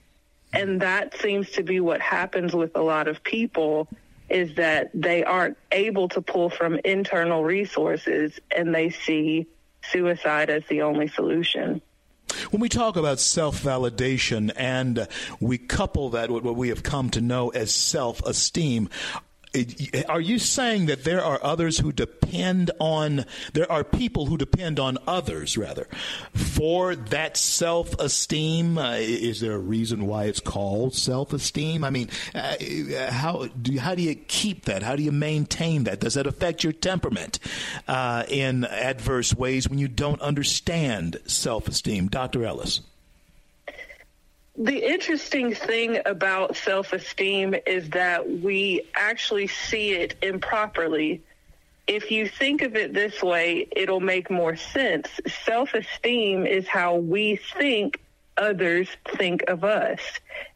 And 0.53 0.81
that 0.81 1.19
seems 1.19 1.51
to 1.51 1.63
be 1.63 1.79
what 1.79 2.01
happens 2.01 2.53
with 2.53 2.75
a 2.75 2.81
lot 2.81 3.07
of 3.07 3.23
people 3.23 3.87
is 4.29 4.55
that 4.55 4.91
they 4.93 5.23
aren't 5.23 5.57
able 5.71 6.09
to 6.09 6.21
pull 6.21 6.49
from 6.49 6.79
internal 6.83 7.43
resources 7.43 8.39
and 8.55 8.73
they 8.73 8.89
see 8.89 9.47
suicide 9.83 10.49
as 10.49 10.63
the 10.69 10.81
only 10.81 11.07
solution. 11.07 11.81
When 12.51 12.61
we 12.61 12.69
talk 12.69 12.95
about 12.95 13.19
self 13.19 13.61
validation 13.61 14.51
and 14.55 15.07
we 15.39 15.57
couple 15.57 16.09
that 16.11 16.29
with 16.29 16.43
what 16.43 16.55
we 16.55 16.69
have 16.69 16.83
come 16.83 17.09
to 17.11 17.21
know 17.21 17.49
as 17.49 17.71
self 17.71 18.21
esteem, 18.25 18.89
are 20.07 20.21
you 20.21 20.39
saying 20.39 20.87
that 20.87 21.03
there 21.03 21.23
are 21.23 21.39
others 21.43 21.79
who 21.79 21.91
depend 21.91 22.71
on 22.79 23.25
there 23.53 23.71
are 23.71 23.83
people 23.83 24.25
who 24.25 24.37
depend 24.37 24.79
on 24.79 24.97
others 25.07 25.57
rather 25.57 25.87
for 26.33 26.95
that 26.95 27.37
self-esteem? 27.37 28.77
Uh, 28.77 28.95
is 28.97 29.39
there 29.41 29.53
a 29.53 29.59
reason 29.59 30.07
why 30.07 30.25
it's 30.25 30.39
called 30.39 30.95
self-esteem? 30.95 31.83
I 31.83 31.89
mean 31.89 32.09
uh, 32.33 32.55
how 33.11 33.47
do 33.61 33.73
you, 33.73 33.79
how 33.79 33.95
do 33.95 34.01
you 34.01 34.15
keep 34.15 34.65
that? 34.65 34.83
How 34.83 34.95
do 34.95 35.03
you 35.03 35.11
maintain 35.11 35.85
that? 35.85 35.99
Does 35.99 36.15
that 36.15 36.27
affect 36.27 36.63
your 36.63 36.73
temperament 36.73 37.39
uh, 37.87 38.23
in 38.27 38.65
adverse 38.65 39.33
ways 39.33 39.69
when 39.69 39.79
you 39.79 39.87
don't 39.87 40.21
understand 40.21 41.19
self-esteem? 41.25 42.07
Dr 42.07 42.43
ellis 42.45 42.81
The 44.57 44.91
interesting 44.91 45.53
thing 45.53 45.99
about 46.05 46.55
self 46.55 46.91
esteem 46.91 47.55
is 47.67 47.91
that 47.91 48.27
we 48.41 48.81
actually 48.95 49.47
see 49.47 49.91
it 49.91 50.15
improperly. 50.23 51.21
If 51.85 52.09
you 52.09 52.27
think 52.27 52.63
of 52.63 52.75
it 52.75 52.91
this 52.91 53.21
way, 53.21 53.67
it'll 53.75 53.99
make 53.99 54.31
more 54.31 54.55
sense. 54.55 55.07
Self 55.45 55.75
esteem 55.75 56.47
is 56.47 56.67
how 56.67 56.95
we 56.95 57.39
think 57.57 57.99
others 58.35 58.87
think 59.15 59.43
of 59.47 59.63
us. 59.63 59.99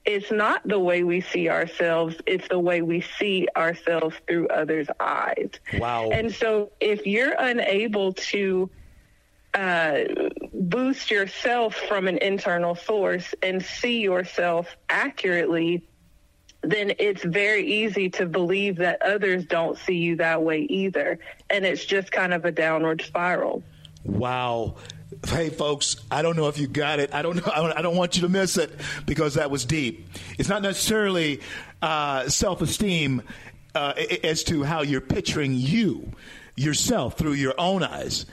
It's 0.03 0.31
not 0.31 0.67
the 0.67 0.79
way 0.79 1.03
we 1.03 1.21
see 1.21 1.49
ourselves, 1.49 2.15
it's 2.25 2.47
the 2.47 2.59
way 2.59 2.81
we 2.81 3.01
see 3.19 3.47
ourselves 3.55 4.15
through 4.27 4.47
others' 4.47 4.87
eyes. 4.99 5.51
Wow. 5.77 6.09
And 6.09 6.33
so 6.33 6.71
if 6.79 7.05
you're 7.05 7.35
unable 7.37 8.13
to 8.13 8.69
uh, 9.53 9.99
boost 10.53 11.11
yourself 11.11 11.75
from 11.75 12.07
an 12.07 12.17
internal 12.19 12.75
source 12.75 13.33
and 13.43 13.63
see 13.63 13.99
yourself 13.99 14.67
accurately, 14.89 15.83
then 16.61 16.93
it's 16.99 17.23
very 17.23 17.65
easy 17.65 18.09
to 18.09 18.25
believe 18.25 18.77
that 18.77 19.01
others 19.01 19.45
don't 19.45 19.77
see 19.77 19.95
you 19.97 20.15
that 20.17 20.41
way 20.43 20.61
either. 20.61 21.19
And 21.49 21.65
it's 21.65 21.83
just 21.83 22.11
kind 22.11 22.33
of 22.33 22.45
a 22.45 22.51
downward 22.51 23.01
spiral. 23.01 23.63
Wow. 24.03 24.75
Hey, 25.27 25.49
folks, 25.49 25.97
I 26.09 26.21
don't 26.21 26.35
know 26.35 26.47
if 26.47 26.57
you 26.57 26.67
got 26.67 26.99
it. 26.99 27.13
I 27.13 27.21
don't 27.21 27.35
know. 27.35 27.51
I 27.75 27.81
don't 27.81 27.95
want 27.95 28.15
you 28.15 28.21
to 28.23 28.29
miss 28.29 28.57
it 28.57 28.71
because 29.05 29.35
that 29.35 29.51
was 29.51 29.65
deep. 29.65 30.07
It's 30.37 30.49
not 30.49 30.61
necessarily 30.61 31.41
uh, 31.81 32.29
self 32.29 32.61
esteem 32.61 33.23
uh, 33.75 33.93
as 34.23 34.43
to 34.45 34.63
how 34.63 34.81
you're 34.81 35.01
picturing 35.01 35.53
you, 35.53 36.11
yourself, 36.55 37.17
through 37.17 37.33
your 37.33 37.55
own 37.57 37.83
eyes. 37.83 38.25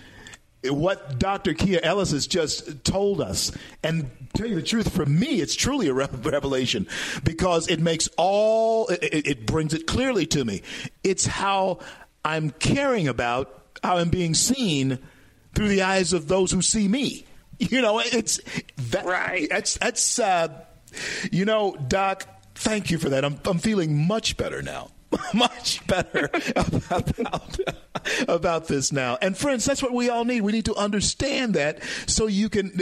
What 0.64 1.18
Dr. 1.20 1.54
Kia 1.54 1.78
Ellis 1.82 2.10
has 2.10 2.26
just 2.26 2.84
told 2.84 3.20
us, 3.20 3.52
and 3.82 4.10
tell 4.34 4.46
you 4.46 4.56
the 4.56 4.62
truth, 4.62 4.92
for 4.92 5.06
me, 5.06 5.40
it's 5.40 5.54
truly 5.54 5.88
a 5.88 5.94
revelation 5.94 6.88
because 7.22 7.68
it 7.68 7.80
makes 7.80 8.08
all, 8.16 8.88
it, 8.88 9.26
it 9.26 9.46
brings 9.46 9.72
it 9.72 9.86
clearly 9.86 10.26
to 10.26 10.44
me. 10.44 10.62
It's 11.04 11.26
how 11.26 11.78
I'm 12.24 12.50
caring 12.50 13.06
about 13.06 13.78
how 13.82 13.98
I'm 13.98 14.10
being 14.10 14.34
seen 14.34 14.98
through 15.54 15.68
the 15.68 15.82
eyes 15.82 16.12
of 16.12 16.28
those 16.28 16.50
who 16.52 16.62
see 16.62 16.88
me. 16.88 17.24
You 17.60 17.82
know, 17.82 17.98
it's 17.98 18.40
that, 18.90 19.04
right. 19.04 19.48
That's 19.50 19.78
that's 19.78 20.20
uh, 20.20 20.64
you 21.32 21.44
know, 21.44 21.76
Doc. 21.88 22.24
Thank 22.54 22.92
you 22.92 22.98
for 22.98 23.08
that. 23.08 23.24
I'm 23.24 23.40
I'm 23.44 23.58
feeling 23.58 24.06
much 24.06 24.36
better 24.36 24.62
now. 24.62 24.92
much 25.34 25.86
better 25.86 26.30
about, 26.54 27.58
about 28.28 28.68
this 28.68 28.92
now. 28.92 29.16
And 29.22 29.36
friends, 29.36 29.64
that's 29.64 29.82
what 29.82 29.92
we 29.92 30.10
all 30.10 30.24
need. 30.24 30.42
We 30.42 30.52
need 30.52 30.66
to 30.66 30.74
understand 30.74 31.54
that 31.54 31.82
so 32.06 32.26
you 32.26 32.48
can 32.48 32.80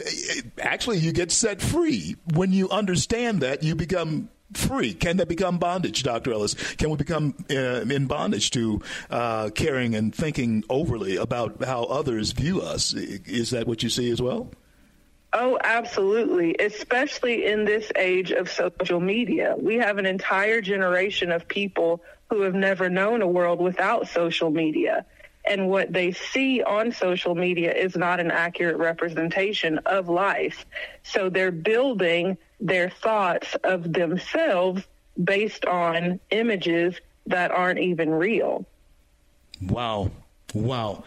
actually 0.61 0.99
you 0.99 1.13
get 1.13 1.31
set 1.31 1.63
free. 1.63 2.17
When 2.35 2.53
you 2.53 2.69
understand 2.71 3.41
that, 3.41 3.63
you 3.63 3.75
become 3.75 4.31
free? 4.55 4.95
Can 4.95 5.17
that 5.19 5.29
become 5.29 5.59
bondage, 5.59 6.03
Dr. 6.03 6.33
Ellis? 6.33 6.55
Can 6.77 6.91
we 6.91 6.97
become 6.97 7.35
uh, 7.51 7.83
in 7.83 8.07
bondage 8.07 8.51
to 8.53 8.81
uh, 9.11 9.51
caring 9.51 9.95
and 9.95 10.15
thinking 10.15 10.65
overly 10.69 11.17
about 11.17 11.65
how 11.65 11.85
others 11.85 12.33
view 12.33 12.63
us? 12.63 12.95
Is 12.95 13.51
that 13.51 13.67
what 13.67 13.83
you 13.83 13.89
see 13.89 14.11
as 14.11 14.23
well? 14.23 14.51
Oh, 15.33 15.59
absolutely. 15.63 16.57
Especially 16.59 17.45
in 17.45 17.65
this 17.65 17.91
age 17.97 18.31
of 18.31 18.51
social 18.51 19.01
media. 19.01 19.55
We 19.59 19.77
have 19.77 19.99
an 19.99 20.07
entire 20.07 20.61
generation 20.61 21.31
of 21.31 21.47
people 21.47 22.03
who 22.31 22.43
have 22.43 22.55
never 22.55 22.89
known 22.89 23.23
a 23.23 23.29
world 23.29 23.61
without 23.61 24.09
social 24.09 24.51
media. 24.51 25.05
And 25.49 25.69
what 25.69 25.93
they 25.93 26.11
see 26.11 26.63
on 26.63 26.91
social 26.93 27.35
media 27.37 27.73
is 27.73 27.95
not 27.95 28.19
an 28.19 28.33
accurate 28.33 28.79
representation 28.79 29.79
of 29.87 30.09
life. 30.09 30.67
So 31.05 31.31
they're 31.31 31.53
building 31.53 32.37
their 32.61 32.91
thoughts 32.91 33.55
of 33.63 33.93
themselves 33.93 34.83
based 35.23 35.65
on 35.65 36.19
images 36.31 36.97
that 37.27 37.53
aren't 37.53 37.79
even 37.79 38.11
real. 38.11 38.67
Wow. 39.63 40.11
Wow. 40.53 41.05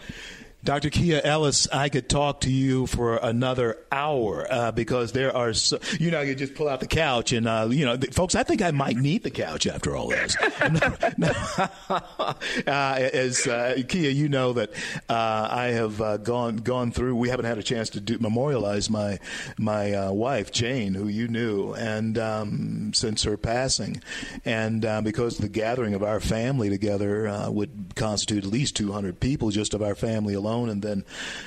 Dr. 0.62 0.90
Kia 0.90 1.20
Ellis, 1.24 1.68
I 1.72 1.88
could 1.88 2.08
talk 2.08 2.40
to 2.42 2.50
you 2.50 2.86
for 2.86 3.16
another 3.16 3.78
hour 3.90 4.46
uh, 4.50 4.72
because 4.72 5.12
there 5.12 5.34
are, 5.34 5.54
so, 5.54 5.78
you 5.98 6.10
know, 6.10 6.20
you 6.20 6.34
just 6.34 6.54
pull 6.54 6.68
out 6.68 6.80
the 6.80 6.86
couch 6.86 7.32
and, 7.32 7.48
uh, 7.48 7.66
you 7.70 7.86
know, 7.86 7.96
folks, 8.12 8.34
I 8.34 8.42
think 8.42 8.60
I 8.60 8.70
might 8.70 8.96
need 8.96 9.22
the 9.22 9.30
couch 9.30 9.66
after 9.66 9.96
all 9.96 10.08
this. 10.08 10.36
uh, 11.90 12.34
as 12.66 13.46
uh, 13.46 13.82
Kia, 13.88 14.10
you 14.10 14.28
know 14.28 14.52
that 14.52 14.70
uh, 15.08 15.48
I 15.50 15.66
have 15.68 16.00
uh, 16.00 16.16
gone 16.18 16.56
gone 16.56 16.92
through. 16.92 17.16
We 17.16 17.28
haven't 17.28 17.46
had 17.46 17.58
a 17.58 17.62
chance 17.62 17.90
to 17.90 18.00
do, 18.00 18.18
memorialize 18.18 18.90
my 18.90 19.18
my 19.58 20.10
wife 20.10 20.52
Jane, 20.52 20.94
who 20.94 21.08
you 21.08 21.28
knew, 21.28 21.72
and 21.74 22.18
um, 22.18 22.92
since 22.94 23.22
her 23.24 23.36
passing, 23.36 24.02
and 24.44 24.82
because 25.04 25.38
the 25.38 25.48
gathering 25.48 25.94
of 25.94 26.02
our 26.02 26.20
family 26.20 26.68
together 26.68 27.50
would 27.50 27.92
constitute 27.96 28.44
at 28.44 28.50
least 28.50 28.76
200 28.76 29.20
people 29.20 29.50
just 29.50 29.74
of 29.74 29.82
our 29.82 29.94
family 29.94 30.34
alone 30.34 30.49
alone, 30.50 30.68
and 30.68 30.82
then 30.82 31.04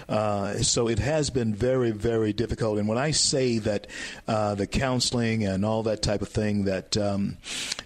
uh, 0.10 0.54
so 0.58 0.88
it 0.88 1.00
has 1.00 1.30
been 1.30 1.54
very, 1.54 1.92
very 1.92 2.34
difficult. 2.34 2.80
And 2.80 2.88
when 2.88 2.98
I 2.98 3.12
say 3.12 3.60
that 3.60 3.88
uh, 4.28 4.56
the 4.56 4.68
counseling 4.68 5.46
and 5.46 5.66
all 5.66 5.84
that 5.84 6.02
type 6.02 6.22
of 6.22 6.30
thing 6.30 6.66
that 6.66 6.98
um, 6.98 7.38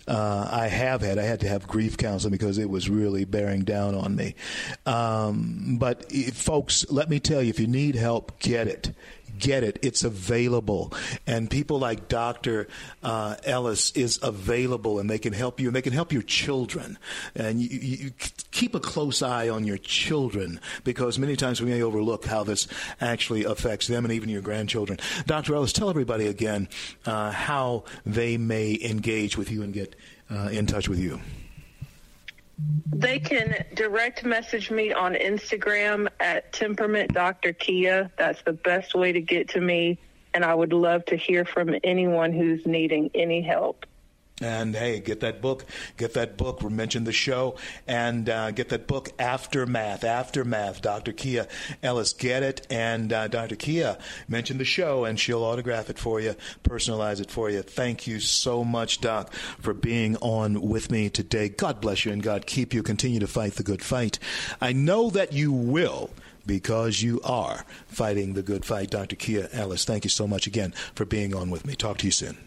uh, 0.08 0.48
I 0.52 0.68
have 0.68 1.02
had, 1.02 1.18
I 1.18 1.24
had 1.24 1.40
to 1.42 1.48
have 1.48 1.68
grief 1.68 1.98
counseling 1.98 2.32
because 2.32 2.58
it 2.58 2.70
was 2.70 2.90
really 2.90 3.26
bearing 3.26 3.64
down 3.64 3.96
on 3.96 4.16
me. 4.16 4.36
Um, 4.86 5.78
but 5.80 6.06
if, 6.10 6.36
folks, 6.36 6.86
let 6.90 7.10
me 7.10 7.20
tell 7.20 7.42
you, 7.42 7.50
if 7.50 7.60
you 7.60 7.68
need 7.68 7.96
help, 7.96 8.40
get 8.40 8.68
it 8.68 8.92
get 9.38 9.64
it. 9.64 9.80
It's 9.82 10.04
available. 10.04 10.94
And 11.26 11.50
people 11.50 11.80
like 11.80 12.08
Dr. 12.08 12.68
Uh, 13.04 13.36
Ellis 13.46 13.92
is 13.92 14.20
available 14.22 15.00
and 15.00 15.10
they 15.10 15.20
can 15.20 15.34
help 15.34 15.60
you 15.60 15.68
and 15.68 15.76
they 15.76 15.82
can 15.82 15.94
help 15.94 16.12
your 16.12 16.22
children. 16.22 16.98
And 17.36 17.62
you, 17.62 17.70
you, 17.70 18.12
keep 18.52 18.76
a 18.76 18.80
close 18.80 19.22
eye 19.22 19.50
on 19.50 19.66
your 19.66 19.78
children 19.78 20.60
because 20.84 21.20
many 21.20 21.36
times 21.36 21.62
we 21.62 21.70
may 21.70 21.82
overlook 21.82 22.26
how 22.26 22.44
this 22.44 22.68
actually 23.00 23.44
affects 23.44 23.88
them 23.88 24.04
and 24.04 24.14
even 24.14 24.30
your 24.30 24.42
grandchildren. 24.42 25.00
Dr. 25.26 25.56
Ellis, 25.56 25.74
tell 25.74 25.90
everybody 25.90 26.28
again 26.28 26.68
uh, 27.06 27.32
how 27.32 27.84
they 28.06 28.38
may 28.38 28.78
engage 28.82 29.38
with 29.38 29.52
you 29.52 29.64
and 29.64 29.74
get 29.74 29.96
uh, 30.30 30.50
in 30.52 30.66
touch 30.66 30.90
with 30.90 31.00
you. 31.00 31.20
They 32.58 33.20
can 33.20 33.66
direct 33.76 34.26
message 34.26 34.72
me 34.72 34.92
on 34.92 35.14
Instagram 35.14 36.08
at 36.20 36.52
temperament 36.54 37.14
Dr. 37.14 37.54
Kia. 37.54 38.12
That's 38.18 38.42
the 38.44 38.54
best 38.54 38.96
way 38.96 39.12
to 39.12 39.22
get 39.22 39.50
to 39.50 39.62
me. 39.62 40.00
And 40.34 40.44
I 40.44 40.54
would 40.56 40.74
love 40.74 41.06
to 41.06 41.16
hear 41.16 41.46
from 41.46 41.76
anyone 41.84 42.34
who's 42.34 42.66
needing 42.66 43.12
any 43.14 43.42
help. 43.42 43.86
And 44.40 44.76
hey, 44.76 45.00
get 45.00 45.22
that 45.22 45.42
book. 45.42 45.66
Get 45.98 46.14
that 46.14 46.38
book. 46.38 46.62
We 46.62 46.70
mentioned 46.70 47.08
the 47.08 47.12
show, 47.12 47.56
and 47.88 48.30
uh, 48.30 48.52
get 48.52 48.70
that 48.70 48.86
book, 48.86 49.10
Aftermath. 49.18 50.04
Aftermath. 50.04 50.82
Dr. 50.82 51.12
Kia 51.12 51.48
Ellis, 51.82 52.14
get 52.14 52.44
it. 52.44 52.68
And 52.70 53.12
uh, 53.12 53.28
Dr. 53.30 53.56
Kia 53.56 53.98
mentioned 54.28 54.60
the 54.60 54.66
show, 54.66 55.06
and 55.06 55.20
she'll 55.20 55.44
autograph 55.44 55.90
it 55.90 55.98
for 55.98 56.22
you, 56.22 56.36
personalize 56.64 57.20
it 57.20 57.32
for 57.32 57.50
you. 57.50 57.64
Thank 57.64 58.06
you 58.06 58.20
so 58.20 58.64
much, 58.64 59.02
Doc, 59.02 59.34
for 59.34 59.74
being 59.74 60.18
on 60.18 60.62
with 60.62 60.92
me 60.92 61.10
today. 61.10 61.50
God 61.50 61.82
bless 61.82 62.06
you, 62.06 62.12
and 62.12 62.22
God 62.22 62.46
keep 62.46 62.76
you. 62.76 62.84
Continue 62.84 63.20
to 63.20 63.28
fight 63.28 63.54
the 63.54 63.64
good 63.64 63.84
fight. 63.84 64.20
I 64.62 64.72
know 64.72 65.10
that 65.10 65.34
you 65.34 65.52
will 65.52 66.12
because 66.46 67.02
you 67.02 67.20
are 67.24 67.66
fighting 67.88 68.34
the 68.34 68.44
good 68.44 68.66
fight. 68.66 68.92
Dr. 68.92 69.16
Kia 69.16 69.50
Ellis, 69.52 69.84
thank 69.84 70.04
you 70.04 70.10
so 70.12 70.28
much 70.28 70.46
again 70.46 70.74
for 70.94 71.06
being 71.06 71.36
on 71.36 71.50
with 71.50 71.66
me. 71.66 71.76
Talk 71.76 71.98
to 71.98 72.06
you 72.06 72.12
soon. 72.12 72.47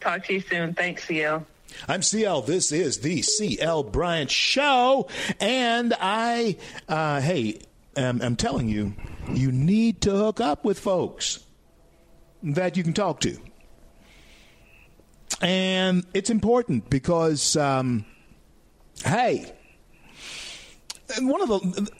Talk 0.00 0.24
to 0.26 0.34
you 0.34 0.40
soon. 0.40 0.74
Thanks, 0.74 1.04
CL. 1.04 1.46
I'm 1.88 2.02
CL. 2.02 2.42
This 2.42 2.72
is 2.72 2.98
the 2.98 3.22
CL 3.22 3.84
Bryant 3.84 4.30
Show. 4.30 5.08
And 5.38 5.94
I, 6.00 6.56
uh, 6.88 7.20
hey, 7.20 7.60
am, 7.96 8.22
am 8.22 8.36
telling 8.36 8.68
you, 8.68 8.94
you 9.32 9.52
need 9.52 10.00
to 10.02 10.10
hook 10.10 10.40
up 10.40 10.64
with 10.64 10.78
folks 10.78 11.44
that 12.42 12.76
you 12.76 12.82
can 12.82 12.92
talk 12.92 13.20
to. 13.20 13.36
And 15.42 16.04
it's 16.12 16.30
important 16.30 16.90
because, 16.90 17.56
um, 17.56 18.04
hey, 19.04 19.52
and 21.16 21.28
one 21.28 21.42
of 21.42 21.48
the, 21.48 21.90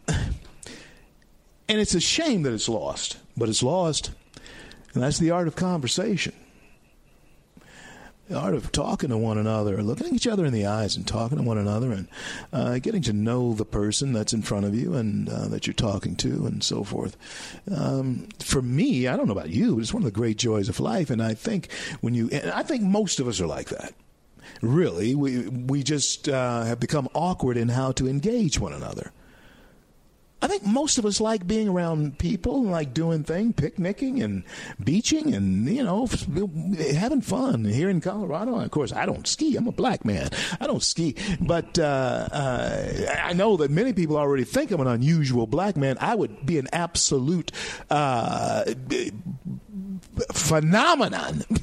and 1.69 1.81
it's 1.81 1.95
a 1.95 2.01
shame 2.01 2.43
that 2.43 2.53
it's 2.53 2.69
lost, 2.69 3.19
but 3.37 3.49
it's 3.49 3.63
lost. 3.63 4.11
And 4.95 5.03
that's 5.03 5.19
the 5.19 5.31
art 5.31 5.47
of 5.47 5.55
conversation 5.55 6.35
the 8.31 8.39
art 8.39 8.55
of 8.55 8.71
talking 8.71 9.11
to 9.11 9.19
one 9.19 9.39
another, 9.39 9.83
looking 9.83 10.15
each 10.15 10.27
other 10.27 10.47
in 10.47 10.53
the 10.53 10.65
eyes 10.65 10.97
and 10.97 11.07
talking 11.07 11.37
to 11.37 11.43
one 11.43 11.59
another 11.59 11.91
and 11.91 12.09
uh, 12.53 12.79
getting 12.79 13.03
to 13.03 13.13
know 13.13 13.53
the 13.53 13.65
person 13.65 14.13
that's 14.13 14.33
in 14.33 14.41
front 14.41 14.65
of 14.65 14.75
you 14.75 14.95
and 14.95 15.29
uh, 15.29 15.49
that 15.49 15.67
you're 15.67 15.75
talking 15.75 16.15
to 16.15 16.47
and 16.47 16.63
so 16.63 16.85
forth. 16.85 17.17
Um, 17.75 18.29
for 18.39 18.63
me, 18.63 19.09
I 19.09 19.17
don't 19.17 19.27
know 19.27 19.33
about 19.33 19.51
you, 19.51 19.75
but 19.75 19.81
it's 19.81 19.93
one 19.93 20.03
of 20.03 20.13
the 20.13 20.13
great 20.13 20.39
joys 20.39 20.69
of 20.69 20.79
life. 20.79 21.11
And 21.11 21.21
I 21.21 21.35
think 21.35 21.73
when 22.01 22.15
you, 22.15 22.31
I 22.55 22.63
think 22.63 22.83
most 22.83 23.19
of 23.19 23.27
us 23.27 23.41
are 23.41 23.49
like 23.49 23.69
that. 23.71 23.95
Really, 24.63 25.15
we 25.15 25.49
we 25.49 25.83
just 25.83 26.29
uh, 26.29 26.65
have 26.65 26.81
become 26.81 27.09
awkward 27.15 27.57
in 27.57 27.69
how 27.69 27.93
to 27.93 28.09
engage 28.09 28.59
one 28.59 28.73
another. 28.73 29.13
I 30.43 30.49
think 30.49 30.65
most 30.65 30.97
of 30.99 31.05
us 31.05 31.21
like 31.21 31.47
being 31.47 31.69
around 31.69 32.19
people, 32.19 32.63
like 32.65 32.95
doing 32.95 33.25
things, 33.25 33.55
picnicking 33.57 34.23
and 34.23 34.43
beaching, 34.83 35.35
and 35.35 35.69
you 35.69 35.83
know, 35.85 36.09
having 36.95 37.21
fun. 37.21 37.65
Here 37.65 37.91
in 37.91 38.01
Colorado, 38.01 38.59
of 38.59 38.71
course, 38.71 38.93
I 38.93 39.05
don't 39.05 39.27
ski. 39.27 39.57
I'm 39.57 39.69
a 39.69 39.73
black 39.73 40.05
man. 40.05 40.31
I 40.61 40.67
don't 40.67 40.83
ski, 40.83 41.15
but 41.41 41.79
uh, 41.79 42.29
uh, 42.33 43.17
I 43.23 43.35
know 43.35 43.59
that 43.59 43.71
many 43.71 43.93
people 43.93 44.17
already 44.17 44.45
think 44.45 44.71
I'm 44.71 44.81
an 44.81 44.87
unusual 44.87 45.47
black 45.47 45.77
man. 45.77 45.99
I 46.01 46.15
would 46.15 46.47
be 46.47 46.59
an 46.59 46.69
absolute 46.73 47.53
uh, 47.91 48.65
phenomenon. 50.33 51.45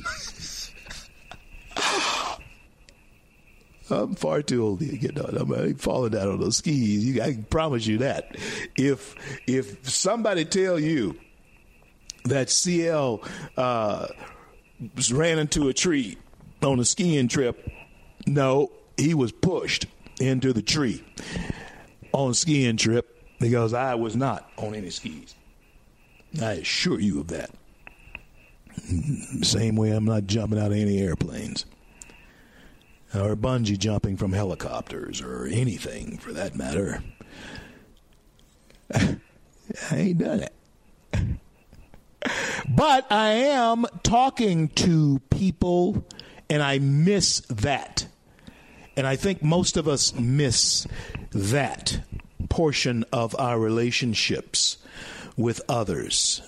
I'm 3.89 4.15
far 4.15 4.41
too 4.41 4.63
old 4.63 4.79
to 4.79 4.85
get 4.85 5.19
on. 5.19 5.37
I'm 5.37 5.75
falling 5.75 6.11
down 6.11 6.29
on 6.29 6.39
those 6.39 6.57
skis. 6.57 7.05
You, 7.05 7.21
I 7.21 7.37
promise 7.49 7.85
you 7.85 7.99
that. 7.99 8.35
If 8.75 9.15
if 9.47 9.87
somebody 9.87 10.45
tell 10.45 10.79
you 10.79 11.17
that 12.25 12.49
CL 12.49 13.21
uh, 13.55 14.07
ran 15.11 15.39
into 15.39 15.69
a 15.69 15.73
tree 15.73 16.17
on 16.61 16.79
a 16.79 16.85
skiing 16.85 17.27
trip, 17.27 17.69
no, 18.25 18.71
he 18.97 19.13
was 19.13 19.31
pushed 19.31 19.85
into 20.19 20.53
the 20.53 20.61
tree 20.61 21.03
on 22.11 22.31
a 22.31 22.33
skiing 22.33 22.77
trip 22.77 23.23
because 23.39 23.73
I 23.73 23.95
was 23.95 24.15
not 24.15 24.49
on 24.57 24.75
any 24.75 24.89
skis. 24.89 25.35
I 26.41 26.53
assure 26.53 26.99
you 26.99 27.21
of 27.21 27.27
that. 27.27 27.51
Same 29.43 29.75
way 29.75 29.91
I'm 29.91 30.05
not 30.05 30.27
jumping 30.27 30.59
out 30.59 30.67
of 30.71 30.77
any 30.77 30.99
airplanes 30.99 31.65
or 33.17 33.35
bungee 33.35 33.77
jumping 33.77 34.17
from 34.17 34.33
helicopters 34.33 35.21
or 35.21 35.47
anything 35.47 36.17
for 36.17 36.31
that 36.33 36.55
matter. 36.55 37.03
I 38.93 39.17
ain't 39.91 40.17
done 40.19 40.41
it. 40.41 40.53
But 42.67 43.09
I 43.11 43.29
am 43.29 43.85
talking 44.03 44.67
to 44.69 45.19
people, 45.29 46.05
and 46.49 46.61
I 46.61 46.79
miss 46.79 47.39
that. 47.49 48.07
And 48.97 49.07
I 49.07 49.15
think 49.15 49.41
most 49.41 49.77
of 49.77 49.87
us 49.87 50.13
miss 50.13 50.85
that 51.31 52.01
portion 52.49 53.05
of 53.13 53.35
our 53.39 53.59
relationships 53.59 54.77
with 55.37 55.61
others. 55.69 56.41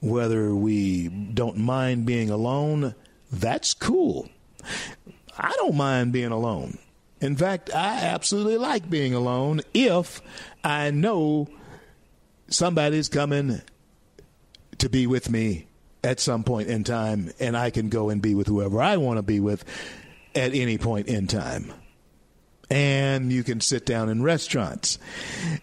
Whether 0.00 0.54
we 0.54 1.08
don't 1.08 1.58
mind 1.58 2.06
being 2.06 2.30
alone, 2.30 2.94
that's 3.30 3.74
cool. 3.74 4.28
I 5.38 5.52
don't 5.56 5.76
mind 5.76 6.12
being 6.12 6.32
alone. 6.32 6.78
In 7.20 7.36
fact, 7.36 7.74
I 7.74 8.00
absolutely 8.02 8.58
like 8.58 8.88
being 8.90 9.14
alone 9.14 9.62
if 9.72 10.20
I 10.62 10.90
know 10.90 11.48
somebody's 12.48 13.08
coming 13.08 13.62
to 14.78 14.88
be 14.88 15.06
with 15.06 15.30
me 15.30 15.66
at 16.02 16.20
some 16.20 16.44
point 16.44 16.68
in 16.68 16.84
time 16.84 17.30
and 17.40 17.56
I 17.56 17.70
can 17.70 17.88
go 17.88 18.10
and 18.10 18.20
be 18.20 18.34
with 18.34 18.46
whoever 18.46 18.82
I 18.82 18.98
want 18.98 19.16
to 19.16 19.22
be 19.22 19.40
with 19.40 19.64
at 20.34 20.54
any 20.54 20.76
point 20.76 21.06
in 21.08 21.26
time. 21.26 21.72
And 22.70 23.32
you 23.32 23.44
can 23.44 23.60
sit 23.60 23.86
down 23.86 24.08
in 24.08 24.22
restaurants. 24.22 24.98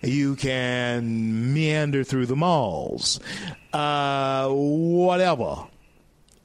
You 0.02 0.36
can 0.36 1.54
meander 1.54 2.04
through 2.04 2.28
the 2.28 2.36
malls. 2.36 3.20
Uh, 3.74 4.50
whatever 4.50 5.68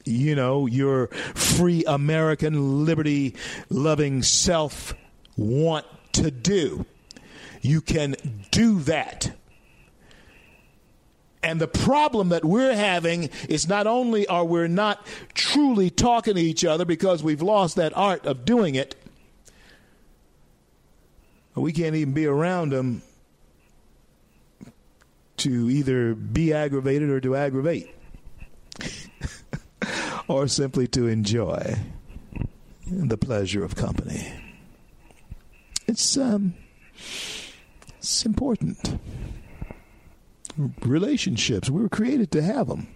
you 0.07 0.35
know, 0.35 0.65
your 0.65 1.07
free 1.07 1.83
American 1.85 2.85
liberty 2.85 3.35
loving 3.69 4.23
self 4.23 4.93
want 5.35 5.85
to 6.13 6.31
do. 6.31 6.85
You 7.61 7.81
can 7.81 8.15
do 8.51 8.79
that. 8.81 9.31
And 11.43 11.61
the 11.61 11.67
problem 11.67 12.29
that 12.29 12.43
we're 12.43 12.75
having 12.75 13.29
is 13.47 13.69
not 13.69 13.87
only 13.87 14.27
are 14.27 14.43
we 14.43 14.67
not 14.67 15.05
truly 15.33 15.89
talking 15.89 16.35
to 16.35 16.41
each 16.41 16.65
other 16.65 16.83
because 16.83 17.23
we've 17.23 17.41
lost 17.41 17.75
that 17.75 17.95
art 17.95 18.25
of 18.25 18.43
doing 18.43 18.75
it, 18.75 18.95
we 21.55 21.71
can't 21.71 21.95
even 21.95 22.13
be 22.13 22.25
around 22.25 22.71
them 22.71 23.01
to 25.37 25.69
either 25.69 26.15
be 26.15 26.53
aggravated 26.53 27.09
or 27.09 27.21
to 27.21 27.35
aggravate 27.35 27.89
or 30.29 30.47
simply 30.47 30.87
to 30.87 31.07
enjoy 31.07 31.75
the 32.87 33.17
pleasure 33.17 33.63
of 33.63 33.75
company. 33.75 34.31
It's 35.87 36.17
um, 36.17 36.53
it's 37.97 38.25
important. 38.25 38.99
Relationships, 40.81 41.69
we 41.69 41.81
were 41.81 41.89
created 41.89 42.31
to 42.31 42.41
have 42.41 42.67
them. 42.67 42.87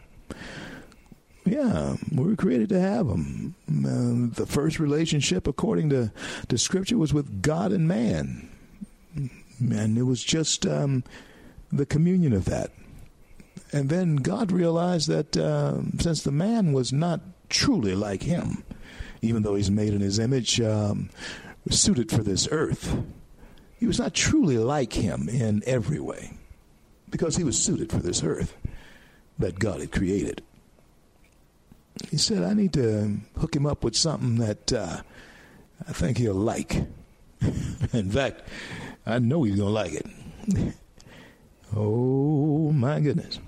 Yeah, 1.45 1.95
we 2.11 2.23
were 2.23 2.35
created 2.35 2.69
to 2.69 2.79
have 2.79 3.07
them. 3.07 3.55
Uh, 3.67 4.35
the 4.35 4.45
first 4.45 4.79
relationship, 4.79 5.47
according 5.47 5.89
to, 5.89 6.11
to 6.47 6.57
Scripture, 6.57 6.97
was 6.97 7.13
with 7.13 7.41
God 7.41 7.71
and 7.71 7.87
man. 7.87 8.49
And 9.15 9.97
it 9.97 10.03
was 10.03 10.23
just 10.23 10.65
um, 10.65 11.03
the 11.71 11.85
communion 11.85 12.33
of 12.33 12.45
that. 12.45 12.71
And 13.73 13.89
then 13.89 14.17
God 14.17 14.51
realized 14.51 15.07
that 15.07 15.37
uh, 15.37 15.81
since 15.99 16.23
the 16.23 16.31
man 16.31 16.73
was 16.73 16.91
not 16.91 17.21
truly 17.49 17.95
like 17.95 18.23
him, 18.23 18.63
even 19.21 19.43
though 19.43 19.55
he's 19.55 19.71
made 19.71 19.93
in 19.93 20.01
his 20.01 20.19
image, 20.19 20.59
um, 20.59 21.09
suited 21.69 22.11
for 22.11 22.23
this 22.23 22.47
earth, 22.51 22.97
he 23.79 23.87
was 23.87 23.99
not 23.99 24.13
truly 24.13 24.57
like 24.57 24.93
him 24.93 25.29
in 25.29 25.63
every 25.65 25.99
way 25.99 26.37
because 27.09 27.35
he 27.35 27.43
was 27.43 27.61
suited 27.61 27.91
for 27.91 27.99
this 27.99 28.23
earth 28.23 28.55
that 29.39 29.59
God 29.59 29.79
had 29.79 29.91
created. 29.91 30.43
He 32.09 32.17
said, 32.17 32.43
I 32.43 32.53
need 32.53 32.73
to 32.73 33.17
hook 33.37 33.55
him 33.55 33.65
up 33.65 33.83
with 33.83 33.95
something 33.95 34.37
that 34.37 34.73
uh, 34.73 35.01
I 35.87 35.93
think 35.93 36.17
he'll 36.17 36.33
like. 36.33 36.73
in 37.93 38.11
fact, 38.11 38.41
I 39.05 39.19
know 39.19 39.43
he's 39.43 39.55
going 39.55 39.67
to 39.67 39.73
like 39.73 39.93
it. 39.93 40.73
oh, 41.75 42.71
my 42.71 42.99
goodness. 42.99 43.39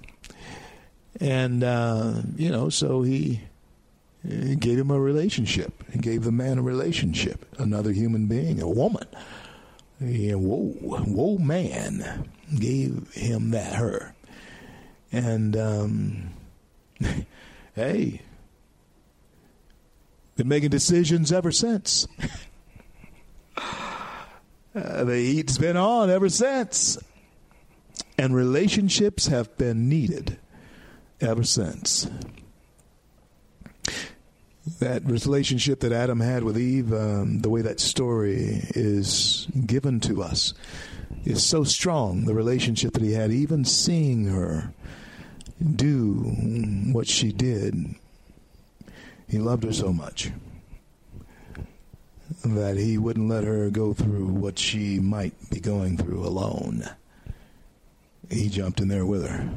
And, 1.19 1.63
uh, 1.63 2.21
you 2.35 2.49
know, 2.49 2.69
so 2.69 3.01
he, 3.03 3.41
gave 4.23 4.79
him 4.79 4.89
a 4.89 4.99
relationship. 4.99 5.83
He 5.91 5.99
gave 5.99 6.23
the 6.23 6.31
man 6.31 6.57
a 6.57 6.61
relationship, 6.61 7.45
another 7.57 7.91
human 7.91 8.27
being, 8.27 8.61
a 8.61 8.69
woman. 8.69 9.07
Yeah, 9.99 10.35
whoa, 10.35 10.69
whoa, 10.69 11.37
man 11.37 12.29
gave 12.57 13.11
him 13.13 13.51
that, 13.51 13.75
her. 13.75 14.15
And, 15.11 15.55
um, 15.57 16.29
hey, 17.75 18.21
been 20.35 20.47
making 20.47 20.69
decisions 20.69 21.31
ever 21.31 21.51
since. 21.51 22.07
uh, 24.75 25.03
the 25.03 25.17
heat's 25.17 25.57
been 25.57 25.77
on 25.77 26.09
ever 26.09 26.29
since. 26.29 26.97
And 28.17 28.35
relationships 28.35 29.27
have 29.27 29.57
been 29.57 29.89
needed 29.89 30.37
ever 31.23 31.43
since. 31.43 32.09
That 34.79 35.03
relationship 35.05 35.81
that 35.81 35.91
Adam 35.91 36.19
had 36.19 36.43
with 36.43 36.57
Eve, 36.57 36.93
um, 36.93 37.39
the 37.39 37.49
way 37.49 37.61
that 37.61 37.79
story 37.79 38.61
is 38.69 39.47
given 39.65 39.99
to 40.01 40.23
us, 40.23 40.53
is 41.25 41.43
so 41.43 41.63
strong. 41.63 42.25
The 42.25 42.33
relationship 42.33 42.93
that 42.93 43.03
he 43.03 43.13
had, 43.13 43.31
even 43.31 43.65
seeing 43.65 44.25
her 44.25 44.73
do 45.75 46.13
what 46.91 47.07
she 47.07 47.31
did, 47.31 47.95
he 49.27 49.37
loved 49.37 49.63
her 49.63 49.73
so 49.73 49.91
much 49.91 50.31
that 52.43 52.77
he 52.77 52.97
wouldn't 52.97 53.29
let 53.29 53.43
her 53.43 53.69
go 53.69 53.93
through 53.93 54.27
what 54.27 54.57
she 54.59 54.99
might 54.99 55.33
be 55.49 55.59
going 55.59 55.97
through 55.97 56.25
alone. 56.25 56.83
He 58.29 58.49
jumped 58.49 58.79
in 58.79 58.87
there 58.87 59.05
with 59.05 59.27
her. 59.27 59.49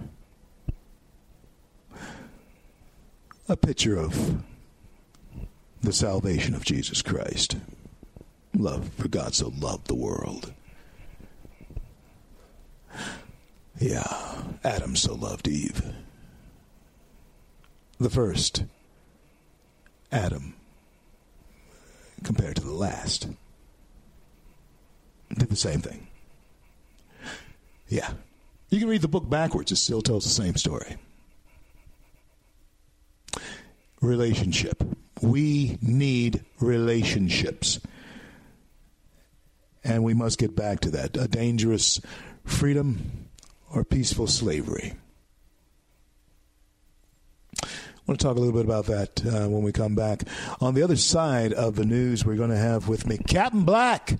A 3.48 3.56
picture 3.56 3.96
of 3.96 4.42
the 5.80 5.92
salvation 5.92 6.54
of 6.54 6.64
Jesus 6.64 7.02
Christ. 7.02 7.56
Love, 8.56 8.90
for 8.98 9.08
God 9.08 9.34
so 9.34 9.52
loved 9.56 9.86
the 9.86 9.94
world. 9.94 10.52
Yeah, 13.78 14.42
Adam 14.64 14.96
so 14.96 15.14
loved 15.14 15.46
Eve. 15.46 15.92
The 18.00 18.10
first 18.10 18.64
Adam 20.10 20.54
compared 22.24 22.56
to 22.56 22.62
the 22.62 22.72
last 22.72 23.28
did 25.36 25.48
the 25.50 25.56
same 25.56 25.80
thing. 25.80 26.06
Yeah. 27.88 28.10
You 28.70 28.80
can 28.80 28.88
read 28.88 29.02
the 29.02 29.08
book 29.08 29.28
backwards, 29.28 29.70
it 29.70 29.76
still 29.76 30.02
tells 30.02 30.24
the 30.24 30.30
same 30.30 30.56
story 30.56 30.96
relationship. 34.00 34.82
We 35.22 35.78
need 35.80 36.44
relationships. 36.60 37.80
And 39.84 40.02
we 40.02 40.14
must 40.14 40.38
get 40.38 40.56
back 40.56 40.80
to 40.80 40.90
that. 40.90 41.16
A 41.16 41.28
dangerous 41.28 42.00
freedom 42.44 43.28
or 43.72 43.84
peaceful 43.84 44.26
slavery. 44.26 44.94
I 47.62 47.68
want 48.06 48.20
to 48.20 48.26
talk 48.26 48.36
a 48.36 48.40
little 48.40 48.54
bit 48.54 48.64
about 48.64 48.86
that 48.86 49.26
uh, 49.26 49.48
when 49.48 49.62
we 49.62 49.72
come 49.72 49.96
back. 49.96 50.22
On 50.60 50.74
the 50.74 50.82
other 50.82 50.96
side 50.96 51.52
of 51.52 51.74
the 51.74 51.84
news, 51.84 52.24
we're 52.24 52.36
going 52.36 52.50
to 52.50 52.56
have 52.56 52.86
with 52.88 53.06
me 53.06 53.18
Captain 53.18 53.64
Black, 53.64 54.14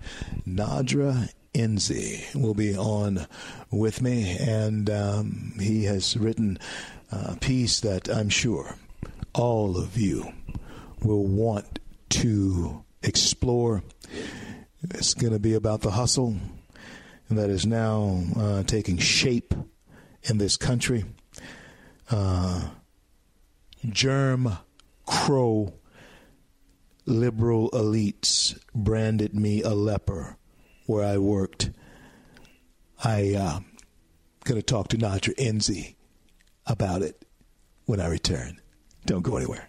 Nadra 0.44 1.32
Enzi 1.54 2.34
will 2.34 2.54
be 2.54 2.76
on 2.76 3.26
with 3.70 4.02
me, 4.02 4.36
and 4.38 4.90
um, 4.90 5.52
he 5.60 5.84
has 5.84 6.16
written 6.16 6.58
a 7.12 7.36
piece 7.36 7.78
that 7.80 8.08
I'm 8.08 8.28
sure 8.28 8.74
all 9.36 9.76
of 9.76 9.98
you 9.98 10.32
will 11.02 11.26
want 11.26 11.78
to 12.08 12.82
explore 13.02 13.82
It's 14.82 15.14
going 15.14 15.32
to 15.32 15.38
be 15.38 15.54
about 15.54 15.82
the 15.82 15.90
hustle 15.90 16.36
that 17.28 17.50
is 17.50 17.66
now 17.66 18.22
uh, 18.36 18.62
taking 18.62 18.98
shape 18.98 19.52
in 20.22 20.38
this 20.38 20.56
country. 20.56 21.04
Uh, 22.10 22.68
germ 23.88 24.56
crow 25.04 25.74
liberal 27.04 27.70
elites 27.70 28.58
branded 28.74 29.34
me 29.34 29.62
a 29.62 29.70
leper 29.70 30.36
where 30.86 31.04
I 31.04 31.18
worked. 31.18 31.70
I 33.04 33.34
uh, 33.34 33.60
going 34.44 34.60
to 34.60 34.62
talk 34.62 34.88
to 34.88 34.96
Nadra 34.96 35.34
Enzi 35.34 35.94
about 36.66 37.02
it 37.02 37.22
when 37.84 38.00
I 38.00 38.08
return. 38.08 38.60
Don't 39.06 39.22
go 39.22 39.36
anywhere. 39.36 39.68